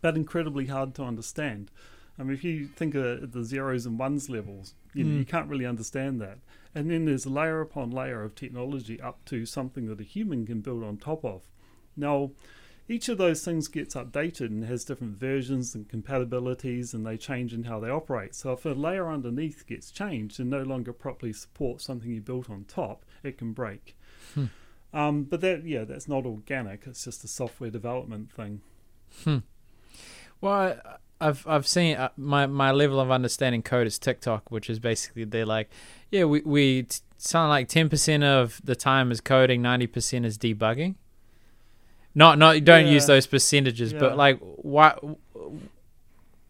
but 0.00 0.16
incredibly 0.16 0.66
hard 0.66 0.94
to 0.96 1.02
understand. 1.04 1.70
I 2.18 2.24
mean, 2.24 2.34
if 2.34 2.44
you 2.44 2.66
think 2.66 2.94
of 2.94 3.32
the 3.32 3.44
zeros 3.44 3.86
and 3.86 3.98
ones 3.98 4.28
levels, 4.28 4.74
you 4.94 5.04
know, 5.04 5.14
Mm. 5.14 5.18
you 5.20 5.24
can't 5.24 5.48
really 5.48 5.64
understand 5.66 6.20
that. 6.20 6.38
And 6.74 6.90
then 6.90 7.04
there's 7.06 7.26
layer 7.26 7.60
upon 7.60 7.90
layer 7.90 8.22
of 8.22 8.34
technology 8.34 9.00
up 9.00 9.24
to 9.26 9.46
something 9.46 9.86
that 9.86 10.00
a 10.00 10.04
human 10.04 10.46
can 10.46 10.60
build 10.60 10.84
on 10.84 10.98
top 10.98 11.24
of. 11.24 11.42
Now, 11.96 12.32
each 12.88 13.08
of 13.08 13.16
those 13.16 13.44
things 13.44 13.68
gets 13.68 13.94
updated 13.94 14.46
and 14.46 14.64
has 14.64 14.84
different 14.84 15.16
versions 15.16 15.74
and 15.74 15.88
compatibilities, 15.88 16.92
and 16.92 17.06
they 17.06 17.16
change 17.16 17.54
in 17.54 17.64
how 17.64 17.80
they 17.80 17.88
operate. 17.88 18.34
So, 18.34 18.52
if 18.52 18.66
a 18.66 18.70
layer 18.70 19.08
underneath 19.08 19.66
gets 19.66 19.90
changed 19.90 20.40
and 20.40 20.50
no 20.50 20.62
longer 20.62 20.92
properly 20.92 21.32
supports 21.32 21.84
something 21.84 22.10
you 22.10 22.20
built 22.20 22.50
on 22.50 22.64
top, 22.64 23.04
it 23.22 23.38
can 23.38 23.52
break. 23.52 23.96
Hmm. 24.34 24.46
Um, 24.94 25.24
but 25.24 25.40
that, 25.40 25.64
yeah, 25.64 25.84
that's 25.84 26.06
not 26.08 26.26
organic. 26.26 26.86
It's 26.86 27.04
just 27.04 27.24
a 27.24 27.28
software 27.28 27.70
development 27.70 28.30
thing. 28.32 28.60
Well, 30.40 30.52
I- 30.52 30.96
I've 31.20 31.46
I've 31.46 31.68
seen 31.68 31.96
uh, 31.96 32.08
my 32.16 32.46
my 32.48 32.72
level 32.72 32.98
of 32.98 33.08
understanding 33.12 33.62
code 33.62 33.86
is 33.86 33.96
TikTok, 33.96 34.50
which 34.50 34.68
is 34.68 34.80
basically 34.80 35.22
they're 35.22 35.46
like, 35.46 35.70
yeah, 36.10 36.24
we 36.24 36.40
we 36.44 36.82
t- 36.82 36.98
sound 37.16 37.48
like 37.48 37.68
ten 37.68 37.88
percent 37.88 38.24
of 38.24 38.60
the 38.64 38.74
time 38.74 39.12
is 39.12 39.20
coding, 39.20 39.62
ninety 39.62 39.86
percent 39.86 40.26
is 40.26 40.36
debugging. 40.36 40.96
Not 42.12 42.38
not 42.38 42.64
don't 42.64 42.88
use 42.88 43.06
those 43.06 43.28
percentages, 43.28 43.92
Yeah. 43.92 44.00
but 44.00 44.16
like 44.16 44.40
what? 44.40 44.98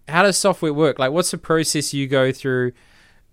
How 0.08 0.22
does 0.22 0.38
software 0.38 0.72
work? 0.72 0.98
Like, 0.98 1.12
what's 1.12 1.30
the 1.30 1.36
process 1.38 1.92
you 1.92 2.06
go 2.08 2.32
through 2.32 2.72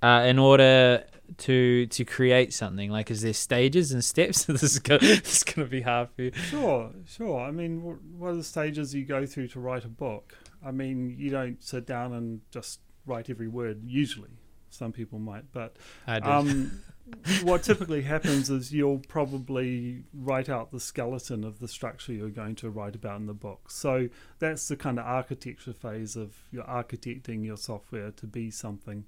uh, 0.03 0.25
in 0.27 0.37
order 0.39 1.05
to 1.37 1.85
to 1.87 2.05
create 2.05 2.53
something? 2.53 2.91
Like, 2.91 3.11
is 3.11 3.21
there 3.21 3.33
stages 3.33 3.91
and 3.91 4.03
steps? 4.03 4.45
this 4.45 4.63
is 4.63 4.79
this 4.79 5.37
is 5.37 5.43
gonna 5.43 5.67
be 5.67 5.81
hard 5.81 6.09
for 6.15 6.23
you. 6.23 6.31
Sure, 6.33 6.91
sure. 7.07 7.41
I 7.41 7.51
mean, 7.51 7.81
what 8.17 8.29
are 8.29 8.35
the 8.35 8.43
stages 8.43 8.93
you 8.93 9.05
go 9.05 9.25
through 9.25 9.47
to 9.49 9.59
write 9.59 9.85
a 9.85 9.89
book? 9.89 10.37
I 10.65 10.71
mean, 10.71 11.15
you 11.17 11.29
don't 11.29 11.63
sit 11.63 11.85
down 11.85 12.13
and 12.13 12.41
just 12.51 12.79
write 13.05 13.29
every 13.29 13.47
word. 13.47 13.81
Usually, 13.85 14.31
some 14.69 14.91
people 14.91 15.19
might, 15.19 15.51
but 15.51 15.75
I 16.05 16.19
did. 16.19 16.27
um, 16.27 16.81
what 17.43 17.63
typically 17.63 18.01
happens 18.03 18.49
is 18.49 18.71
you'll 18.71 19.01
probably 19.07 20.03
write 20.13 20.49
out 20.49 20.71
the 20.71 20.79
skeleton 20.79 21.43
of 21.43 21.59
the 21.59 21.67
structure 21.67 22.13
you're 22.13 22.29
going 22.29 22.55
to 22.55 22.69
write 22.69 22.95
about 22.95 23.19
in 23.19 23.25
the 23.25 23.33
book. 23.33 23.71
So 23.71 24.09
that's 24.39 24.67
the 24.67 24.75
kind 24.75 24.99
of 24.99 25.05
architecture 25.05 25.73
phase 25.73 26.15
of 26.15 26.35
you're 26.51 26.63
architecting 26.63 27.45
your 27.45 27.57
software 27.57 28.11
to 28.11 28.27
be 28.27 28.51
something. 28.51 29.05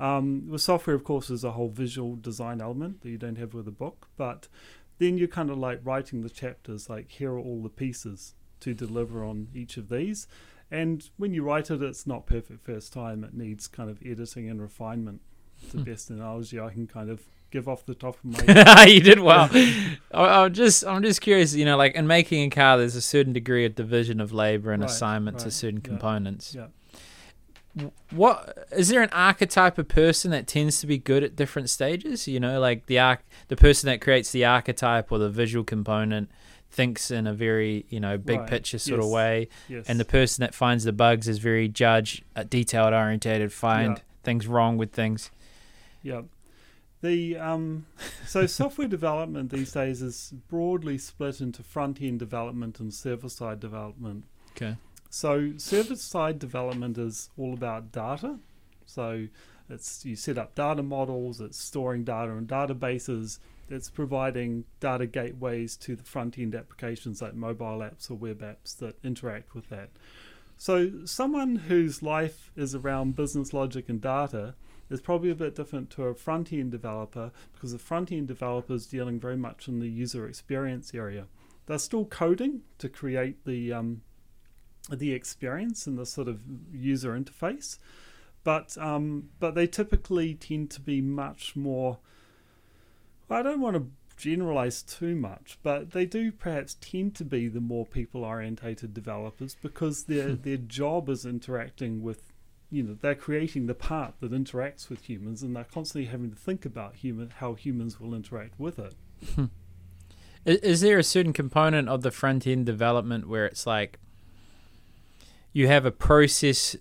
Um, 0.00 0.48
with 0.48 0.60
software, 0.60 0.96
of 0.96 1.04
course, 1.04 1.28
there's 1.28 1.44
a 1.44 1.52
whole 1.52 1.68
visual 1.68 2.16
design 2.16 2.60
element 2.60 3.02
that 3.02 3.10
you 3.10 3.18
don't 3.18 3.36
have 3.38 3.54
with 3.54 3.68
a 3.68 3.72
book, 3.72 4.08
but 4.16 4.48
then 4.98 5.18
you're 5.18 5.28
kind 5.28 5.50
of 5.50 5.58
like 5.58 5.80
writing 5.84 6.22
the 6.22 6.30
chapters, 6.30 6.88
like 6.90 7.10
here 7.10 7.32
are 7.32 7.38
all 7.38 7.62
the 7.62 7.68
pieces 7.68 8.34
to 8.60 8.74
deliver 8.74 9.24
on 9.24 9.48
each 9.54 9.76
of 9.76 9.88
these. 9.88 10.26
And 10.70 11.08
when 11.16 11.32
you 11.34 11.44
write 11.44 11.70
it, 11.70 11.82
it's 11.82 12.06
not 12.06 12.26
perfect 12.26 12.64
first 12.64 12.92
time. 12.92 13.22
It 13.22 13.34
needs 13.34 13.68
kind 13.68 13.88
of 13.90 13.98
editing 14.04 14.48
and 14.48 14.60
refinement. 14.60 15.20
It's 15.62 15.72
the 15.72 15.78
Hmm. 15.78 15.84
best 15.84 16.10
analogy 16.10 16.58
I 16.58 16.70
can 16.70 16.86
kind 16.86 17.10
of 17.10 17.22
give 17.52 17.68
off 17.68 17.86
the 17.86 17.94
top 17.94 18.16
of 18.16 18.24
my 18.24 18.42
head. 18.52 18.88
you 18.90 19.00
did 19.00 19.20
well. 19.20 19.48
I, 20.12 20.42
I'm 20.44 20.52
just, 20.52 20.84
I'm 20.84 21.02
just 21.02 21.20
curious. 21.20 21.54
You 21.54 21.64
know, 21.66 21.76
like 21.76 21.94
in 21.94 22.08
making 22.08 22.42
a 22.46 22.50
car, 22.50 22.78
there's 22.78 22.96
a 22.96 23.02
certain 23.02 23.32
degree 23.32 23.64
of 23.64 23.76
division 23.76 24.20
of 24.20 24.32
labor 24.32 24.72
and 24.72 24.82
Right, 24.82 24.90
assignment 24.90 25.38
to 25.40 25.50
certain 25.52 25.80
yeah, 25.84 25.88
components. 25.88 26.52
yeah. 26.54 26.66
What 28.10 28.68
is 28.70 28.88
there 28.88 29.02
an 29.02 29.10
archetype 29.12 29.78
of 29.78 29.88
person 29.88 30.30
that 30.30 30.46
tends 30.46 30.80
to 30.80 30.86
be 30.86 30.96
good 30.98 31.24
at 31.24 31.34
different 31.34 31.70
stages? 31.70 32.28
You 32.28 32.38
know, 32.38 32.60
like 32.60 32.86
the 32.86 32.98
arch, 33.00 33.20
the 33.48 33.56
person 33.56 33.88
that 33.88 34.00
creates 34.00 34.30
the 34.30 34.44
archetype 34.44 35.10
or 35.10 35.18
the 35.18 35.28
visual 35.30 35.64
component 35.64 36.30
thinks 36.70 37.10
in 37.10 37.26
a 37.26 37.32
very, 37.34 37.84
you 37.88 37.98
know, 38.00 38.16
big 38.18 38.40
Right, 38.40 38.48
picture 38.50 38.78
sort 38.78 39.00
of 39.00 39.08
way, 39.08 39.48
Yes. 39.68 39.86
and 39.88 39.98
the 39.98 40.04
person 40.04 40.42
that 40.42 40.54
finds 40.54 40.84
the 40.84 40.92
bugs 40.92 41.28
is 41.28 41.38
very 41.38 41.68
judge, 41.68 42.22
uh, 42.34 42.42
detailed 42.44 42.92
orientated, 42.92 43.52
find 43.52 43.96
Yeah. 43.98 44.02
things 44.24 44.46
wrong 44.46 44.76
with 44.76 44.92
things. 44.92 45.30
Yeah. 46.02 46.22
The 47.00 47.36
um, 47.36 47.86
so 48.26 48.46
software 48.60 48.88
development 48.88 49.50
these 49.50 49.72
days 49.72 50.00
is 50.00 50.32
broadly 50.48 50.96
split 50.98 51.40
into 51.40 51.62
front 51.62 52.00
end 52.00 52.18
development 52.18 52.80
and 52.80 52.92
server 52.94 53.28
side 53.28 53.60
development. 53.60 54.24
Okay. 54.52 54.76
So 55.14 55.52
server 55.58 55.94
side 55.94 56.40
development 56.40 56.98
is 56.98 57.30
all 57.38 57.54
about 57.54 57.92
data. 57.92 58.40
So 58.84 59.28
it's 59.70 60.04
you 60.04 60.16
set 60.16 60.38
up 60.38 60.56
data 60.56 60.82
models, 60.82 61.40
it's 61.40 61.56
storing 61.56 62.02
data 62.02 62.32
in 62.32 62.48
databases, 62.48 63.38
it's 63.70 63.88
providing 63.88 64.64
data 64.80 65.06
gateways 65.06 65.76
to 65.76 65.94
the 65.94 66.02
front 66.02 66.36
end 66.36 66.56
applications 66.56 67.22
like 67.22 67.34
mobile 67.34 67.78
apps 67.78 68.10
or 68.10 68.14
web 68.14 68.40
apps 68.40 68.76
that 68.78 68.96
interact 69.04 69.54
with 69.54 69.68
that. 69.68 69.90
So 70.56 70.90
someone 71.04 71.54
whose 71.54 72.02
life 72.02 72.50
is 72.56 72.74
around 72.74 73.14
business 73.14 73.52
logic 73.52 73.88
and 73.88 74.00
data 74.00 74.56
is 74.90 75.00
probably 75.00 75.30
a 75.30 75.36
bit 75.36 75.54
different 75.54 75.90
to 75.90 76.06
a 76.06 76.14
front 76.16 76.52
end 76.52 76.72
developer 76.72 77.30
because 77.52 77.70
the 77.70 77.78
front 77.78 78.10
end 78.10 78.26
developer 78.26 78.74
is 78.74 78.86
dealing 78.86 79.20
very 79.20 79.36
much 79.36 79.68
in 79.68 79.78
the 79.78 79.88
user 79.88 80.26
experience 80.26 80.92
area. 80.92 81.26
They're 81.66 81.78
still 81.78 82.04
coding 82.04 82.62
to 82.78 82.88
create 82.88 83.44
the 83.44 83.72
um, 83.72 84.02
the 84.90 85.12
experience 85.12 85.86
and 85.86 85.98
the 85.98 86.06
sort 86.06 86.28
of 86.28 86.42
user 86.72 87.12
interface, 87.18 87.78
but 88.42 88.76
um, 88.78 89.30
but 89.40 89.54
they 89.54 89.66
typically 89.66 90.34
tend 90.34 90.70
to 90.72 90.80
be 90.80 91.00
much 91.00 91.56
more. 91.56 91.98
I 93.30 93.42
don't 93.42 93.60
want 93.60 93.76
to 93.76 93.86
generalize 94.16 94.82
too 94.82 95.16
much, 95.16 95.58
but 95.62 95.90
they 95.90 96.06
do 96.06 96.30
perhaps 96.30 96.76
tend 96.80 97.16
to 97.16 97.24
be 97.24 97.48
the 97.48 97.60
more 97.60 97.84
people 97.84 98.22
orientated 98.24 98.94
developers 98.94 99.56
because 99.60 100.04
their 100.04 100.28
Hmm. 100.30 100.42
their 100.42 100.56
job 100.58 101.08
is 101.08 101.24
interacting 101.26 102.02
with 102.02 102.22
you 102.70 102.82
know 102.82 102.96
they're 103.00 103.14
creating 103.14 103.66
the 103.66 103.74
part 103.74 104.14
that 104.20 104.32
interacts 104.32 104.88
with 104.88 105.08
humans 105.08 105.42
and 105.42 105.54
they're 105.56 105.64
constantly 105.64 106.10
having 106.10 106.30
to 106.30 106.36
think 106.36 106.64
about 106.64 106.96
human 106.96 107.30
how 107.30 107.54
humans 107.54 108.00
will 108.00 108.14
interact 108.14 108.58
with 108.58 108.78
it 108.78 108.94
Is, 110.44 110.58
is 110.58 110.80
there 110.80 110.98
a 110.98 111.04
certain 111.04 111.32
component 111.32 111.88
of 111.88 112.02
the 112.02 112.10
front 112.10 112.46
end 112.46 112.66
development 112.66 113.28
where 113.28 113.46
it's 113.46 113.66
like 113.66 113.98
you 115.54 115.66
have 115.68 115.86
a 115.86 115.90
process 115.90 116.76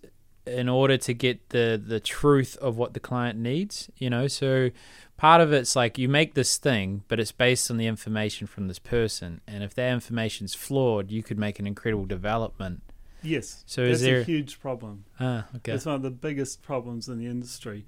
in 0.45 0.67
order 0.67 0.97
to 0.97 1.13
get 1.13 1.49
the 1.49 1.81
the 1.83 2.01
truth 2.01 2.57
of 2.57 2.75
what 2.77 2.93
the 2.93 2.99
client 2.99 3.39
needs? 3.39 3.89
You 3.97 4.09
know, 4.09 4.27
so 4.27 4.71
part 5.15 5.39
of 5.39 5.53
it's 5.53 5.73
like 5.77 5.97
you 5.97 6.09
make 6.09 6.33
this 6.33 6.57
thing, 6.57 7.03
but 7.07 7.19
it's 7.21 7.31
based 7.31 7.71
on 7.71 7.77
the 7.77 7.87
information 7.87 8.45
from 8.47 8.67
this 8.67 8.79
person, 8.79 9.39
and 9.47 9.63
if 9.63 9.73
that 9.75 9.93
information's 9.93 10.53
flawed, 10.53 11.09
you 11.11 11.23
could 11.23 11.39
make 11.39 11.59
an 11.59 11.65
incredible 11.67 12.05
development. 12.05 12.81
yes 13.21 13.63
So 13.65 13.85
that's 13.85 13.95
is 13.95 14.01
there? 14.01 14.19
a 14.19 14.23
huge 14.25 14.59
problem 14.59 15.05
ah, 15.17 15.45
okay. 15.55 15.71
It's 15.71 15.85
one 15.85 15.95
of 15.95 16.01
the 16.01 16.11
biggest 16.11 16.61
problems 16.61 17.07
in 17.07 17.19
the 17.19 17.27
industry. 17.27 17.85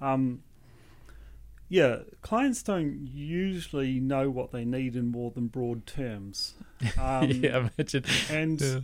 Um, 0.00 0.42
yeah, 1.68 1.98
clients 2.22 2.62
don't 2.62 3.06
usually 3.12 4.00
know 4.00 4.30
what 4.30 4.52
they 4.52 4.64
need 4.64 4.96
in 4.96 5.08
more 5.08 5.30
than 5.30 5.48
broad 5.48 5.84
terms. 5.86 6.54
Um, 6.98 7.28
yeah, 7.30 7.68
imagine. 7.76 8.04
and 8.30 8.60
Yeah. 8.60 8.80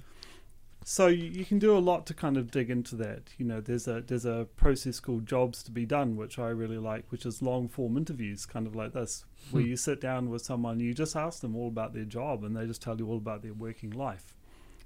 So 0.85 1.07
you, 1.07 1.45
can 1.47 1.59
do 1.59 1.77
a 1.77 1.81
lot 1.81 2.05
to 2.07 2.15
kind 2.15 2.37
of 2.37 2.51
dig 2.51 2.71
into 2.71 2.95
that. 2.97 3.31
You 3.39 3.47
know, 3.47 3.61
there's 3.61 3.89
a 3.89 4.03
there's 4.03 4.27
a 4.27 4.47
process 4.55 5.01
called 5.01 5.27
jobs 5.27 5.63
to 5.65 5.71
be 5.71 5.87
done, 5.87 6.17
which 6.17 6.39
I 6.39 6.49
really 6.51 6.79
like, 6.79 7.05
which 7.11 7.25
is 7.25 7.41
long 7.43 7.69
form 7.69 7.97
interviews, 7.97 8.45
kind 8.47 8.67
of 8.67 8.77
like 8.77 8.93
this, 8.93 9.25
where 9.51 9.63
Hmm. 9.63 9.71
you 9.71 9.77
sit 9.77 10.01
down 10.01 10.31
with 10.31 10.43
someone, 10.43 10.81
you 10.81 10.93
just 10.95 11.17
ask 11.17 11.41
them 11.41 11.57
all 11.57 11.69
about 11.69 11.95
their 11.95 12.05
job, 12.05 12.45
and 12.45 12.55
they 12.55 12.67
just 12.67 12.83
tell 12.83 12.99
you 12.99 13.09
all 13.09 13.17
about 13.17 13.43
their 13.43 13.55
working 13.55 13.91
life. 13.91 14.35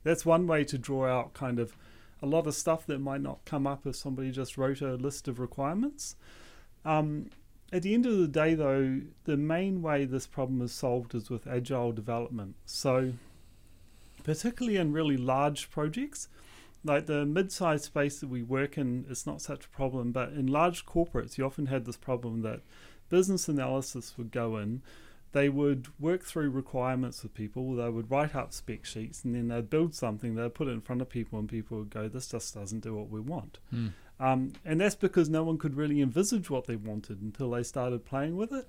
That's 0.04 0.24
one 0.24 0.46
way 0.46 0.64
to 0.64 0.78
draw 0.78 1.06
out 1.06 1.34
kind 1.34 1.58
of 1.58 1.76
a 2.22 2.26
lot 2.26 2.46
of 2.46 2.54
stuff 2.54 2.86
that 2.86 3.00
might 3.00 3.20
not 3.20 3.44
come 3.44 3.66
up 3.66 3.86
if 3.86 3.96
somebody 3.96 4.30
just 4.30 4.56
wrote 4.56 4.80
a 4.80 4.94
list 4.94 5.28
of 5.28 5.38
requirements. 5.38 6.16
Um, 6.84 7.30
at 7.72 7.82
the 7.82 7.92
end 7.92 8.06
of 8.06 8.16
the 8.16 8.28
day, 8.28 8.54
though, 8.54 9.00
the 9.24 9.36
main 9.36 9.82
way 9.82 10.04
this 10.04 10.26
problem 10.26 10.62
is 10.62 10.72
solved 10.72 11.14
is 11.14 11.28
with 11.28 11.46
agile 11.46 11.92
development. 11.92 12.54
So 12.64 13.12
particularly 14.28 14.76
in 14.76 14.92
really 14.92 15.16
large 15.16 15.70
projects. 15.70 16.28
Like 16.84 17.06
the 17.06 17.24
mid-sized 17.24 17.86
space 17.86 18.20
that 18.20 18.28
we 18.28 18.42
work 18.42 18.76
in, 18.76 19.06
it's 19.08 19.26
not 19.26 19.40
such 19.40 19.64
a 19.64 19.68
problem. 19.70 20.12
But 20.12 20.32
in 20.32 20.48
large 20.48 20.84
corporates, 20.84 21.38
you 21.38 21.46
often 21.46 21.66
had 21.66 21.86
this 21.86 21.96
problem 21.96 22.42
that 22.42 22.60
business 23.08 23.48
analysis 23.48 24.18
would 24.18 24.30
go 24.30 24.58
in, 24.58 24.82
they 25.32 25.48
would 25.48 25.88
work 25.98 26.24
through 26.24 26.50
requirements 26.50 27.22
with 27.22 27.32
people, 27.32 27.74
they 27.74 27.88
would 27.88 28.10
write 28.10 28.34
up 28.34 28.52
spec 28.52 28.84
sheets, 28.84 29.24
and 29.24 29.34
then 29.34 29.48
they'd 29.48 29.70
build 29.70 29.94
something, 29.94 30.34
they'd 30.34 30.52
put 30.52 30.68
it 30.68 30.72
in 30.72 30.82
front 30.82 31.00
of 31.00 31.08
people, 31.08 31.38
and 31.38 31.48
people 31.48 31.78
would 31.78 31.88
go, 31.88 32.06
This 32.06 32.28
just 32.28 32.54
doesn't 32.54 32.80
do 32.80 32.94
what 32.94 33.08
we 33.08 33.20
want. 33.20 33.58
Hmm. 33.70 33.88
Um, 34.20 34.52
and 34.62 34.78
that's 34.78 34.94
because 34.94 35.30
no 35.30 35.42
one 35.42 35.56
could 35.56 35.74
really 35.74 36.02
envisage 36.02 36.50
what 36.50 36.66
they 36.66 36.76
wanted 36.76 37.22
until 37.22 37.50
they 37.52 37.62
started 37.62 38.04
playing 38.04 38.36
with 38.36 38.52
it. 38.52 38.68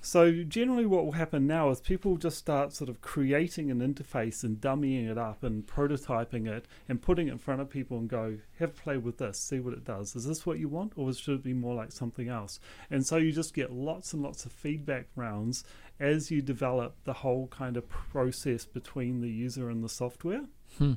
So 0.00 0.44
generally, 0.44 0.86
what 0.86 1.04
will 1.04 1.12
happen 1.12 1.46
now 1.46 1.70
is 1.70 1.80
people 1.80 2.16
just 2.16 2.38
start 2.38 2.72
sort 2.72 2.88
of 2.88 3.00
creating 3.00 3.70
an 3.70 3.80
interface 3.80 4.44
and 4.44 4.60
dummying 4.60 5.10
it 5.10 5.18
up 5.18 5.42
and 5.42 5.66
prototyping 5.66 6.46
it 6.46 6.66
and 6.88 7.02
putting 7.02 7.28
it 7.28 7.32
in 7.32 7.38
front 7.38 7.60
of 7.60 7.68
people 7.68 7.98
and 7.98 8.08
go, 8.08 8.38
have 8.58 8.70
a 8.70 8.72
play 8.72 8.96
with 8.96 9.18
this, 9.18 9.38
see 9.38 9.60
what 9.60 9.74
it 9.74 9.84
does. 9.84 10.14
Is 10.14 10.24
this 10.24 10.46
what 10.46 10.58
you 10.58 10.68
want, 10.68 10.92
or 10.96 11.12
should 11.12 11.34
it 11.34 11.42
be 11.42 11.52
more 11.52 11.74
like 11.74 11.92
something 11.92 12.28
else? 12.28 12.60
And 12.90 13.04
so 13.04 13.16
you 13.16 13.32
just 13.32 13.54
get 13.54 13.72
lots 13.72 14.12
and 14.12 14.22
lots 14.22 14.44
of 14.44 14.52
feedback 14.52 15.08
rounds 15.16 15.64
as 16.00 16.30
you 16.30 16.42
develop 16.42 16.94
the 17.04 17.12
whole 17.12 17.48
kind 17.48 17.76
of 17.76 17.88
process 17.88 18.64
between 18.64 19.20
the 19.20 19.30
user 19.30 19.68
and 19.68 19.82
the 19.82 19.88
software. 19.88 20.44
Hmm. 20.78 20.94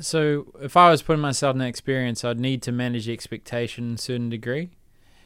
So 0.00 0.52
if 0.60 0.76
I 0.76 0.90
was 0.90 1.02
putting 1.02 1.20
myself 1.20 1.54
in 1.54 1.58
that 1.58 1.68
experience, 1.68 2.24
I'd 2.24 2.40
need 2.40 2.62
to 2.62 2.72
manage 2.72 3.08
expectation 3.08 3.88
to 3.88 3.94
a 3.94 3.98
certain 3.98 4.28
degree. 4.28 4.70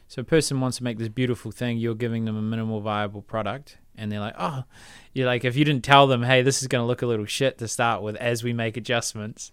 So 0.07 0.21
a 0.21 0.25
person 0.25 0.61
wants 0.61 0.77
to 0.77 0.83
make 0.83 0.97
this 0.97 1.09
beautiful 1.09 1.51
thing, 1.51 1.77
you're 1.77 1.95
giving 1.95 2.25
them 2.25 2.37
a 2.37 2.41
minimal 2.41 2.79
viable 2.79 3.21
product, 3.21 3.77
and 3.97 4.11
they're 4.11 4.19
like, 4.19 4.35
oh, 4.37 4.63
you're 5.13 5.25
like, 5.25 5.45
if 5.45 5.55
you 5.55 5.65
didn't 5.65 5.83
tell 5.83 6.07
them, 6.07 6.23
hey, 6.23 6.41
this 6.41 6.61
is 6.61 6.67
going 6.67 6.83
to 6.83 6.87
look 6.87 7.01
a 7.01 7.07
little 7.07 7.25
shit 7.25 7.57
to 7.59 7.67
start 7.67 8.01
with 8.01 8.15
as 8.17 8.43
we 8.43 8.53
make 8.53 8.77
adjustments. 8.77 9.51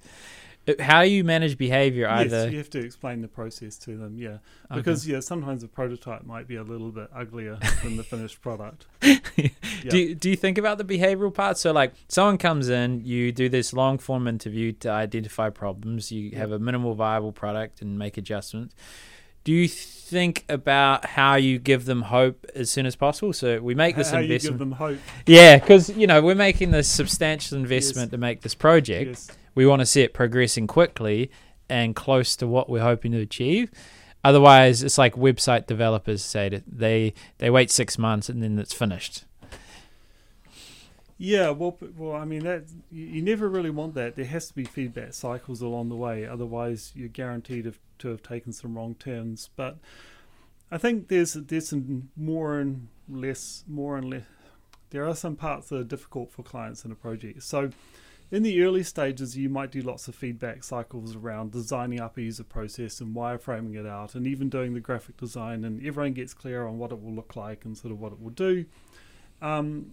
How 0.78 1.00
you 1.00 1.24
manage 1.24 1.59
behavior? 1.59 2.09
Either 2.09 2.44
yes, 2.44 2.53
you 2.53 2.59
have 2.59 2.70
to 2.70 2.78
explain 2.78 3.20
the 3.20 3.26
process 3.26 3.76
to 3.78 3.96
them. 3.96 4.16
Yeah, 4.16 4.38
because 4.72 5.05
okay. 5.05 5.14
yeah, 5.14 5.20
sometimes 5.20 5.64
a 5.64 5.68
prototype 5.68 6.24
might 6.24 6.46
be 6.46 6.55
a 6.55 6.62
little 6.62 6.92
bit 6.92 7.09
uglier 7.12 7.59
than 7.82 7.96
the 7.96 8.05
finished 8.05 8.40
product. 8.40 8.86
yeah. 9.03 9.48
Do 9.88 9.98
you, 9.98 10.14
Do 10.14 10.30
you 10.30 10.36
think 10.36 10.59
about 10.59 10.78
the 10.78 10.84
behavioral 10.84 11.34
part? 11.34 11.59
So 11.59 11.72
like, 11.72 11.94
someone 12.07 12.38
comes 12.38 12.68
in, 12.68 13.05
you 13.05 13.32
do 13.32 13.48
this 13.48 13.72
long 13.72 13.98
form 13.98 14.28
interview 14.28 14.70
to 14.72 14.90
identify 14.90 15.50
problems. 15.50 16.12
You 16.12 16.36
have 16.36 16.53
a 16.53 16.61
minimal 16.61 16.94
viable 16.94 17.32
product 17.32 17.82
and 17.82 17.98
make 17.98 18.16
adjustments 18.16 18.76
do 19.45 19.53
you 19.53 19.68
think 19.68 20.45
about 20.49 21.05
how 21.05 21.34
you 21.36 21.59
give 21.59 21.84
them 21.84 22.03
hope 22.03 22.47
as 22.55 22.70
soon 22.70 22.86
as 22.86 22.97
possible? 22.97 23.32
So 23.32 23.61
we 23.61 23.74
make 23.74 23.97
this 23.97 24.11
how 24.11 24.18
investment. 24.18 24.43
you 24.43 24.51
give 24.51 24.59
them 24.59 24.72
hope? 24.72 24.99
Yeah, 25.26 25.59
because 25.59 25.90
you 25.90 26.07
know 26.07 26.22
we're 26.22 26.34
making 26.34 26.70
this 26.70 26.88
substantial 26.88 27.59
investment 27.59 28.09
yes. 28.09 28.11
to 28.12 28.18
make 28.18 28.43
this 28.43 28.55
project. 28.55 29.09
Yes. 29.09 29.30
We 29.55 29.66
want 29.66 29.80
to 29.80 29.86
see 29.86 30.03
it 30.03 30.14
progressing 30.14 30.66
quickly 30.66 31.30
and 31.68 31.95
close 31.97 32.36
to 32.36 32.47
what 32.47 32.68
we're 32.68 32.82
hoping 32.82 33.12
to 33.12 33.18
achieve. 33.18 33.70
Otherwise, 34.24 34.82
it's 34.82 34.99
like 34.99 35.14
website 35.14 35.66
developers 35.66 36.22
say 36.22 36.49
that 36.49 36.62
they 36.66 37.14
they 37.38 37.51
wait 37.51 37.70
six 37.70 37.99
months 37.99 38.28
and 38.28 38.43
then 38.43 38.59
it's 38.59 38.72
finished. 38.72 39.24
Yeah, 41.25 41.51
well, 41.51 41.79
well, 41.97 42.16
I 42.16 42.25
mean 42.25 42.43
that 42.43 42.64
you, 42.91 43.23
never 43.23 43.49
really 43.49 43.70
want 43.70 43.95
that. 43.95 44.16
There 44.16 44.25
has 44.25 44.49
to 44.49 44.55
be 44.55 44.64
feedback 44.64 45.14
cycles 45.14 45.62
along 45.62 45.89
the 45.89 45.95
way. 45.95 46.27
Otherwise, 46.27 46.91
you're 46.97 47.07
guaranteed 47.07 47.73
to 48.01 48.09
have 48.09 48.25
taken 48.25 48.53
some 48.53 48.75
wrong 48.77 48.97
turns. 48.97 49.49
But 49.55 49.79
I 50.68 50.79
think 50.79 51.07
there's 51.07 51.35
there's 51.35 51.68
some 51.68 52.11
more 52.16 52.59
and 52.59 52.89
less, 53.09 53.62
more 53.68 53.97
and 53.97 54.11
less. 54.11 54.25
There 54.91 55.07
are 55.07 55.14
some 55.14 55.37
parts 55.37 55.68
that 55.68 55.77
are 55.77 55.85
difficult 55.85 56.33
for 56.33 56.43
clients 56.43 56.85
in 56.85 56.91
a 56.91 56.97
project. 56.97 57.45
So 57.45 57.70
in 58.33 58.43
the 58.43 58.61
early 58.64 58.83
stages, 58.83 59.37
you 59.37 59.49
might 59.49 59.70
do 59.70 59.81
lots 59.81 60.09
of 60.09 60.16
feedback 60.16 60.64
cycles 60.64 61.14
around 61.14 61.53
designing 61.53 62.01
up 62.01 62.16
a 62.16 62.23
user 62.23 62.43
process 62.43 63.01
and 63.01 63.14
wireframing 63.14 63.79
it 63.79 63.87
out, 63.87 64.16
and 64.16 64.27
even 64.27 64.49
doing 64.49 64.75
the 64.75 64.81
graphic 64.81 65.18
design, 65.18 65.64
and 65.64 65.87
everyone 65.87 66.14
gets 66.14 66.35
clear 66.35 66.66
on 66.66 66.79
what 66.79 66.91
it 66.91 67.01
will 67.01 67.14
look 67.14 67.37
like 67.37 67.64
and 67.64 67.79
sort 67.79 67.93
of 67.93 68.01
what 68.01 68.11
it 68.11 68.20
will 68.20 68.31
do. 68.31 68.64
Um, 69.41 69.93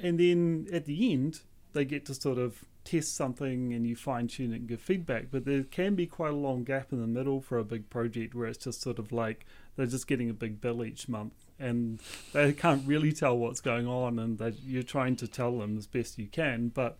and 0.00 0.18
then 0.18 0.68
at 0.72 0.84
the 0.84 1.12
end, 1.12 1.40
they 1.72 1.84
get 1.84 2.06
to 2.06 2.14
sort 2.14 2.38
of 2.38 2.64
test 2.84 3.14
something 3.14 3.74
and 3.74 3.86
you 3.86 3.94
fine 3.94 4.28
tune 4.28 4.52
it 4.52 4.56
and 4.56 4.68
give 4.68 4.80
feedback. 4.80 5.26
But 5.30 5.44
there 5.44 5.62
can 5.62 5.94
be 5.94 6.06
quite 6.06 6.32
a 6.32 6.36
long 6.36 6.64
gap 6.64 6.92
in 6.92 7.00
the 7.00 7.06
middle 7.06 7.40
for 7.40 7.58
a 7.58 7.64
big 7.64 7.90
project 7.90 8.34
where 8.34 8.46
it's 8.46 8.64
just 8.64 8.80
sort 8.80 8.98
of 8.98 9.12
like 9.12 9.44
they're 9.76 9.86
just 9.86 10.06
getting 10.06 10.30
a 10.30 10.34
big 10.34 10.60
bill 10.60 10.84
each 10.84 11.08
month 11.08 11.34
and 11.58 12.00
they 12.32 12.52
can't 12.52 12.86
really 12.86 13.12
tell 13.12 13.36
what's 13.36 13.60
going 13.60 13.86
on 13.86 14.18
and 14.18 14.40
you're 14.64 14.82
trying 14.82 15.16
to 15.16 15.28
tell 15.28 15.58
them 15.58 15.76
as 15.76 15.86
best 15.86 16.18
you 16.18 16.26
can. 16.26 16.68
But 16.68 16.98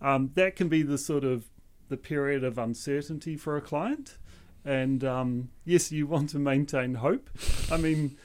um, 0.00 0.30
that 0.34 0.56
can 0.56 0.68
be 0.68 0.82
the 0.82 0.98
sort 0.98 1.24
of 1.24 1.44
the 1.88 1.96
period 1.96 2.42
of 2.44 2.56
uncertainty 2.56 3.36
for 3.36 3.56
a 3.56 3.60
client. 3.60 4.16
And 4.64 5.04
um, 5.04 5.50
yes, 5.64 5.92
you 5.92 6.06
want 6.06 6.30
to 6.30 6.38
maintain 6.38 6.94
hope. 6.94 7.28
I 7.70 7.76
mean, 7.76 8.16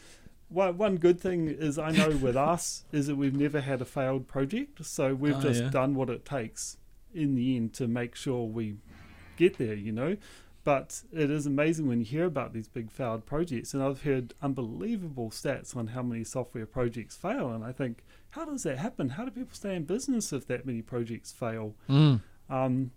one, 0.50 0.78
one 0.78 0.98
good 0.98 1.20
thing 1.20 1.48
is 1.48 1.78
I 1.78 1.91
know 1.91 2.10
with 2.10 2.36
us 2.36 2.86
is 2.91 3.08
that 3.08 3.16
we've 3.16 3.36
never 3.36 3.62
had 3.62 3.82
a 3.82 3.86
failed 3.86 4.28
project, 4.28 4.86
so 4.86 5.14
we've 5.14 5.36
oh, 5.36 5.41
just 5.41 5.64
yeah. 5.64 5.70
done 5.70 5.96
what 5.96 6.10
it 6.10 6.26
takes 6.26 6.78
in 7.14 7.36
the 7.36 7.56
end 7.56 7.74
to 7.74 7.88
make 7.88 8.16
sure 8.16 8.46
we 8.46 8.76
get 9.38 9.58
there, 9.58 9.74
you 9.74 9.91
know. 9.91 10.18
But 10.64 11.04
it 11.14 11.30
is 11.30 11.46
amazing 11.46 11.88
when 11.88 12.00
you 12.00 12.06
hear 12.06 12.26
about 12.26 12.54
these 12.54 12.68
big 12.68 12.91
failed 12.91 13.26
projects, 13.26 13.74
and 13.74 13.84
I've 13.84 14.02
heard 14.02 14.34
unbelievable 14.41 15.30
stats 15.30 15.76
on 15.76 15.88
how 15.88 16.02
many 16.02 16.24
software 16.24 16.66
projects 16.66 17.16
fail, 17.16 17.52
and 17.52 17.64
I 17.64 17.72
think, 17.72 18.04
how 18.32 18.46
does 18.46 18.64
that 18.64 18.80
happen? 18.80 19.10
How 19.10 19.26
do 19.26 19.32
people 19.32 19.54
stay 19.54 19.76
in 19.76 19.84
business 19.84 20.34
if 20.34 20.48
that 20.48 20.66
many 20.66 20.82
projects 20.82 21.32
fail? 21.32 21.76
Mm. 21.88 22.22
Um, 22.50 22.91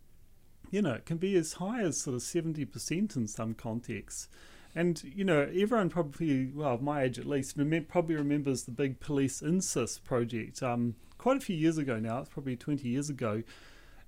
you 0.70 0.82
know, 0.82 0.94
it 0.94 1.07
can 1.07 1.18
be 1.18 1.36
as 1.36 1.55
high 1.55 1.82
as 1.82 1.99
sort 1.99 2.14
of 2.14 2.22
seventy 2.22 2.64
percent 2.64 3.16
in 3.16 3.26
some 3.26 3.55
contexts. 3.55 4.28
And 4.74 5.02
you 5.02 5.24
know, 5.24 5.48
everyone 5.54 5.88
probably, 5.88 6.46
well, 6.54 6.78
my 6.78 7.02
age 7.02 7.18
at 7.18 7.26
least, 7.26 7.56
probably 7.88 8.14
remembers 8.14 8.64
the 8.64 8.70
big 8.70 9.00
police 9.00 9.40
INCIS 9.40 10.02
project. 10.04 10.62
Um, 10.62 10.94
quite 11.16 11.36
a 11.36 11.40
few 11.40 11.56
years 11.56 11.78
ago 11.78 11.98
now. 11.98 12.20
It's 12.20 12.28
probably 12.28 12.56
twenty 12.56 12.88
years 12.88 13.10
ago, 13.10 13.42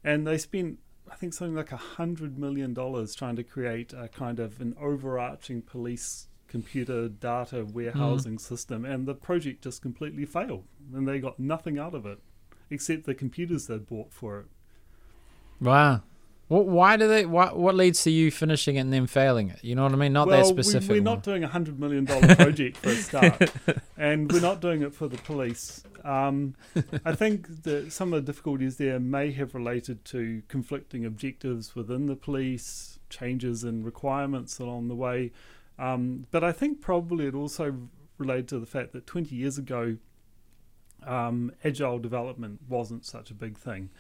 and 0.04 0.26
they 0.26 0.38
spent 0.38 0.78
I 1.11 1.16
think 1.16 1.34
something 1.34 1.56
like 1.56 1.72
a 1.72 1.76
hundred 1.76 2.38
million 2.38 2.72
dollars 2.72 3.14
trying 3.14 3.36
to 3.36 3.42
create 3.42 3.92
a 3.92 4.08
kind 4.08 4.38
of 4.38 4.61
an 4.61 4.76
overarching 4.80 5.62
police 5.62 6.28
computer 6.46 7.08
data 7.08 7.64
warehousing 7.64 8.36
mm. 8.36 8.40
system, 8.40 8.84
and 8.84 9.06
the 9.06 9.14
project 9.14 9.64
just 9.64 9.82
completely 9.82 10.24
failed, 10.24 10.64
and 10.94 11.06
they 11.06 11.18
got 11.18 11.38
nothing 11.38 11.78
out 11.78 11.94
of 11.94 12.06
it 12.06 12.18
except 12.70 13.04
the 13.04 13.14
computers 13.14 13.66
they'd 13.66 13.86
bought 13.86 14.12
for 14.12 14.38
it. 14.40 14.46
Wow. 15.61 16.02
Well, 16.51 16.64
why 16.64 16.96
do 16.96 17.07
they? 17.07 17.26
What 17.26 17.57
what 17.57 17.76
leads 17.76 18.03
to 18.03 18.11
you 18.11 18.32
finishing 18.32 18.74
it 18.74 18.80
and 18.80 18.92
then 18.92 19.07
failing 19.07 19.51
it? 19.51 19.62
You 19.62 19.76
know 19.76 19.84
what 19.84 19.92
I 19.92 19.96
mean? 19.96 20.12
Not 20.12 20.26
well, 20.26 20.38
that 20.38 20.46
specific. 20.46 20.90
We, 20.90 20.98
we're 20.98 21.05
not 21.05 21.22
doing 21.22 21.44
a 21.44 21.48
hundred 21.48 21.78
million 21.78 22.05
dollar 22.05 22.34
project 22.34 22.78
for 22.78 22.88
a 22.88 22.96
start, 22.96 23.53
and 23.96 24.30
we're 24.30 24.40
not 24.40 24.61
doing 24.61 24.82
it 24.82 24.92
for 24.92 25.07
the 25.07 25.16
police. 25.18 25.84
Um, 26.03 26.57
I 27.05 27.14
think 27.14 27.62
that 27.62 27.92
some 27.92 28.12
of 28.12 28.26
the 28.26 28.32
difficulties 28.32 28.78
there 28.78 28.98
may 28.98 29.30
have 29.30 29.55
related 29.55 30.05
to 30.07 30.42
conflicting 30.48 31.05
objectives 31.05 31.76
within 31.76 32.07
the 32.07 32.16
police, 32.16 32.98
changes 33.09 33.62
in 33.62 33.84
requirements 33.84 34.59
along 34.59 34.88
the 34.88 34.96
way, 34.96 35.30
um, 35.78 36.26
but 36.32 36.42
I 36.42 36.51
think 36.51 36.80
probably 36.80 37.28
it 37.28 37.34
also 37.34 37.76
related 38.18 38.48
to 38.48 38.59
the 38.59 38.66
fact 38.66 38.92
that 38.92 39.07
20 39.07 39.36
years 39.36 39.57
ago, 39.57 39.98
um, 41.07 41.53
agile 41.62 42.01
development 42.01 42.59
wasn't 42.68 43.07
such 43.07 43.30
a 43.30 43.34
big 43.34 43.57
thing 43.57 43.90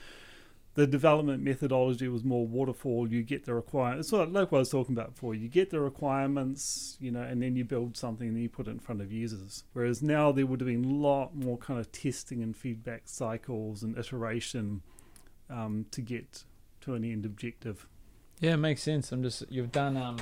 the 0.80 0.86
development 0.86 1.42
methodology 1.42 2.08
was 2.08 2.24
more 2.24 2.46
waterfall. 2.46 3.06
You 3.06 3.22
get 3.22 3.44
the 3.44 3.52
requirements. 3.52 4.08
So 4.08 4.22
like 4.22 4.50
what 4.50 4.58
I 4.58 4.60
was 4.60 4.70
talking 4.70 4.94
about 4.96 5.12
before. 5.12 5.34
You 5.34 5.46
get 5.46 5.68
the 5.68 5.78
requirements, 5.78 6.96
you 6.98 7.10
know, 7.10 7.20
and 7.20 7.42
then 7.42 7.54
you 7.54 7.66
build 7.66 7.98
something 7.98 8.26
and 8.26 8.40
you 8.40 8.48
put 8.48 8.66
it 8.66 8.70
in 8.70 8.78
front 8.78 9.02
of 9.02 9.12
users. 9.12 9.64
Whereas 9.74 10.02
now 10.02 10.32
there 10.32 10.46
would 10.46 10.58
have 10.60 10.66
been 10.66 10.86
a 10.86 10.88
lot 10.88 11.36
more 11.36 11.58
kind 11.58 11.78
of 11.78 11.92
testing 11.92 12.42
and 12.42 12.56
feedback 12.56 13.02
cycles 13.04 13.82
and 13.82 13.98
iteration 13.98 14.80
um, 15.50 15.84
to 15.90 16.00
get 16.00 16.44
to 16.80 16.94
an 16.94 17.04
end 17.04 17.26
objective. 17.26 17.86
Yeah, 18.40 18.54
it 18.54 18.56
makes 18.56 18.82
sense. 18.82 19.12
I'm 19.12 19.22
just 19.22 19.44
you've 19.50 19.72
done 19.72 19.98
um, 19.98 20.16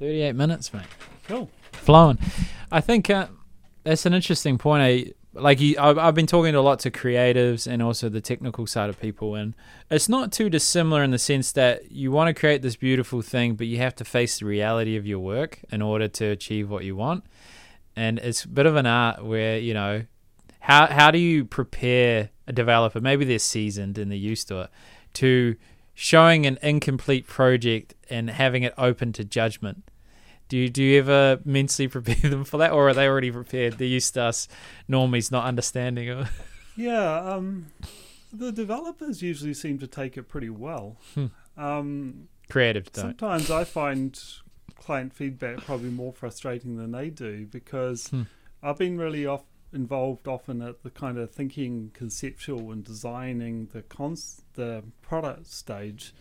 38 0.00 0.32
minutes, 0.32 0.74
mate. 0.74 0.82
Cool. 1.28 1.48
Flowing. 1.70 2.18
I 2.72 2.80
think 2.80 3.08
uh, 3.08 3.28
that's 3.84 4.04
an 4.04 4.14
interesting 4.14 4.58
point. 4.58 4.82
I 4.82 5.12
like 5.40 5.60
you, 5.60 5.76
I've, 5.78 5.98
I've 5.98 6.14
been 6.14 6.26
talking 6.26 6.52
to 6.52 6.60
lots 6.60 6.86
of 6.86 6.92
creatives 6.92 7.66
and 7.66 7.82
also 7.82 8.08
the 8.08 8.20
technical 8.20 8.66
side 8.66 8.88
of 8.90 9.00
people 9.00 9.34
and 9.34 9.54
it's 9.90 10.08
not 10.08 10.32
too 10.32 10.48
dissimilar 10.50 11.02
in 11.02 11.10
the 11.10 11.18
sense 11.18 11.52
that 11.52 11.90
you 11.90 12.10
want 12.10 12.34
to 12.34 12.38
create 12.38 12.62
this 12.62 12.76
beautiful 12.76 13.22
thing 13.22 13.54
but 13.54 13.66
you 13.66 13.78
have 13.78 13.94
to 13.96 14.04
face 14.04 14.38
the 14.38 14.46
reality 14.46 14.96
of 14.96 15.06
your 15.06 15.18
work 15.18 15.60
in 15.70 15.82
order 15.82 16.08
to 16.08 16.26
achieve 16.26 16.70
what 16.70 16.84
you 16.84 16.96
want. 16.96 17.24
And 17.96 18.18
it's 18.18 18.44
a 18.44 18.48
bit 18.48 18.66
of 18.66 18.76
an 18.76 18.86
art 18.86 19.24
where 19.24 19.58
you 19.58 19.74
know 19.74 20.04
how 20.60 20.86
how 20.86 21.10
do 21.10 21.18
you 21.18 21.44
prepare 21.44 22.30
a 22.46 22.52
developer 22.52 23.00
maybe 23.00 23.24
they're 23.24 23.38
seasoned 23.38 23.98
and 23.98 24.10
they're 24.10 24.18
used 24.18 24.48
to 24.48 24.60
it 24.60 24.70
to 25.14 25.56
showing 25.94 26.46
an 26.46 26.58
incomplete 26.62 27.26
project 27.26 27.94
and 28.08 28.30
having 28.30 28.62
it 28.62 28.72
open 28.78 29.12
to 29.12 29.24
judgment 29.24 29.84
do 30.50 30.58
you 30.58 30.68
do 30.68 30.82
you 30.82 30.98
ever 30.98 31.40
mentally 31.46 31.88
prepare 31.96 32.28
them 32.30 32.44
for 32.44 32.58
that, 32.58 32.72
or 32.72 32.88
are 32.90 32.94
they 32.94 33.06
already 33.08 33.30
prepared? 33.30 33.78
They're 33.78 33.86
used 33.88 34.12
to 34.14 34.22
us 34.24 34.48
normies 34.90 35.30
not 35.32 35.44
understanding 35.46 36.08
it. 36.08 36.26
Yeah, 36.76 37.16
um, 37.34 37.66
The 38.32 38.52
developers 38.52 39.20
usually 39.22 39.52
seem 39.54 39.78
to 39.80 39.86
take 39.86 40.16
it 40.16 40.24
pretty 40.28 40.48
well. 40.50 40.96
Hmm. 41.14 41.26
Um, 41.56 42.28
Creatives 42.50 42.92
don't. 42.92 43.18
sometimes 43.18 43.50
I 43.50 43.64
find 43.64 44.18
client 44.76 45.12
feedback 45.12 45.58
probably 45.58 45.90
more 45.90 46.12
frustrating 46.12 46.76
than 46.76 46.92
they 46.92 47.10
do 47.10 47.46
because 47.46 48.08
Hmm. 48.08 48.22
I've 48.62 48.78
been 48.78 48.96
really 48.98 49.26
off 49.26 49.42
involved 49.72 50.26
often 50.26 50.62
at 50.62 50.82
the 50.82 50.90
kind 50.90 51.18
of 51.18 51.30
thinking 51.32 51.90
conceptual 51.92 52.72
and 52.72 52.82
designing 52.82 53.66
the 53.72 53.82
cons 53.82 54.42
the 54.54 54.82
product 55.02 55.46
stage 55.48 56.12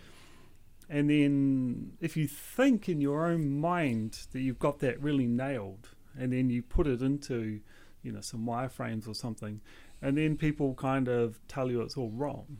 and 0.90 1.10
then 1.10 1.94
if 2.02 2.18
you 2.18 2.28
think 2.28 2.90
in 2.90 3.00
your 3.00 3.28
own 3.28 3.60
mind 3.60 4.20
that 4.32 4.42
you've 4.42 4.60
got 4.60 4.80
that 4.80 5.00
really 5.02 5.28
nailed 5.28 5.90
and 6.18 6.34
then 6.34 6.50
you 6.50 6.62
put 6.62 6.88
it 6.88 7.02
into 7.02 7.60
you 8.04 8.12
know 8.12 8.22
some 8.22 8.46
wireframes 8.46 9.08
or 9.08 9.14
something 9.14 9.62
and 10.02 10.18
then 10.18 10.36
people 10.38 10.74
kind 10.74 11.08
of 11.08 11.40
tell 11.48 11.70
you 11.70 11.82
it's 11.82 11.98
all 11.98 12.10
wrong 12.12 12.58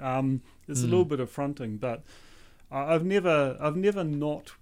um, 0.00 0.42
it's 0.68 0.82
a 0.82 0.86
Mm. 0.86 0.90
little 0.90 1.04
bit 1.04 1.20
affronting 1.20 1.76
but 1.78 2.02
I've 2.70 3.04
never 3.04 3.56
I've 3.60 3.76
never 3.76 4.02
not 4.04 4.52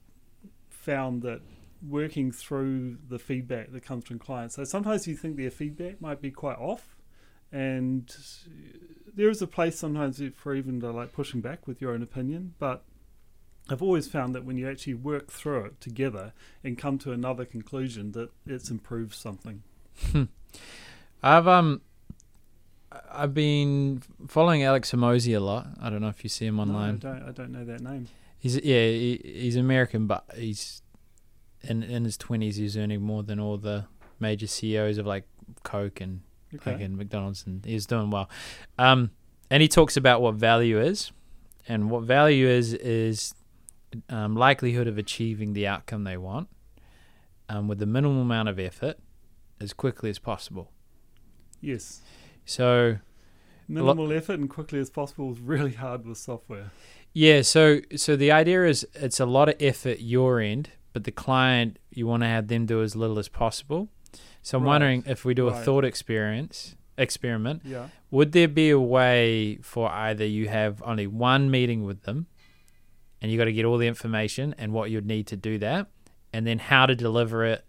found 0.69 1.23
that 1.23 1.41
working 1.89 2.31
through 2.31 2.99
the 3.09 3.19
feedback 3.19 3.73
that 3.73 3.85
comes 3.85 4.05
from 4.05 4.19
clients. 4.19 4.57
So 4.57 4.65
sometimes 4.65 5.07
you 5.07 5.17
think 5.17 5.37
their 5.37 5.51
feedback 5.51 6.01
might 6.01 6.21
be 6.21 6.31
quite 6.31 6.59
off, 6.59 6.97
and 7.51 8.15
there 9.15 9.31
is 9.31 9.41
a 9.43 9.47
place 9.47 9.79
sometimes 9.79 10.21
for 10.37 10.55
even 10.55 10.81
to 10.81 10.91
like 10.91 11.13
pushing 11.13 11.41
back 11.41 11.67
with 11.67 11.81
your 11.81 11.93
own 11.93 12.03
opinion. 12.03 12.55
But 12.59 12.85
I've 13.69 13.83
always 13.83 14.09
found 14.09 14.35
that 14.35 14.45
when 14.45 14.59
you 14.59 14.69
actually 14.69 14.95
work 14.95 15.31
through 15.31 15.65
it 15.67 15.81
together 15.81 16.33
and 16.65 16.77
come 16.77 16.99
to 16.99 17.13
another 17.13 17.45
conclusion, 17.45 18.13
that 18.13 18.31
it's 18.47 18.71
improved 18.71 19.15
something. 19.15 19.63
I've 21.23 21.47
um, 21.47 21.81
I've 23.11 23.33
been 23.35 24.03
following 24.29 24.63
Alex 24.63 24.91
Hormozi 24.93 25.37
a 25.37 25.41
lot. 25.41 25.69
I 25.81 25.91
don't 25.91 26.01
know 26.01 26.09
if 26.09 26.23
you 26.25 26.29
see 26.29 26.47
him 26.47 26.59
online. 26.59 27.01
No, 27.03 27.11
I 27.11 27.15
don't. 27.19 27.29
I 27.29 27.33
don't 27.33 27.53
know 27.53 27.65
that 27.65 27.81
name. 27.81 28.09
He's 28.39 28.57
yeah, 28.57 28.87
he, 28.87 29.21
he's 29.25 29.57
American, 29.57 30.07
but 30.07 30.25
he's 30.37 30.83
in 31.63 31.83
in 31.83 32.05
his 32.05 32.17
twenties. 32.17 32.57
He's 32.57 32.77
earning 32.77 33.01
more 33.03 33.23
than 33.23 33.39
all 33.39 33.57
the 33.57 33.87
major 34.19 34.47
CEOs 34.47 34.99
of 34.99 35.07
like 35.07 35.25
Coke 35.63 36.01
and 36.01 36.23
Okay. 36.55 36.73
fucking 36.73 36.97
McDonald's, 36.99 37.47
and 37.47 37.65
he's 37.65 37.87
doing 37.87 38.11
well. 38.11 38.29
Um, 38.79 39.11
and 39.51 39.63
he 39.63 39.69
talks 39.69 39.97
about 39.97 40.21
what 40.21 40.35
value 40.35 40.79
is, 40.79 41.11
and 41.67 41.89
what 41.91 42.03
value 42.03 42.47
is 42.47 42.75
is 42.75 43.33
um, 44.09 44.35
likelihood 44.37 44.87
of 44.87 44.99
achieving 44.99 45.53
the 45.53 45.67
outcome 45.67 46.05
they 46.05 46.17
want, 46.17 46.49
um, 47.49 47.69
with 47.69 47.79
the 47.79 47.87
minimal 47.87 48.23
amount 48.23 48.49
of 48.49 48.59
effort, 48.59 48.99
as 49.61 49.73
quickly 49.73 50.11
as 50.11 50.19
possible. 50.19 50.71
Yes. 51.61 52.03
So 52.45 52.99
Minimal 53.69 54.13
effort 54.13 54.39
and 54.41 54.51
quickly 54.51 54.81
as 54.81 54.91
possible 54.91 55.31
is 55.33 55.41
really 55.41 55.73
hard 55.75 56.05
with 56.05 56.19
software. 56.19 56.71
Yeah, 57.15 57.43
so 57.43 57.81
so 57.97 58.17
the 58.17 58.31
idea 58.33 58.67
is 58.67 58.87
it's 58.95 59.21
a 59.21 59.27
lot 59.27 59.49
of 59.49 59.55
effort 59.61 60.01
your 60.01 60.41
end, 60.41 60.71
but 60.93 61.05
the 61.05 61.13
client 61.13 61.79
you 61.91 62.07
want 62.07 62.23
to 62.23 62.27
have 62.27 62.49
them 62.49 62.67
do 62.67 62.83
as 62.83 62.97
little 62.97 63.19
as 63.19 63.29
possible. 63.29 63.89
So 64.43 64.59
I'm 64.59 64.65
Right, 64.65 64.71
wondering 64.71 65.05
if 65.07 65.25
we 65.25 65.35
do 65.35 65.49
a 65.49 65.53
right. 65.53 65.65
thought 65.65 65.85
experience 65.85 66.75
experiment, 66.99 67.63
Yeah. 67.65 67.89
would 68.11 68.33
there 68.33 68.49
be 68.49 68.71
a 68.71 68.81
way 68.81 69.59
for 69.63 69.89
either 69.91 70.27
you 70.27 70.49
have 70.49 70.83
only 70.83 71.07
one 71.07 71.51
meeting 71.51 71.85
with 71.85 72.03
them 72.03 72.27
and 73.23 73.31
you 73.33 73.39
got 73.39 73.45
to 73.45 73.53
get 73.53 73.65
all 73.65 73.79
the 73.79 73.87
information 73.87 74.55
and 74.59 74.73
what 74.75 74.91
you'd 74.91 75.07
need 75.07 75.27
to 75.29 75.37
do 75.37 75.57
that 75.59 75.87
and 76.33 76.47
then 76.47 76.59
how 76.59 76.85
to 76.85 76.95
deliver 76.95 77.45
it 77.45 77.65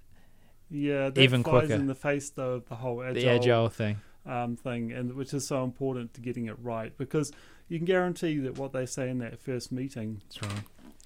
Yeah. 0.70 1.10
That 1.10 1.22
Even 1.22 1.43
flies 1.43 1.68
quicker. 1.68 1.76
in 1.76 1.88
the 1.88 1.95
face 1.95 2.30
though 2.32 2.56
of 2.56 2.68
the 2.68 2.76
whole 2.76 2.97
the 3.14 3.28
agile 3.30 3.70
thing. 3.70 3.97
um, 4.26 4.56
thing, 4.56 4.91
and 4.91 5.14
which 5.14 5.34
is 5.34 5.45
so 5.47 5.64
important 5.64 6.14
to 6.16 6.22
getting 6.22 6.47
it 6.47 6.56
right 6.62 6.97
because 6.97 7.32
you 7.70 7.78
can 7.78 7.86
guarantee 7.86 8.38
that 8.39 8.58
what 8.58 8.74
they 8.74 8.86
say 8.86 9.10
in 9.10 9.20
that 9.20 9.39
first 9.39 9.72
meeting 9.72 10.22
right. 10.41 10.51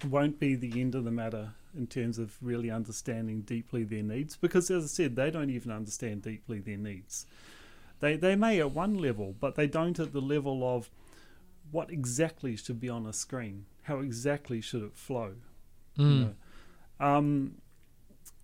won't 0.10 0.40
be 0.40 0.56
the 0.56 0.80
end 0.80 0.96
of 0.96 1.04
the 1.04 1.12
matter 1.12 1.52
in 1.78 1.86
terms 1.88 2.18
of 2.18 2.36
really 2.42 2.72
understanding 2.72 3.42
deeply 3.42 3.84
their 3.84 4.02
needs. 4.04 4.36
Because 4.36 4.72
as 4.72 4.84
I 4.84 4.88
said, 4.88 5.16
they 5.16 5.30
don't 5.30 5.50
even 5.50 5.72
understand 5.72 6.22
deeply 6.24 6.60
their 6.60 6.78
needs. 6.78 7.26
They 8.00 8.16
they 8.16 8.36
may 8.36 8.60
at 8.60 8.72
one 8.72 8.94
level, 8.96 9.36
but 9.40 9.56
they 9.56 9.68
don't 9.68 10.00
at 10.00 10.14
the 10.14 10.22
level 10.22 10.64
of 10.64 10.90
what 11.72 11.90
exactly 11.92 12.56
should 12.56 12.80
be 12.80 12.90
on 12.90 13.06
a 13.06 13.14
screen. 13.14 13.66
How 13.88 14.00
exactly 14.00 14.62
should 14.62 14.84
it 14.84 14.96
flow? 14.96 15.34
you 15.96 16.06
Mm. 16.06 16.20
know. 17.00 17.06
Um, 17.06 17.56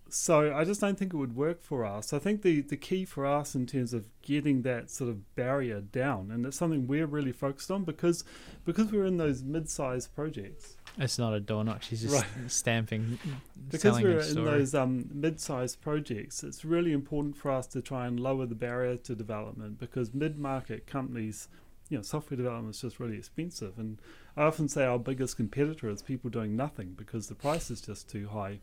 so 0.08 0.54
I 0.54 0.64
just 0.64 0.80
don't 0.80 0.96
think 0.96 1.12
it 1.12 1.16
would 1.16 1.34
work 1.34 1.60
for 1.62 1.84
us. 1.84 2.12
I 2.12 2.18
think 2.20 2.42
the, 2.42 2.60
the 2.60 2.76
key 2.76 3.04
for 3.04 3.26
us 3.26 3.54
in 3.56 3.66
terms 3.66 3.92
of 3.92 4.06
getting 4.22 4.62
that 4.62 4.88
sort 4.90 5.10
of 5.10 5.34
barrier 5.34 5.80
down, 5.80 6.30
and 6.30 6.46
it's 6.46 6.56
something 6.56 6.86
we're 6.86 7.06
really 7.06 7.32
focused 7.32 7.70
on 7.70 7.82
because 7.84 8.22
because 8.64 8.92
we're 8.92 9.06
in 9.06 9.16
those 9.16 9.42
mid-sized 9.42 10.14
projects, 10.14 10.76
It's 10.98 11.18
not 11.18 11.34
a 11.34 11.40
door 11.40 11.64
knock. 11.64 11.82
She's 11.82 12.02
just 12.02 12.14
Right. 12.14 12.26
stamping, 12.50 13.18
because 13.70 14.00
we're 14.02 14.20
in 14.20 14.44
those 14.44 14.74
um, 14.74 15.08
mid-sized 15.12 15.80
projects, 15.80 16.44
it's 16.44 16.64
really 16.64 16.92
important 16.92 17.36
for 17.36 17.50
us 17.50 17.66
to 17.68 17.82
try 17.82 18.06
and 18.06 18.18
lower 18.20 18.46
the 18.46 18.54
barrier 18.54 18.96
to 18.98 19.14
development 19.16 19.78
because 19.80 20.14
mid-market 20.14 20.86
companies, 20.86 21.48
you 21.88 21.96
know, 21.96 22.02
software 22.02 22.36
development 22.36 22.76
is 22.76 22.80
just 22.82 23.00
really 23.00 23.16
expensive, 23.18 23.78
and 23.78 23.98
I 24.36 24.42
often 24.42 24.68
say 24.68 24.84
our 24.84 24.98
biggest 24.98 25.36
competitor 25.36 25.88
is 25.88 26.02
people 26.02 26.30
doing 26.30 26.56
nothing 26.56 26.94
because 26.96 27.28
the 27.28 27.34
price 27.34 27.70
is 27.70 27.80
just 27.80 28.08
too 28.08 28.28
high. 28.28 28.60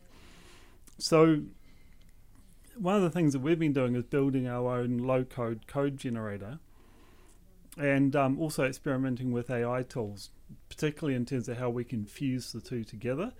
So 0.98 1.42
one 2.76 2.96
of 2.96 3.02
the 3.02 3.10
things 3.10 3.32
that 3.32 3.40
we've 3.40 3.58
been 3.58 3.72
doing 3.72 3.94
is 3.94 4.04
building 4.04 4.46
our 4.46 4.78
own 4.78 4.98
low-code 4.98 5.66
code 5.66 5.96
generator, 5.96 6.58
and 7.78 8.14
um, 8.14 8.38
also 8.38 8.64
experimenting 8.64 9.32
with 9.32 9.50
AI 9.50 9.82
tools, 9.82 10.30
particularly 10.68 11.14
in 11.14 11.24
terms 11.24 11.48
of 11.48 11.56
how 11.56 11.70
we 11.70 11.84
can 11.84 12.04
fuse 12.04 12.52
the 12.52 12.60
two 12.60 12.84
together 12.84 13.32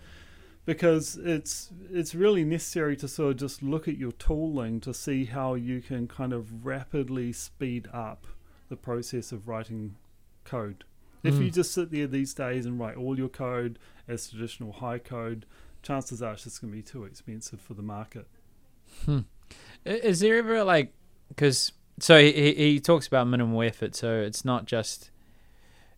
because 0.64 1.16
it's 1.16 1.70
it's 1.90 2.14
really 2.14 2.44
necessary 2.44 2.96
to 2.96 3.08
sort 3.08 3.32
of 3.32 3.36
just 3.36 3.62
look 3.62 3.88
at 3.88 3.98
your 3.98 4.12
tooling 4.12 4.80
to 4.80 4.94
see 4.94 5.24
how 5.24 5.54
you 5.54 5.80
can 5.80 6.06
kind 6.06 6.32
of 6.32 6.64
rapidly 6.64 7.32
speed 7.32 7.88
up 7.92 8.26
the 8.68 8.76
process 8.76 9.32
of 9.32 9.48
writing 9.48 9.96
code. 10.44 10.84
If 11.22 11.34
you 11.34 11.50
Mm. 11.50 11.54
just 11.54 11.72
sit 11.72 11.90
there 11.90 12.06
these 12.06 12.34
days 12.34 12.66
and 12.66 12.78
write 12.80 12.96
all 12.96 13.16
your 13.16 13.28
code 13.28 13.78
as 14.08 14.28
traditional 14.28 14.72
high 14.72 14.98
code, 14.98 15.46
chances 15.82 16.20
are 16.22 16.32
it's 16.32 16.44
just 16.44 16.60
going 16.60 16.72
to 16.72 16.76
be 16.76 16.82
too 16.82 17.04
expensive 17.04 17.60
for 17.60 17.74
the 17.74 17.82
market. 17.82 18.26
Hmm. 19.04 19.20
Is 19.84 20.20
there 20.20 20.36
ever 20.36 20.64
like 20.64 20.92
because 21.28 21.72
so 21.98 22.18
he 22.18 22.32
he 22.32 22.54
he 22.54 22.80
talks 22.80 23.06
about 23.06 23.26
minimal 23.28 23.62
effort, 23.62 23.94
so 23.94 24.20
it's 24.20 24.44
not 24.44 24.66
just 24.66 25.10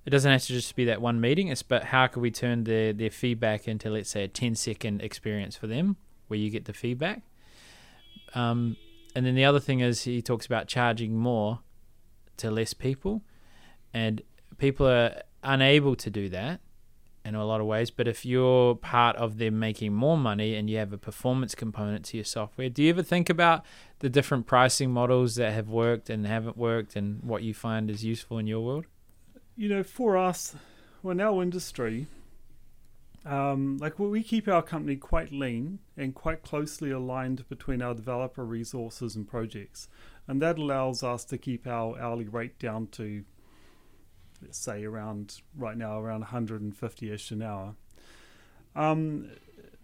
it 0.04 0.10
doesn't 0.10 0.30
have 0.30 0.42
to 0.42 0.52
just 0.52 0.76
be 0.76 0.84
that 0.84 1.00
one 1.00 1.20
meeting. 1.20 1.48
It's 1.48 1.62
but 1.62 1.84
how 1.84 2.06
can 2.06 2.20
we 2.22 2.30
turn 2.30 2.64
their 2.64 2.92
their 2.92 3.10
feedback 3.10 3.66
into 3.66 3.88
let's 3.90 4.10
say 4.10 4.24
a 4.24 4.28
10 4.28 4.54
second 4.54 5.00
experience 5.02 5.56
for 5.56 5.66
them 5.66 5.96
where 6.28 6.38
you 6.38 6.50
get 6.50 6.66
the 6.66 6.72
feedback. 6.72 7.22
Um, 8.34 8.76
and 9.14 9.24
then 9.24 9.34
the 9.34 9.44
other 9.44 9.60
thing 9.60 9.80
is 9.80 10.02
he 10.04 10.20
talks 10.20 10.44
about 10.46 10.66
charging 10.66 11.16
more 11.16 11.60
to 12.38 12.50
less 12.50 12.74
people, 12.74 13.22
and 13.92 14.22
people 14.58 14.86
are 14.86 15.22
unable 15.42 15.96
to 15.96 16.10
do 16.10 16.28
that 16.30 16.60
in 17.24 17.34
a 17.34 17.44
lot 17.44 17.60
of 17.60 17.66
ways. 17.66 17.90
But 17.90 18.06
if 18.06 18.26
you're 18.26 18.74
part 18.74 19.16
of 19.16 19.38
them 19.38 19.58
making 19.58 19.92
more 19.94 20.18
money 20.18 20.54
and 20.54 20.68
you 20.68 20.76
have 20.78 20.92
a 20.92 20.98
performance 20.98 21.54
component 21.54 22.04
to 22.06 22.16
your 22.16 22.24
software, 22.24 22.68
do 22.68 22.82
you 22.82 22.90
ever 22.90 23.02
think 23.02 23.30
about 23.30 23.64
the 24.00 24.10
different 24.10 24.46
pricing 24.46 24.90
models 24.90 25.36
that 25.36 25.52
have 25.52 25.68
worked 25.68 26.10
and 26.10 26.26
haven't 26.26 26.56
worked 26.56 26.96
and 26.96 27.22
what 27.22 27.42
you 27.42 27.54
find 27.54 27.90
is 27.90 28.04
useful 28.04 28.38
in 28.38 28.46
your 28.46 28.60
world? 28.60 28.86
You 29.56 29.68
know, 29.68 29.82
for 29.82 30.16
us, 30.18 30.54
well, 31.02 31.12
in 31.12 31.20
our 31.20 31.42
industry, 31.42 32.06
um, 33.24 33.78
like 33.78 33.98
we- 33.98 34.22
keep 34.22 34.48
our 34.48 34.62
company 34.62 34.96
quite 34.96 35.32
lean 35.32 35.78
and 35.96 36.14
quite 36.14 36.42
closely 36.42 36.90
aligned 36.90 37.48
between 37.48 37.80
our 37.80 37.94
developer 37.94 38.44
resources 38.44 39.16
and 39.16 39.26
projects, 39.26 39.88
and 40.28 40.42
that 40.42 40.58
allows 40.58 41.02
us 41.02 41.24
to 41.26 41.38
keep 41.38 41.66
our 41.66 41.98
hourly 41.98 42.28
rate 42.28 42.58
down 42.58 42.88
to, 42.88 43.24
say, 44.52 44.84
around 44.84 45.40
right 45.56 45.76
now 45.76 45.98
around 46.00 46.24
150ish 46.24 47.30
an 47.30 47.42
hour. 47.42 47.74
Um, 48.76 49.30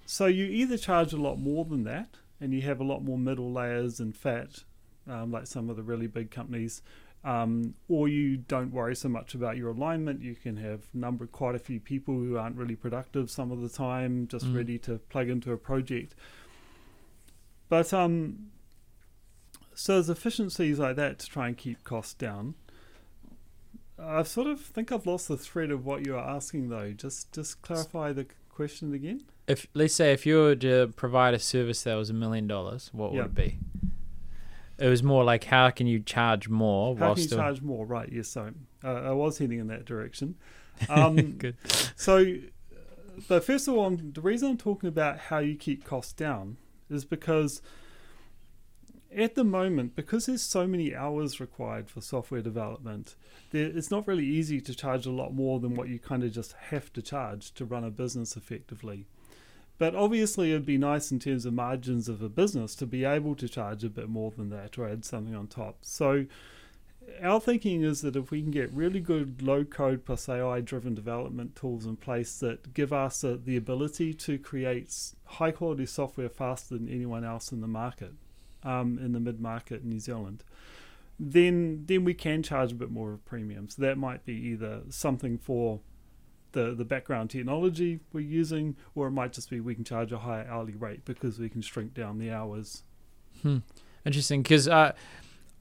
so 0.06 0.26
you 0.26 0.44
either 0.46 0.76
charge 0.76 1.12
a 1.12 1.16
lot 1.20 1.36
more 1.38 1.64
than 1.64 1.84
that, 1.84 2.16
and 2.40 2.52
you 2.52 2.62
have 2.62 2.80
a 2.80 2.84
lot 2.84 3.04
more 3.04 3.18
middle 3.18 3.52
layers 3.52 4.00
and 4.00 4.16
fat, 4.16 4.64
um, 5.08 5.30
like 5.30 5.46
some 5.46 5.70
of 5.70 5.76
the 5.76 5.82
really 5.82 6.06
big 6.08 6.30
companies, 6.30 6.82
um, 7.22 7.74
or 7.88 8.08
you 8.08 8.36
don't 8.38 8.72
worry 8.72 8.96
so 8.96 9.08
much 9.08 9.34
about 9.34 9.56
your 9.56 9.68
alignment. 9.70 10.22
You 10.22 10.34
can 10.34 10.56
have 10.56 10.82
number 10.94 11.26
quite 11.26 11.54
a 11.54 11.58
few 11.58 11.78
people 11.78 12.14
who 12.14 12.36
aren't 12.38 12.56
really 12.56 12.76
productive 12.76 13.30
some 13.30 13.52
of 13.52 13.60
the 13.60 13.68
time, 13.68 14.26
just 14.26 14.46
Mm. 14.46 14.56
ready 14.56 14.78
to 14.80 14.98
plug 15.10 15.28
into 15.28 15.52
a 15.52 15.56
project. 15.58 16.14
But 17.68 17.92
um, 17.94 18.50
so 19.74 19.92
there's 19.94 20.10
efficiencies 20.10 20.78
like 20.78 20.96
that 20.96 21.18
to 21.20 21.26
try 21.26 21.46
and 21.48 21.56
keep 21.56 21.84
costs 21.84 22.14
down. 22.14 22.54
I 24.02 24.22
sort 24.22 24.46
of 24.46 24.60
think 24.60 24.92
I've 24.92 25.06
lost 25.06 25.28
the 25.28 25.36
thread 25.36 25.70
of 25.70 25.84
what 25.84 26.06
you 26.06 26.16
are 26.16 26.28
asking 26.36 26.68
though. 26.68 26.92
Just 26.92 27.32
just 27.32 27.60
clarify 27.62 28.12
the 28.12 28.26
question 28.48 28.94
again. 28.94 29.22
If 29.46 29.66
let's 29.74 29.94
say 29.94 30.12
if 30.12 30.24
you 30.26 30.38
were 30.38 30.56
to 30.56 30.92
provide 30.96 31.34
a 31.34 31.38
service 31.38 31.82
that 31.82 31.94
was 31.94 32.10
a 32.10 32.14
million 32.14 32.46
dollars, 32.46 32.90
what 32.92 33.12
Yeah. 33.12 33.22
would 33.22 33.26
it 33.26 33.34
be? 33.34 33.58
It 34.78 34.88
was 34.88 35.02
more 35.02 35.24
like 35.24 35.44
how 35.44 35.68
can 35.70 35.86
you 35.86 36.00
charge 36.00 36.48
more 36.48 36.96
How 36.96 37.14
can 37.14 37.22
you 37.22 37.26
still 37.26 37.38
charge 37.38 37.60
more? 37.60 37.84
Right. 37.84 38.08
Yes. 38.10 38.28
So 38.28 38.50
uh, 38.82 38.88
I 38.88 39.10
was 39.12 39.38
heading 39.38 39.58
in 39.58 39.66
that 39.68 39.84
direction. 39.84 40.36
Um, 40.88 41.32
Good. 41.32 41.56
So, 41.94 42.36
but 43.28 43.44
first 43.44 43.68
of 43.68 43.74
all, 43.74 43.90
the 43.90 44.22
reason 44.22 44.48
I'm 44.52 44.56
talking 44.56 44.88
about 44.88 45.18
how 45.18 45.36
you 45.38 45.54
keep 45.54 45.84
costs 45.84 46.14
down 46.14 46.56
is 46.88 47.04
because 47.04 47.60
at 49.14 49.34
the 49.34 49.44
moment, 49.44 49.96
because 49.96 50.26
there's 50.26 50.42
so 50.42 50.66
many 50.66 50.94
hours 50.94 51.40
required 51.40 51.90
for 51.90 52.00
software 52.00 52.42
development, 52.42 53.16
there, 53.50 53.66
it's 53.66 53.90
not 53.90 54.06
really 54.06 54.26
easy 54.26 54.60
to 54.60 54.74
charge 54.74 55.06
a 55.06 55.10
lot 55.10 55.34
more 55.34 55.58
than 55.58 55.74
what 55.74 55.88
you 55.88 55.98
kind 55.98 56.22
of 56.22 56.32
just 56.32 56.52
have 56.52 56.92
to 56.92 57.02
charge 57.02 57.52
to 57.54 57.64
run 57.64 57.84
a 57.84 57.90
business 57.90 58.36
effectively. 58.36 59.06
But 59.78 59.94
obviously, 59.94 60.50
it'd 60.50 60.66
be 60.66 60.78
nice 60.78 61.10
in 61.10 61.18
terms 61.18 61.46
of 61.46 61.54
margins 61.54 62.08
of 62.08 62.22
a 62.22 62.28
business 62.28 62.74
to 62.76 62.86
be 62.86 63.04
able 63.04 63.34
to 63.36 63.48
charge 63.48 63.82
a 63.82 63.88
bit 63.88 64.08
more 64.08 64.30
than 64.30 64.50
that 64.50 64.78
or 64.78 64.86
add 64.86 65.04
something 65.04 65.34
on 65.34 65.46
top. 65.46 65.78
So, 65.80 66.26
our 67.22 67.40
thinking 67.40 67.82
is 67.82 68.02
that 68.02 68.14
if 68.14 68.30
we 68.30 68.42
can 68.42 68.50
get 68.50 68.70
really 68.72 69.00
good 69.00 69.42
low 69.42 69.64
code 69.64 70.04
plus 70.04 70.28
AI 70.28 70.60
driven 70.60 70.94
development 70.94 71.56
tools 71.56 71.86
in 71.86 71.96
place 71.96 72.38
that 72.40 72.74
give 72.74 72.92
us 72.92 73.24
uh, 73.24 73.38
the 73.42 73.56
ability 73.56 74.14
to 74.14 74.38
create 74.38 74.94
high 75.24 75.50
quality 75.50 75.86
software 75.86 76.28
faster 76.28 76.76
than 76.76 76.88
anyone 76.88 77.24
else 77.24 77.50
in 77.50 77.60
the 77.60 77.66
market, 77.66 78.12
um, 78.62 78.98
in 78.98 79.12
the 79.12 79.20
mid 79.20 79.40
market 79.40 79.82
in 79.82 79.90
New 79.90 80.00
Zealand, 80.00 80.44
then 81.18 81.84
then 81.86 82.04
we 82.04 82.14
can 82.14 82.42
charge 82.42 82.72
a 82.72 82.74
bit 82.74 82.90
more 82.90 83.12
of 83.12 83.24
premium. 83.24 83.68
So 83.68 83.82
that 83.82 83.98
might 83.98 84.24
be 84.24 84.34
either 84.34 84.82
something 84.88 85.38
for 85.38 85.80
the 86.52 86.74
the 86.74 86.84
background 86.84 87.30
technology 87.30 88.00
we're 88.12 88.20
using, 88.20 88.76
or 88.94 89.06
it 89.06 89.12
might 89.12 89.32
just 89.32 89.50
be 89.50 89.60
we 89.60 89.74
can 89.74 89.84
charge 89.84 90.12
a 90.12 90.18
higher 90.18 90.46
hourly 90.48 90.74
rate 90.74 91.04
because 91.04 91.38
we 91.38 91.48
can 91.48 91.62
shrink 91.62 91.94
down 91.94 92.18
the 92.18 92.30
hours. 92.30 92.82
Hmm. 93.42 93.58
Interesting, 94.04 94.42
because 94.42 94.66
uh, 94.66 94.92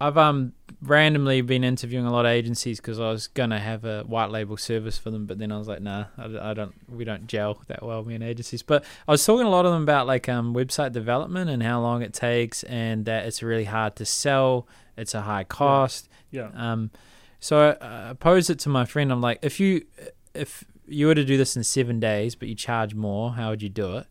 I've 0.02 0.18
um 0.18 0.54
randomly 0.82 1.42
been 1.42 1.64
interviewing 1.64 2.06
a 2.06 2.12
lot 2.12 2.26
of 2.26 2.32
agencies 2.32 2.80
because 2.80 3.00
I 3.00 3.10
was 3.10 3.28
gonna 3.28 3.60
have 3.60 3.84
a 3.84 4.04
white 4.04 4.32
label 4.32 4.56
service 4.56 4.98
for 4.98 5.12
them, 5.12 5.26
but 5.26 5.40
then 5.40 5.52
I 5.52 5.58
was 5.58 5.68
like, 5.68 5.82
nah, 5.82 6.06
I, 6.18 6.52
I 6.52 6.54
don't, 6.54 6.74
we 6.90 7.04
don't 7.04 7.28
gel 7.28 7.62
that 7.68 7.84
well, 7.84 8.04
me 8.04 8.16
and 8.16 8.24
agencies. 8.24 8.64
But 8.64 8.86
I 9.08 9.12
was 9.12 9.26
talking 9.26 9.44
to 9.44 9.50
a 9.50 9.52
lot 9.52 9.66
of 9.66 9.74
them 9.74 9.84
about 9.84 10.08
like 10.08 10.30
um 10.30 10.54
website 10.54 10.94
development 10.94 11.50
and 11.50 11.62
how 11.62 11.82
long 11.82 12.02
it 12.02 12.14
takes, 12.14 12.64
and 12.64 13.06
that 13.06 13.26
it's 13.26 13.44
really 13.44 13.66
hard 13.66 13.96
to 13.98 14.06
sell. 14.06 14.68
It's 14.98 15.14
a 15.14 15.22
high 15.22 15.44
cost. 15.44 16.10
Yeah. 16.32 16.50
Um, 16.56 16.92
so 17.40 17.76
I, 17.82 18.12
I 18.12 18.14
posed 18.14 18.50
it 18.50 18.60
to 18.60 18.70
my 18.70 18.86
friend. 18.86 19.12
I'm 19.12 19.22
like, 19.22 19.40
if 19.42 19.60
you 19.60 19.86
if 20.34 20.64
you 20.88 21.08
were 21.08 21.16
to 21.16 21.26
do 21.26 21.38
this 21.38 21.56
in 21.56 21.64
seven 21.64 22.00
days, 22.00 22.36
but 22.36 22.48
you 22.48 22.56
charge 22.56 22.96
more, 22.96 23.34
how 23.34 23.50
would 23.50 23.62
you 23.62 23.70
do 23.70 23.98
it? 23.98 24.08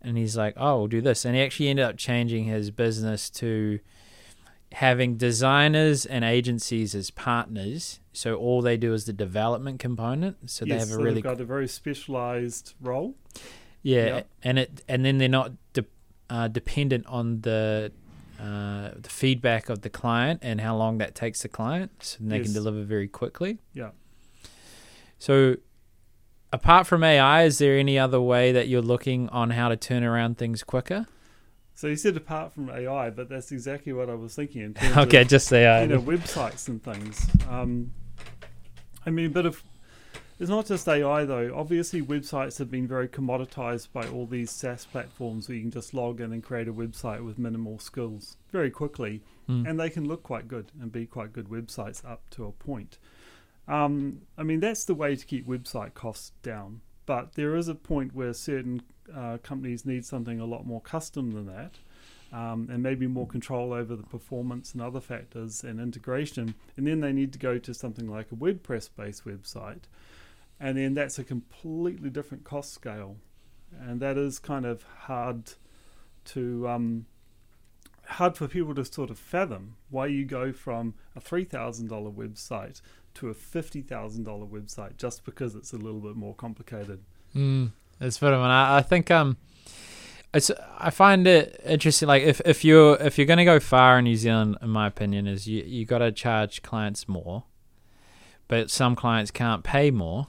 And 0.00 0.16
he's 0.16 0.36
like, 0.36 0.54
oh, 0.56 0.78
we'll 0.78 0.86
do 0.86 1.00
this. 1.00 1.24
And 1.24 1.34
he 1.34 1.42
actually 1.42 1.68
ended 1.68 1.84
up 1.84 1.96
changing 1.96 2.44
his 2.44 2.70
business 2.70 3.28
to 3.30 3.80
having 4.72 5.16
designers 5.16 6.04
and 6.06 6.24
agencies 6.24 6.94
as 6.94 7.10
partners. 7.10 8.00
So 8.12 8.34
all 8.34 8.62
they 8.62 8.76
do 8.76 8.92
is 8.94 9.04
the 9.06 9.12
development 9.12 9.78
component. 9.78 10.50
So 10.50 10.64
they 10.64 10.72
yes, 10.72 10.80
have 10.82 10.90
a 10.90 10.92
so 10.94 10.98
really 11.02 11.14
they've 11.14 11.22
got 11.22 11.40
a 11.40 11.44
very 11.44 11.68
specialized 11.68 12.74
role. 12.80 13.14
yeah, 13.82 14.06
Yeah. 14.06 14.22
and 14.42 14.58
it 14.58 14.82
and 14.88 15.04
then 15.04 15.18
they're 15.18 15.28
not 15.28 15.52
de- 15.72 15.84
uh, 16.28 16.48
dependent 16.48 17.06
on 17.06 17.40
the 17.42 17.92
uh, 18.40 18.90
the 19.00 19.08
feedback 19.08 19.68
of 19.70 19.80
the 19.80 19.88
client 19.88 20.40
and 20.42 20.60
how 20.60 20.76
long 20.76 20.98
that 20.98 21.14
takes 21.14 21.40
the 21.42 21.48
client, 21.48 21.90
so 22.00 22.18
they 22.20 22.40
can 22.40 22.52
deliver 22.52 22.82
very 22.82 23.08
quickly. 23.08 23.58
Yeah. 23.72 23.90
So, 25.18 25.56
apart 26.52 26.86
from 26.86 27.02
AI, 27.02 27.44
is 27.44 27.56
there 27.56 27.78
any 27.78 27.98
other 27.98 28.20
way 28.20 28.52
that 28.52 28.68
you're 28.68 28.82
looking 28.82 29.30
on 29.30 29.50
how 29.50 29.70
to 29.70 29.76
turn 29.76 30.04
around 30.04 30.36
things 30.36 30.62
quicker? 30.62 31.06
So 31.76 31.86
you 31.88 31.96
said 31.96 32.16
apart 32.16 32.52
from 32.54 32.70
AI, 32.70 33.10
but 33.10 33.28
that's 33.28 33.52
exactly 33.52 33.92
what 33.92 34.08
I 34.10 34.14
was 34.14 34.34
thinking 34.34 34.74
okay, 34.96 35.20
of 35.20 35.28
just 35.28 35.52
AI. 35.52 35.82
you 35.82 35.88
know 35.88 36.00
websites 36.00 36.66
and 36.68 36.82
things. 36.82 37.24
Um, 37.48 37.92
I 39.04 39.10
mean, 39.10 39.30
but 39.30 39.46
if 39.46 39.62
it's 40.40 40.50
not 40.50 40.66
just 40.66 40.88
AI 40.88 41.24
though. 41.26 41.52
Obviously, 41.54 42.02
websites 42.02 42.58
have 42.58 42.70
been 42.70 42.86
very 42.88 43.08
commoditized 43.08 43.88
by 43.92 44.08
all 44.08 44.26
these 44.26 44.50
SaaS 44.50 44.84
platforms 44.86 45.48
where 45.48 45.56
you 45.56 45.62
can 45.62 45.70
just 45.70 45.94
log 45.94 46.20
in 46.20 46.32
and 46.32 46.42
create 46.42 46.66
a 46.66 46.72
website 46.72 47.22
with 47.24 47.38
minimal 47.38 47.78
skills 47.78 48.36
very 48.50 48.70
quickly, 48.70 49.22
Mm. 49.48 49.64
and 49.70 49.78
they 49.78 49.88
can 49.90 50.08
look 50.08 50.24
quite 50.24 50.48
good 50.48 50.72
and 50.80 50.90
be 50.90 51.06
quite 51.06 51.32
good 51.32 51.46
websites 51.48 52.04
up 52.04 52.28
to 52.30 52.46
a 52.46 52.50
point. 52.52 52.98
Um, 53.68 54.22
I 54.36 54.42
mean, 54.42 54.58
that's 54.58 54.84
the 54.84 54.94
way 54.94 55.14
to 55.14 55.24
keep 55.24 55.46
website 55.46 55.94
costs 55.94 56.32
down. 56.42 56.80
But 57.06 57.34
there 57.34 57.54
is 57.54 57.68
a 57.68 57.74
point 57.76 58.12
where 58.12 58.32
certain 58.32 58.82
uh, 59.14 59.38
companies 59.42 59.84
need 59.84 60.04
something 60.04 60.40
a 60.40 60.44
lot 60.44 60.66
more 60.66 60.80
custom 60.80 61.32
than 61.32 61.46
that, 61.46 61.74
um, 62.32 62.68
and 62.70 62.82
maybe 62.82 63.06
more 63.06 63.26
control 63.26 63.72
over 63.72 63.96
the 63.96 64.02
performance 64.02 64.72
and 64.72 64.82
other 64.82 65.00
factors 65.00 65.62
and 65.64 65.80
integration. 65.80 66.54
And 66.76 66.86
then 66.86 67.00
they 67.00 67.12
need 67.12 67.32
to 67.32 67.38
go 67.38 67.58
to 67.58 67.74
something 67.74 68.08
like 68.08 68.32
a 68.32 68.36
WordPress 68.36 68.90
based 68.96 69.24
website. 69.24 69.82
And 70.58 70.78
then 70.78 70.94
that's 70.94 71.18
a 71.18 71.24
completely 71.24 72.10
different 72.10 72.44
cost 72.44 72.72
scale. 72.72 73.16
And 73.78 74.00
that 74.00 74.16
is 74.16 74.38
kind 74.38 74.64
of 74.64 74.82
hard 74.82 75.52
to. 76.26 76.68
Um, 76.68 77.06
hard 78.08 78.36
for 78.36 78.46
people 78.48 78.74
to 78.74 78.84
sort 78.84 79.10
of 79.10 79.18
fathom 79.18 79.76
why 79.90 80.06
you 80.06 80.24
go 80.24 80.52
from 80.52 80.94
a 81.14 81.20
$3,000 81.20 81.88
website 82.14 82.80
to 83.14 83.28
a 83.28 83.34
$50,000 83.34 83.84
website 84.48 84.96
just 84.96 85.24
because 85.24 85.54
it's 85.54 85.72
a 85.72 85.76
little 85.76 86.00
bit 86.00 86.16
more 86.16 86.34
complicated. 86.34 87.02
Mm, 87.34 87.72
it's 88.00 88.18
bit 88.18 88.32
of 88.32 88.40
an. 88.40 88.50
I, 88.50 88.78
I 88.78 88.82
think 88.82 89.10
um, 89.10 89.36
it's. 90.34 90.50
I 90.78 90.90
find 90.90 91.26
it 91.26 91.60
interesting. 91.64 92.08
Like 92.08 92.22
if, 92.22 92.40
if 92.44 92.64
you're 92.64 92.96
if 93.00 93.18
you're 93.18 93.26
gonna 93.26 93.44
go 93.44 93.60
far 93.60 93.98
in 93.98 94.04
New 94.04 94.16
Zealand, 94.16 94.56
in 94.60 94.70
my 94.70 94.86
opinion, 94.86 95.26
is 95.26 95.46
you 95.46 95.62
you 95.62 95.84
got 95.84 95.98
to 95.98 96.12
charge 96.12 96.62
clients 96.62 97.08
more, 97.08 97.44
but 98.48 98.70
some 98.70 98.96
clients 98.96 99.30
can't 99.30 99.64
pay 99.64 99.90
more. 99.90 100.28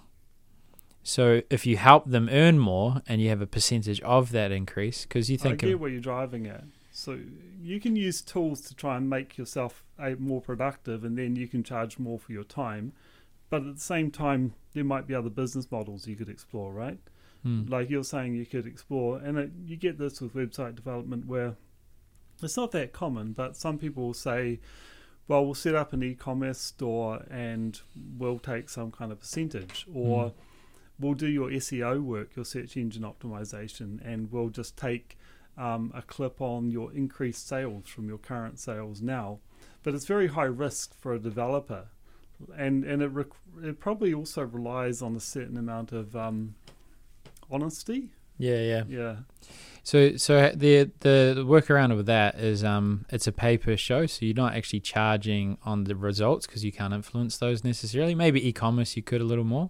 So 1.04 1.42
if 1.50 1.66
you 1.66 1.78
help 1.78 2.10
them 2.10 2.28
earn 2.30 2.60
more 2.60 3.02
and 3.08 3.22
you 3.22 3.30
have 3.30 3.42
a 3.42 3.48
percentage 3.48 4.02
of 4.02 4.32
that 4.32 4.52
increase, 4.52 5.04
because 5.04 5.30
you 5.30 5.36
I 5.36 5.44
think 5.44 5.60
get 5.60 5.74
of, 5.74 5.80
where 5.80 5.90
you're 5.90 6.02
driving 6.02 6.48
at. 6.48 6.66
So 6.92 7.20
you 7.62 7.80
can 7.80 7.96
use 7.96 8.22
tools 8.22 8.60
to 8.62 8.76
try 8.76 8.98
and 8.98 9.10
make 9.10 9.38
yourself 9.38 9.84
a 10.00 10.16
more 10.16 10.42
productive, 10.42 11.04
and 11.04 11.18
then 11.18 11.36
you 11.36 11.48
can 11.48 11.64
charge 11.64 12.00
more 12.00 12.20
for 12.20 12.32
your 12.32 12.44
time. 12.44 12.92
But 13.50 13.64
at 13.66 13.76
the 13.76 13.82
same 13.82 14.12
time, 14.12 14.54
there 14.74 14.84
might 14.84 15.08
be 15.08 15.16
other 15.16 15.30
business 15.30 15.72
models 15.72 16.08
you 16.08 16.16
could 16.16 16.28
explore, 16.28 16.74
right? 16.74 17.00
Hmm. 17.48 17.72
Like 17.72 17.90
you're 17.90 18.04
saying, 18.04 18.36
you 18.36 18.46
could 18.46 18.66
explore, 18.68 19.20
and 19.20 19.38
it, 19.38 19.52
you 19.66 19.78
get 19.78 19.98
this 19.98 20.20
with 20.20 20.34
website 20.34 20.76
development 20.76 21.26
where 21.28 21.56
it's 22.44 22.58
not 22.58 22.72
that 22.72 22.92
common, 22.92 23.32
but 23.34 23.56
some 23.56 23.78
people 23.78 24.04
will 24.08 24.14
say, 24.14 24.60
well, 25.28 25.46
we'll 25.46 25.54
set 25.56 25.74
up 25.76 25.94
an 25.94 26.04
e-commerce 26.04 26.60
store 26.60 27.24
and 27.30 27.80
we'll 28.18 28.40
take 28.40 28.70
some 28.70 28.92
kind 28.92 29.12
of 29.12 29.20
percentage, 29.20 29.86
or 29.94 30.26
Mm. 30.26 30.34
we'll 31.00 31.14
do 31.14 31.28
your 31.28 31.50
SEO 31.50 32.02
work, 32.04 32.36
your 32.36 32.46
search 32.46 32.76
engine 32.76 33.04
optimization, 33.04 34.00
and 34.06 34.32
we'll 34.32 34.50
just 34.50 34.76
take 34.78 35.18
um, 35.58 35.92
a 35.96 36.02
clip 36.02 36.42
on 36.42 36.70
your 36.70 36.92
increased 36.94 37.48
sales 37.48 37.88
from 37.88 38.08
your 38.08 38.18
current 38.20 38.60
sales 38.60 39.02
now. 39.02 39.40
But 39.84 39.96
it's 39.96 40.06
very 40.06 40.28
high 40.28 40.44
risk 40.66 40.94
for 41.00 41.14
a 41.14 41.20
developer, 41.20 41.88
and 42.56 42.84
and 42.84 43.02
it 43.02 43.08
rec- 43.08 43.28
it 43.64 43.80
probably 43.80 44.14
also 44.14 44.44
relies 44.44 45.02
on 45.02 45.16
a 45.16 45.20
certain 45.20 45.58
amount 45.58 45.92
of 45.94 46.16
um, 46.16 46.56
honesty. 47.52 48.10
yeah, 48.38 48.62
yeah. 48.62 48.84
Yeah, 48.88 49.16
So 49.84 50.16
so 50.18 50.52
the 50.56 50.92
the 51.00 51.34
the 51.36 51.46
workaround 51.46 51.96
with 51.96 52.06
that 52.08 52.36
is 52.40 52.64
um 52.64 53.06
it's 53.10 53.28
a 53.28 53.32
pay 53.32 53.58
per 53.58 53.76
show, 53.78 54.06
so 54.06 54.26
you're 54.26 54.36
not 54.36 54.54
actually 54.56 54.82
charging 54.82 55.58
on 55.64 55.86
the 55.86 55.96
results 55.96 56.46
because 56.46 56.64
you 56.64 56.72
can't 56.72 56.94
influence 56.94 57.38
those 57.38 57.64
necessarily. 57.64 58.14
Maybe 58.16 58.48
e-commerce 58.48 58.96
you 58.96 59.04
could 59.04 59.22
a 59.22 59.26
little 59.26 59.44
more, 59.46 59.70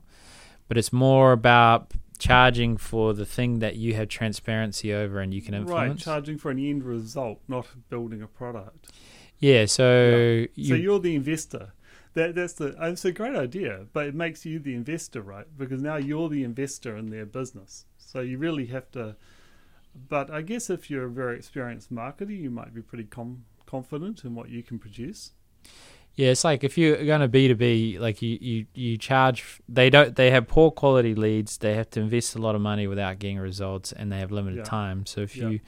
but 0.68 0.78
it's 0.78 0.92
more 0.92 1.32
about 1.32 1.92
charging 2.20 2.78
for 2.78 3.14
the 3.14 3.26
thing 3.26 3.60
that 3.60 3.76
you 3.76 3.94
have 3.94 4.08
transparency 4.08 4.92
over 4.92 5.20
and 5.20 5.34
you 5.36 5.42
can 5.42 5.54
influence. 5.54 5.90
right. 5.92 6.00
Charging 6.00 6.38
for 6.38 6.50
an 6.52 6.58
end 6.60 6.84
result, 6.84 7.40
not 7.48 7.68
building 7.90 8.22
a 8.24 8.28
product. 8.28 8.92
yeah, 9.40 9.66
so 9.68 10.46
you 10.56 10.66
so 10.70 10.74
you're 10.76 11.00
the 11.00 11.16
investor. 11.16 11.74
That 12.18 12.34
that's 12.36 12.54
the. 12.54 12.76
It's 12.82 13.06
a 13.06 13.12
great 13.12 13.36
idea, 13.36 13.86
but 13.94 14.08
it 14.08 14.16
makes 14.16 14.44
you 14.46 14.58
the 14.60 14.74
investor, 14.74 15.22
right? 15.22 15.46
Because 15.56 15.82
now 15.82 15.98
you're 15.98 16.30
the 16.30 16.44
investor 16.44 16.98
in 16.98 17.12
their 17.12 17.26
business. 17.28 17.86
So 17.98 18.22
you 18.22 18.38
really 18.40 18.66
have 18.68 18.90
to. 18.92 19.16
But 20.10 20.30
I 20.32 20.42
guess 20.42 20.70
if 20.70 20.90
you're 20.90 21.06
a 21.06 21.10
very 21.10 21.38
experienced 21.38 21.94
marketer, 21.94 22.36
you 22.46 22.50
might 22.50 22.74
be 22.74 22.82
pretty 22.82 23.04
com- 23.06 23.44
confident 23.66 24.24
in 24.26 24.34
what 24.36 24.50
you 24.50 24.64
can 24.64 24.80
produce. 24.80 25.32
Yeah, 26.16 26.30
it's 26.32 26.44
like 26.44 26.64
if 26.64 26.78
you're 26.80 27.06
going 27.06 27.22
to 27.22 27.28
B 27.28 27.48
two 27.48 27.56
B, 27.56 28.00
like 28.00 28.24
you, 28.24 28.40
you 28.42 28.66
you 28.74 28.98
charge. 28.98 29.60
They 29.70 29.90
don't. 29.92 30.16
They 30.16 30.32
have 30.32 30.48
poor 30.48 30.72
quality 30.72 31.14
leads. 31.14 31.58
They 31.60 31.76
have 31.76 31.90
to 31.92 32.00
invest 32.00 32.36
a 32.36 32.40
lot 32.40 32.56
of 32.56 32.62
money 32.62 32.88
without 32.88 33.20
getting 33.20 33.38
results, 33.38 33.92
and 33.92 34.12
they 34.12 34.18
have 34.20 34.32
limited 34.32 34.58
Yeah. 34.58 34.64
time. 34.64 35.06
So 35.06 35.22
if 35.22 35.36
Yeah. 35.38 35.50
you 35.50 35.60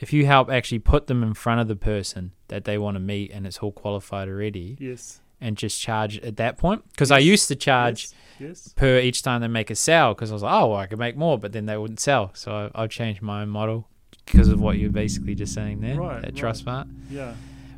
if 0.00 0.12
you 0.12 0.26
help 0.26 0.50
actually 0.50 0.80
put 0.80 1.06
them 1.06 1.22
in 1.22 1.32
front 1.34 1.60
of 1.60 1.68
the 1.68 1.76
person 1.76 2.32
that 2.48 2.64
they 2.64 2.76
want 2.76 2.96
to 2.96 3.00
meet, 3.00 3.30
and 3.30 3.46
it's 3.46 3.58
all 3.58 3.70
qualified 3.70 4.26
already, 4.28 4.76
Yes. 4.80 5.20
And 5.42 5.56
just 5.56 5.80
charge 5.80 6.18
at 6.20 6.36
that 6.36 6.56
point. 6.56 6.82
Because 6.92 7.10
I 7.10 7.18
used 7.18 7.48
to 7.48 7.56
charge 7.56 8.08
Yes. 8.38 8.64
yes. 8.66 8.72
per 8.74 8.98
each 8.98 9.22
time 9.22 9.40
they 9.42 9.48
make 9.48 9.70
a 9.70 9.74
sale, 9.74 10.14
because 10.14 10.30
I 10.30 10.34
was 10.34 10.42
like, 10.42 10.52
oh, 10.54 10.68
well, 10.68 10.78
I 10.78 10.86
could 10.86 10.98
make 10.98 11.16
more, 11.16 11.38
but 11.38 11.52
then 11.52 11.66
they 11.66 11.76
wouldn't 11.76 12.00
sell. 12.00 12.30
So 12.34 12.52
I, 12.52 12.70
I'll 12.74 12.88
change 12.88 13.20
my 13.20 13.42
own 13.42 13.48
model 13.50 13.88
because 14.24 14.48
of 14.48 14.60
what 14.60 14.78
you're 14.78 14.90
basically 14.90 15.34
just 15.34 15.52
saying 15.52 15.80
there, 15.80 15.96
Right, 15.98 16.20
that 16.22 16.26
right. 16.28 16.36
trust 16.36 16.64
part. 16.64 16.86
Yeah. 17.10 17.34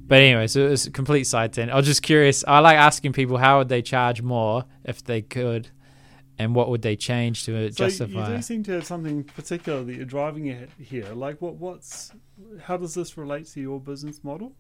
But 0.06 0.20
anyway, 0.20 0.46
so 0.48 0.66
it's 0.68 0.86
a 0.86 0.90
complete 0.90 1.24
side 1.24 1.52
tangent. 1.54 1.72
I 1.72 1.76
was 1.76 1.86
just 1.86 2.02
curious. 2.02 2.44
I 2.46 2.58
like 2.58 2.76
asking 2.76 3.14
people 3.14 3.38
how 3.38 3.58
would 3.58 3.70
they 3.70 3.80
charge 3.80 4.20
more 4.20 4.66
if 4.84 5.02
they 5.02 5.22
could, 5.22 5.68
and 6.38 6.54
what 6.54 6.68
would 6.68 6.82
they 6.82 6.94
change 6.96 7.44
to 7.46 7.56
uh, 7.56 7.70
So 7.70 7.86
justify? 7.88 8.28
you 8.30 8.36
do 8.36 8.42
seem 8.42 8.62
to 8.64 8.72
have 8.72 8.84
something 8.84 9.24
particular 9.24 9.82
that 9.82 9.94
you're 9.94 10.04
driving 10.04 10.50
at 10.50 10.68
here. 10.78 11.06
Like 11.14 11.40
what? 11.40 11.54
What's? 11.54 12.12
How 12.64 12.76
does 12.76 12.92
this 12.94 13.16
relate 13.16 13.46
to 13.52 13.60
your 13.62 13.80
business 13.80 14.22
model? 14.22 14.52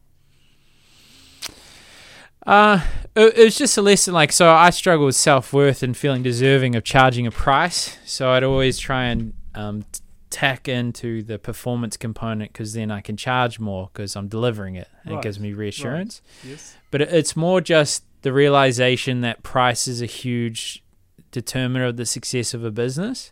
Uh, 2.46 2.80
it, 3.16 3.38
it 3.38 3.44
was 3.44 3.56
just 3.56 3.76
a 3.78 3.82
lesson. 3.82 4.14
Like, 4.14 4.32
so 4.32 4.50
I 4.50 4.70
struggle 4.70 5.06
with 5.06 5.16
self 5.16 5.52
worth 5.52 5.82
and 5.82 5.96
feeling 5.96 6.22
deserving 6.22 6.74
of 6.76 6.84
charging 6.84 7.26
a 7.26 7.30
price. 7.30 7.98
So 8.04 8.30
I'd 8.30 8.44
always 8.44 8.78
try 8.78 9.04
and 9.04 9.34
um, 9.54 9.84
tack 10.30 10.68
into 10.68 11.22
the 11.22 11.38
performance 11.38 11.96
component 11.96 12.52
because 12.52 12.72
then 12.72 12.90
I 12.90 13.00
can 13.00 13.16
charge 13.16 13.60
more 13.60 13.90
because 13.92 14.16
I'm 14.16 14.28
delivering 14.28 14.74
it 14.74 14.88
and 15.04 15.14
it 15.14 15.22
gives 15.22 15.38
me 15.38 15.52
reassurance. 15.52 16.22
Yes. 16.42 16.76
But 16.90 17.02
it, 17.02 17.12
it's 17.12 17.36
more 17.36 17.60
just 17.60 18.04
the 18.22 18.32
realization 18.32 19.20
that 19.20 19.42
price 19.42 19.86
is 19.86 20.02
a 20.02 20.06
huge 20.06 20.82
determiner 21.30 21.86
of 21.86 21.96
the 21.96 22.06
success 22.06 22.52
of 22.52 22.64
a 22.64 22.70
business. 22.70 23.30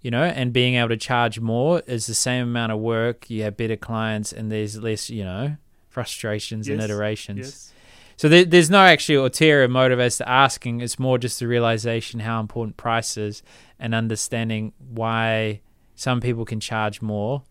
You 0.00 0.12
know, 0.12 0.22
and 0.22 0.52
being 0.52 0.76
able 0.76 0.90
to 0.90 0.96
charge 0.96 1.40
more 1.40 1.82
is 1.88 2.06
the 2.06 2.14
same 2.14 2.44
amount 2.44 2.70
of 2.70 2.78
work. 2.78 3.28
You 3.28 3.42
have 3.42 3.56
better 3.56 3.74
clients, 3.74 4.32
and 4.32 4.50
there's 4.50 4.80
less, 4.80 5.10
you 5.10 5.24
know, 5.24 5.56
frustrations 5.88 6.68
and 6.68 6.80
iterations. 6.80 7.38
Yes. 7.38 7.72
So 8.18 8.28
there, 8.28 8.44
there's 8.44 8.68
no 8.68 8.80
actually 8.80 9.14
ulterior 9.14 9.68
motive 9.68 10.00
as 10.00 10.18
to 10.18 10.28
asking. 10.28 10.80
It's 10.80 10.98
more 10.98 11.18
just 11.18 11.38
the 11.38 11.46
realization 11.46 12.20
how 12.20 12.40
important 12.40 12.76
price 12.76 13.16
is 13.16 13.44
and 13.78 13.94
understanding 13.94 14.72
why 14.90 15.60
some 15.94 16.20
people 16.20 16.44
can 16.44 16.58
charge 16.58 17.00
more, 17.00 17.44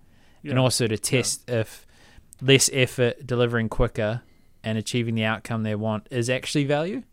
and 0.43 0.59
also 0.59 0.85
to 0.85 0.97
test 0.97 1.49
if 1.49 1.87
less 2.41 2.69
effort, 2.73 3.25
delivering 3.25 3.69
quicker, 3.69 4.21
and 4.61 4.77
achieving 4.77 5.15
the 5.15 5.23
outcome 5.23 5.63
they 5.63 5.73
want 5.73 6.07
is 6.11 6.29
actually 6.29 6.65
value. 6.65 7.03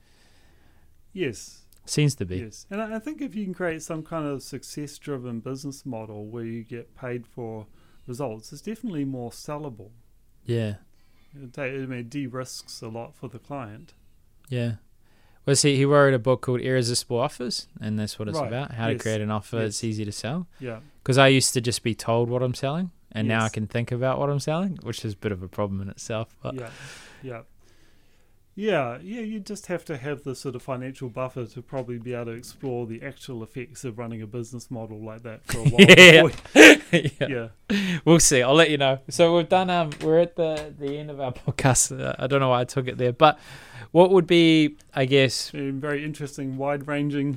Yes. 1.12 1.62
Seems 1.86 2.16
to 2.16 2.24
be. 2.24 2.38
Yes. 2.38 2.66
And 2.70 2.82
I 2.82 2.98
think 2.98 3.22
if 3.22 3.36
you 3.36 3.44
can 3.44 3.54
create 3.54 3.82
some 3.82 4.02
kind 4.02 4.26
of 4.26 4.42
success-driven 4.42 5.40
business 5.40 5.86
model 5.86 6.26
where 6.26 6.44
you 6.44 6.64
get 6.64 6.96
paid 6.96 7.26
for 7.26 7.66
results, 8.06 8.52
it's 8.52 8.62
definitely 8.62 9.04
more 9.04 9.30
sellable. 9.30 9.90
Yeah, 10.44 10.74
It, 11.36 12.10
de-risks 12.10 12.82
a 12.82 12.88
lot 12.88 13.14
for 13.14 13.28
the 13.28 13.38
client. 13.38 13.94
yeah. 14.48 14.74
Well, 15.46 15.56
see, 15.56 15.76
he 15.76 15.84
wrote 15.84 16.14
a 16.14 16.18
book 16.18 16.40
called 16.40 16.62
Irresistible 16.62 17.18
Offers, 17.18 17.68
and 17.78 17.98
that's 17.98 18.18
what 18.18 18.28
it's 18.28 18.38
Right. 18.38 18.48
about: 18.48 18.70
how 18.72 18.86
to 18.88 18.96
create 18.96 19.20
an 19.20 19.30
offer 19.30 19.56
Yes. 19.56 19.64
that's 19.64 19.84
easy 19.84 20.02
to 20.06 20.12
sell. 20.12 20.46
Yeah. 20.58 20.78
Because 21.02 21.18
I 21.18 21.28
used 21.28 21.52
to 21.52 21.60
just 21.60 21.82
be 21.82 21.94
told 21.94 22.30
what 22.30 22.42
I'm 22.42 22.54
selling, 22.54 22.92
and 23.12 23.28
now 23.28 23.44
I 23.44 23.50
can 23.50 23.66
think 23.66 23.92
about 23.92 24.18
what 24.18 24.30
I'm 24.30 24.40
selling, 24.40 24.78
which 24.82 25.04
is 25.04 25.12
a 25.12 25.16
bit 25.18 25.32
of 25.32 25.42
a 25.42 25.48
problem 25.48 25.82
in 25.82 25.90
itself. 25.90 26.34
But 26.42 26.54
yeah. 26.54 26.70
Yeah. 27.22 27.42
Yeah, 28.56 28.98
yeah, 29.02 29.20
you 29.20 29.40
just 29.40 29.66
have 29.66 29.84
to 29.86 29.96
have 29.96 30.22
the 30.22 30.36
sort 30.36 30.54
of 30.54 30.62
financial 30.62 31.08
buffer 31.08 31.44
to 31.44 31.62
probably 31.62 31.98
be 31.98 32.14
able 32.14 32.26
to 32.26 32.30
explore 32.32 32.86
the 32.86 33.02
actual 33.02 33.42
effects 33.42 33.84
of 33.84 33.98
running 33.98 34.22
a 34.22 34.28
business 34.28 34.70
model 34.70 35.04
like 35.04 35.24
that 35.24 35.44
for 35.44 35.58
a 35.58 35.62
while. 35.64 36.30
Yeah. 36.54 36.76
yeah. 37.28 37.48
yeah. 37.68 37.98
we'll 38.04 38.20
see. 38.20 38.42
I'll 38.42 38.54
let 38.54 38.70
you 38.70 38.78
know. 38.78 39.00
So 39.10 39.36
we've 39.36 39.48
done. 39.48 39.70
Um, 39.70 39.90
we're 40.02 40.20
at 40.20 40.36
the 40.36 40.72
the 40.78 40.96
end 40.96 41.10
of 41.10 41.20
our 41.20 41.32
podcast. 41.46 41.98
Uh, 42.00 42.14
I 42.18 42.28
don't 42.28 42.38
know 42.40 42.50
why 42.50 42.60
I 42.60 42.64
took 42.64 42.86
it 42.86 42.96
there, 42.96 43.12
but 43.12 43.40
what 43.90 44.10
would 44.10 44.26
be, 44.26 44.76
I 44.94 45.04
guess, 45.04 45.50
very 45.50 46.04
interesting, 46.04 46.56
wide-ranging 46.56 47.34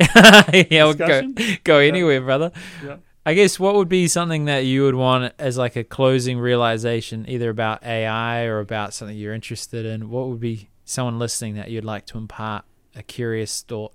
yeah, 0.71 0.83
we'll 0.85 0.93
go 0.93 1.21
go 1.63 1.79
Yeah. 1.79 1.87
anywhere, 1.87 2.21
brother. 2.21 2.51
Yeah. 2.83 2.97
I 3.25 3.33
guess 3.33 3.59
what 3.59 3.75
would 3.75 3.89
be 3.89 4.07
something 4.07 4.45
that 4.45 4.59
you 4.65 4.83
would 4.83 4.95
want 4.95 5.33
as 5.37 5.57
like 5.57 5.75
a 5.75 5.83
closing 5.83 6.39
realization, 6.39 7.25
either 7.27 7.49
about 7.49 7.83
AI 7.83 8.45
or 8.45 8.59
about 8.59 8.93
something 8.93 9.17
you're 9.17 9.33
interested 9.33 9.85
in. 9.85 10.09
What 10.09 10.29
would 10.29 10.39
be 10.39 10.69
someone 10.87 11.19
listening 11.19 11.55
that 11.55 11.69
you'd 11.69 11.85
like 11.85 12.05
to 12.07 12.17
impart 12.17 12.65
a 12.95 13.03
curious 13.03 13.61
thought? 13.61 13.93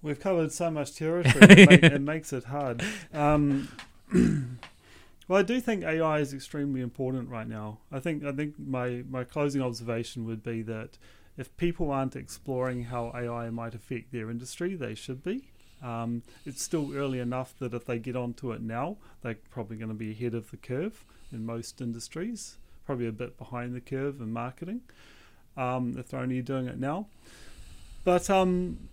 We've 0.00 0.20
covered 0.20 0.52
so 0.52 0.70
much 0.70 0.94
territory, 0.94 1.36
it, 1.50 1.68
make, 1.68 1.82
it 1.82 2.00
makes 2.00 2.32
it 2.32 2.44
hard. 2.44 2.82
Um, 3.12 3.68
well, 5.28 5.40
I 5.40 5.42
do 5.42 5.60
think 5.60 5.82
AI 5.82 6.20
is 6.20 6.32
extremely 6.32 6.80
important 6.80 7.28
right 7.28 7.48
now. 7.48 7.78
I 7.90 7.98
think 7.98 8.24
I 8.24 8.32
think 8.32 8.54
my, 8.58 9.02
my 9.10 9.24
closing 9.24 9.60
observation 9.60 10.24
would 10.26 10.44
be 10.44 10.62
that 10.62 10.96
if 11.36 11.54
people 11.56 11.90
aren't 11.90 12.14
exploring 12.14 12.84
how 12.84 13.12
AI 13.14 13.50
might 13.50 13.74
affect 13.74 14.12
their 14.12 14.30
industry, 14.30 14.76
they 14.76 14.94
should 14.94 15.24
be. 15.24 15.50
Um, 15.82 16.22
it's 16.46 16.62
still 16.62 16.94
early 16.94 17.18
enough 17.18 17.54
that 17.58 17.74
if 17.74 17.84
they 17.84 17.98
get 17.98 18.16
onto 18.16 18.52
it 18.52 18.62
now, 18.62 18.96
they're 19.22 19.36
probably 19.50 19.76
going 19.76 19.90
to 19.90 19.94
be 19.94 20.12
ahead 20.12 20.34
of 20.34 20.50
the 20.50 20.56
curve 20.56 21.04
in 21.32 21.44
most 21.44 21.80
industries, 21.82 22.56
probably 22.86 23.06
a 23.08 23.12
bit 23.12 23.36
behind 23.36 23.74
the 23.74 23.80
curve 23.80 24.20
in 24.20 24.32
marketing 24.32 24.82
um, 25.56 25.94
if 25.98 26.08
they're 26.08 26.20
only 26.20 26.42
doing 26.42 26.66
it 26.66 26.78
now. 26.78 27.06
But 28.04 28.30
um, 28.30 28.88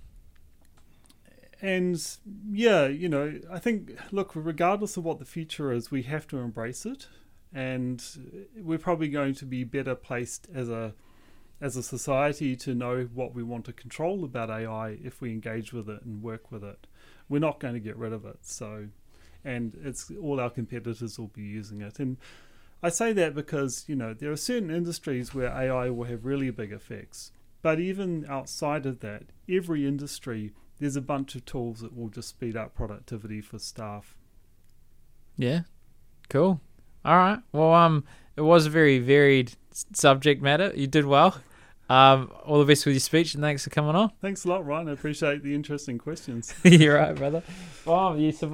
and 1.62 2.06
yeah, 2.52 2.88
you 2.88 3.08
know, 3.08 3.40
I 3.52 3.60
think 3.60 3.98
look, 4.12 4.32
regardless 4.36 4.98
of 4.98 5.04
what 5.04 5.20
the 5.20 5.26
future 5.26 5.72
is, 5.72 5.92
we 5.92 6.04
have 6.04 6.28
to 6.28 6.38
embrace 6.40 6.86
it, 6.86 7.08
and 7.54 8.04
we're 8.58 8.78
probably 8.78 9.08
going 9.08 9.36
to 9.36 9.46
be 9.46 9.64
better 9.64 9.96
placed 9.96 10.48
as 10.54 10.70
a 10.70 10.94
as 11.62 11.78
a 11.78 11.84
society 11.84 12.58
to 12.58 12.76
know 12.76 13.08
what 13.14 13.34
we 13.34 13.42
want 13.42 13.64
to 13.64 13.72
control 13.72 14.26
about 14.26 14.50
AI 14.50 14.98
if 15.02 15.22
we 15.22 15.32
engage 15.32 15.72
with 15.72 15.88
it 15.88 16.04
and 16.04 16.22
work 16.22 16.52
with 16.52 16.64
it. 16.64 16.88
We're 17.30 17.40
not 17.40 17.62
going 17.62 17.76
to 17.76 17.80
get 17.80 17.96
rid 17.96 18.12
of 18.12 18.26
it, 18.26 18.40
so 18.42 18.88
and 19.46 19.78
it's 19.84 20.12
all 20.22 20.40
our 20.40 20.50
competitors 20.50 21.18
will 21.18 21.28
be 21.28 21.44
using 21.44 21.82
it. 21.82 22.00
And 22.00 22.18
I 22.84 22.90
say 22.90 23.14
that 23.14 23.34
because 23.34 23.86
you 23.88 23.96
know 23.96 24.14
there 24.14 24.32
are 24.32 24.38
certain 24.38 24.70
industries 24.70 25.34
where 25.34 25.48
AI 25.48 25.90
will 25.90 26.04
have 26.04 26.26
really 26.26 26.52
big 26.52 26.74
effects, 26.74 27.32
but 27.62 27.80
even 27.80 28.26
outside 28.30 28.86
of 28.86 29.00
that, 29.00 29.24
every 29.50 29.88
industry 29.88 30.52
there's 30.80 30.98
a 30.98 31.02
bunch 31.02 31.34
of 31.36 31.46
tools 31.46 31.80
that 31.80 31.96
will 31.96 32.10
just 32.10 32.28
speed 32.28 32.58
up 32.58 32.76
productivity 32.76 33.40
for 33.40 33.58
staff. 33.58 34.18
Yeah, 35.38 35.62
cool. 36.30 36.60
All 37.06 37.18
right. 37.18 37.40
Well, 37.54 37.74
um, 37.74 38.04
it 38.36 38.42
was 38.42 38.66
a 38.66 38.70
very 38.70 39.00
varied 39.00 39.54
subject 39.94 40.42
matter. 40.42 40.74
You 40.76 40.88
did 40.88 41.06
well. 41.06 41.42
Um, 41.90 42.32
all 42.44 42.60
the 42.60 42.66
best 42.66 42.86
with 42.86 42.96
your 42.96 43.00
speech, 43.00 43.34
and 43.34 43.44
thanks 43.44 43.64
for 43.64 43.70
coming 43.70 43.96
on. 43.96 44.12
Thanks 44.22 44.46
a 44.46 44.50
lot, 44.50 44.66
Ryan. 44.66 44.90
I 44.90 44.92
appreciate 44.94 45.44
the 45.44 45.54
interesting 45.54 45.98
questions. 45.98 46.54
You're 46.64 46.96
right, 46.96 47.16
brother. 47.16 47.44
Well, 47.86 48.18
you 48.18 48.32
survived. 48.32 48.52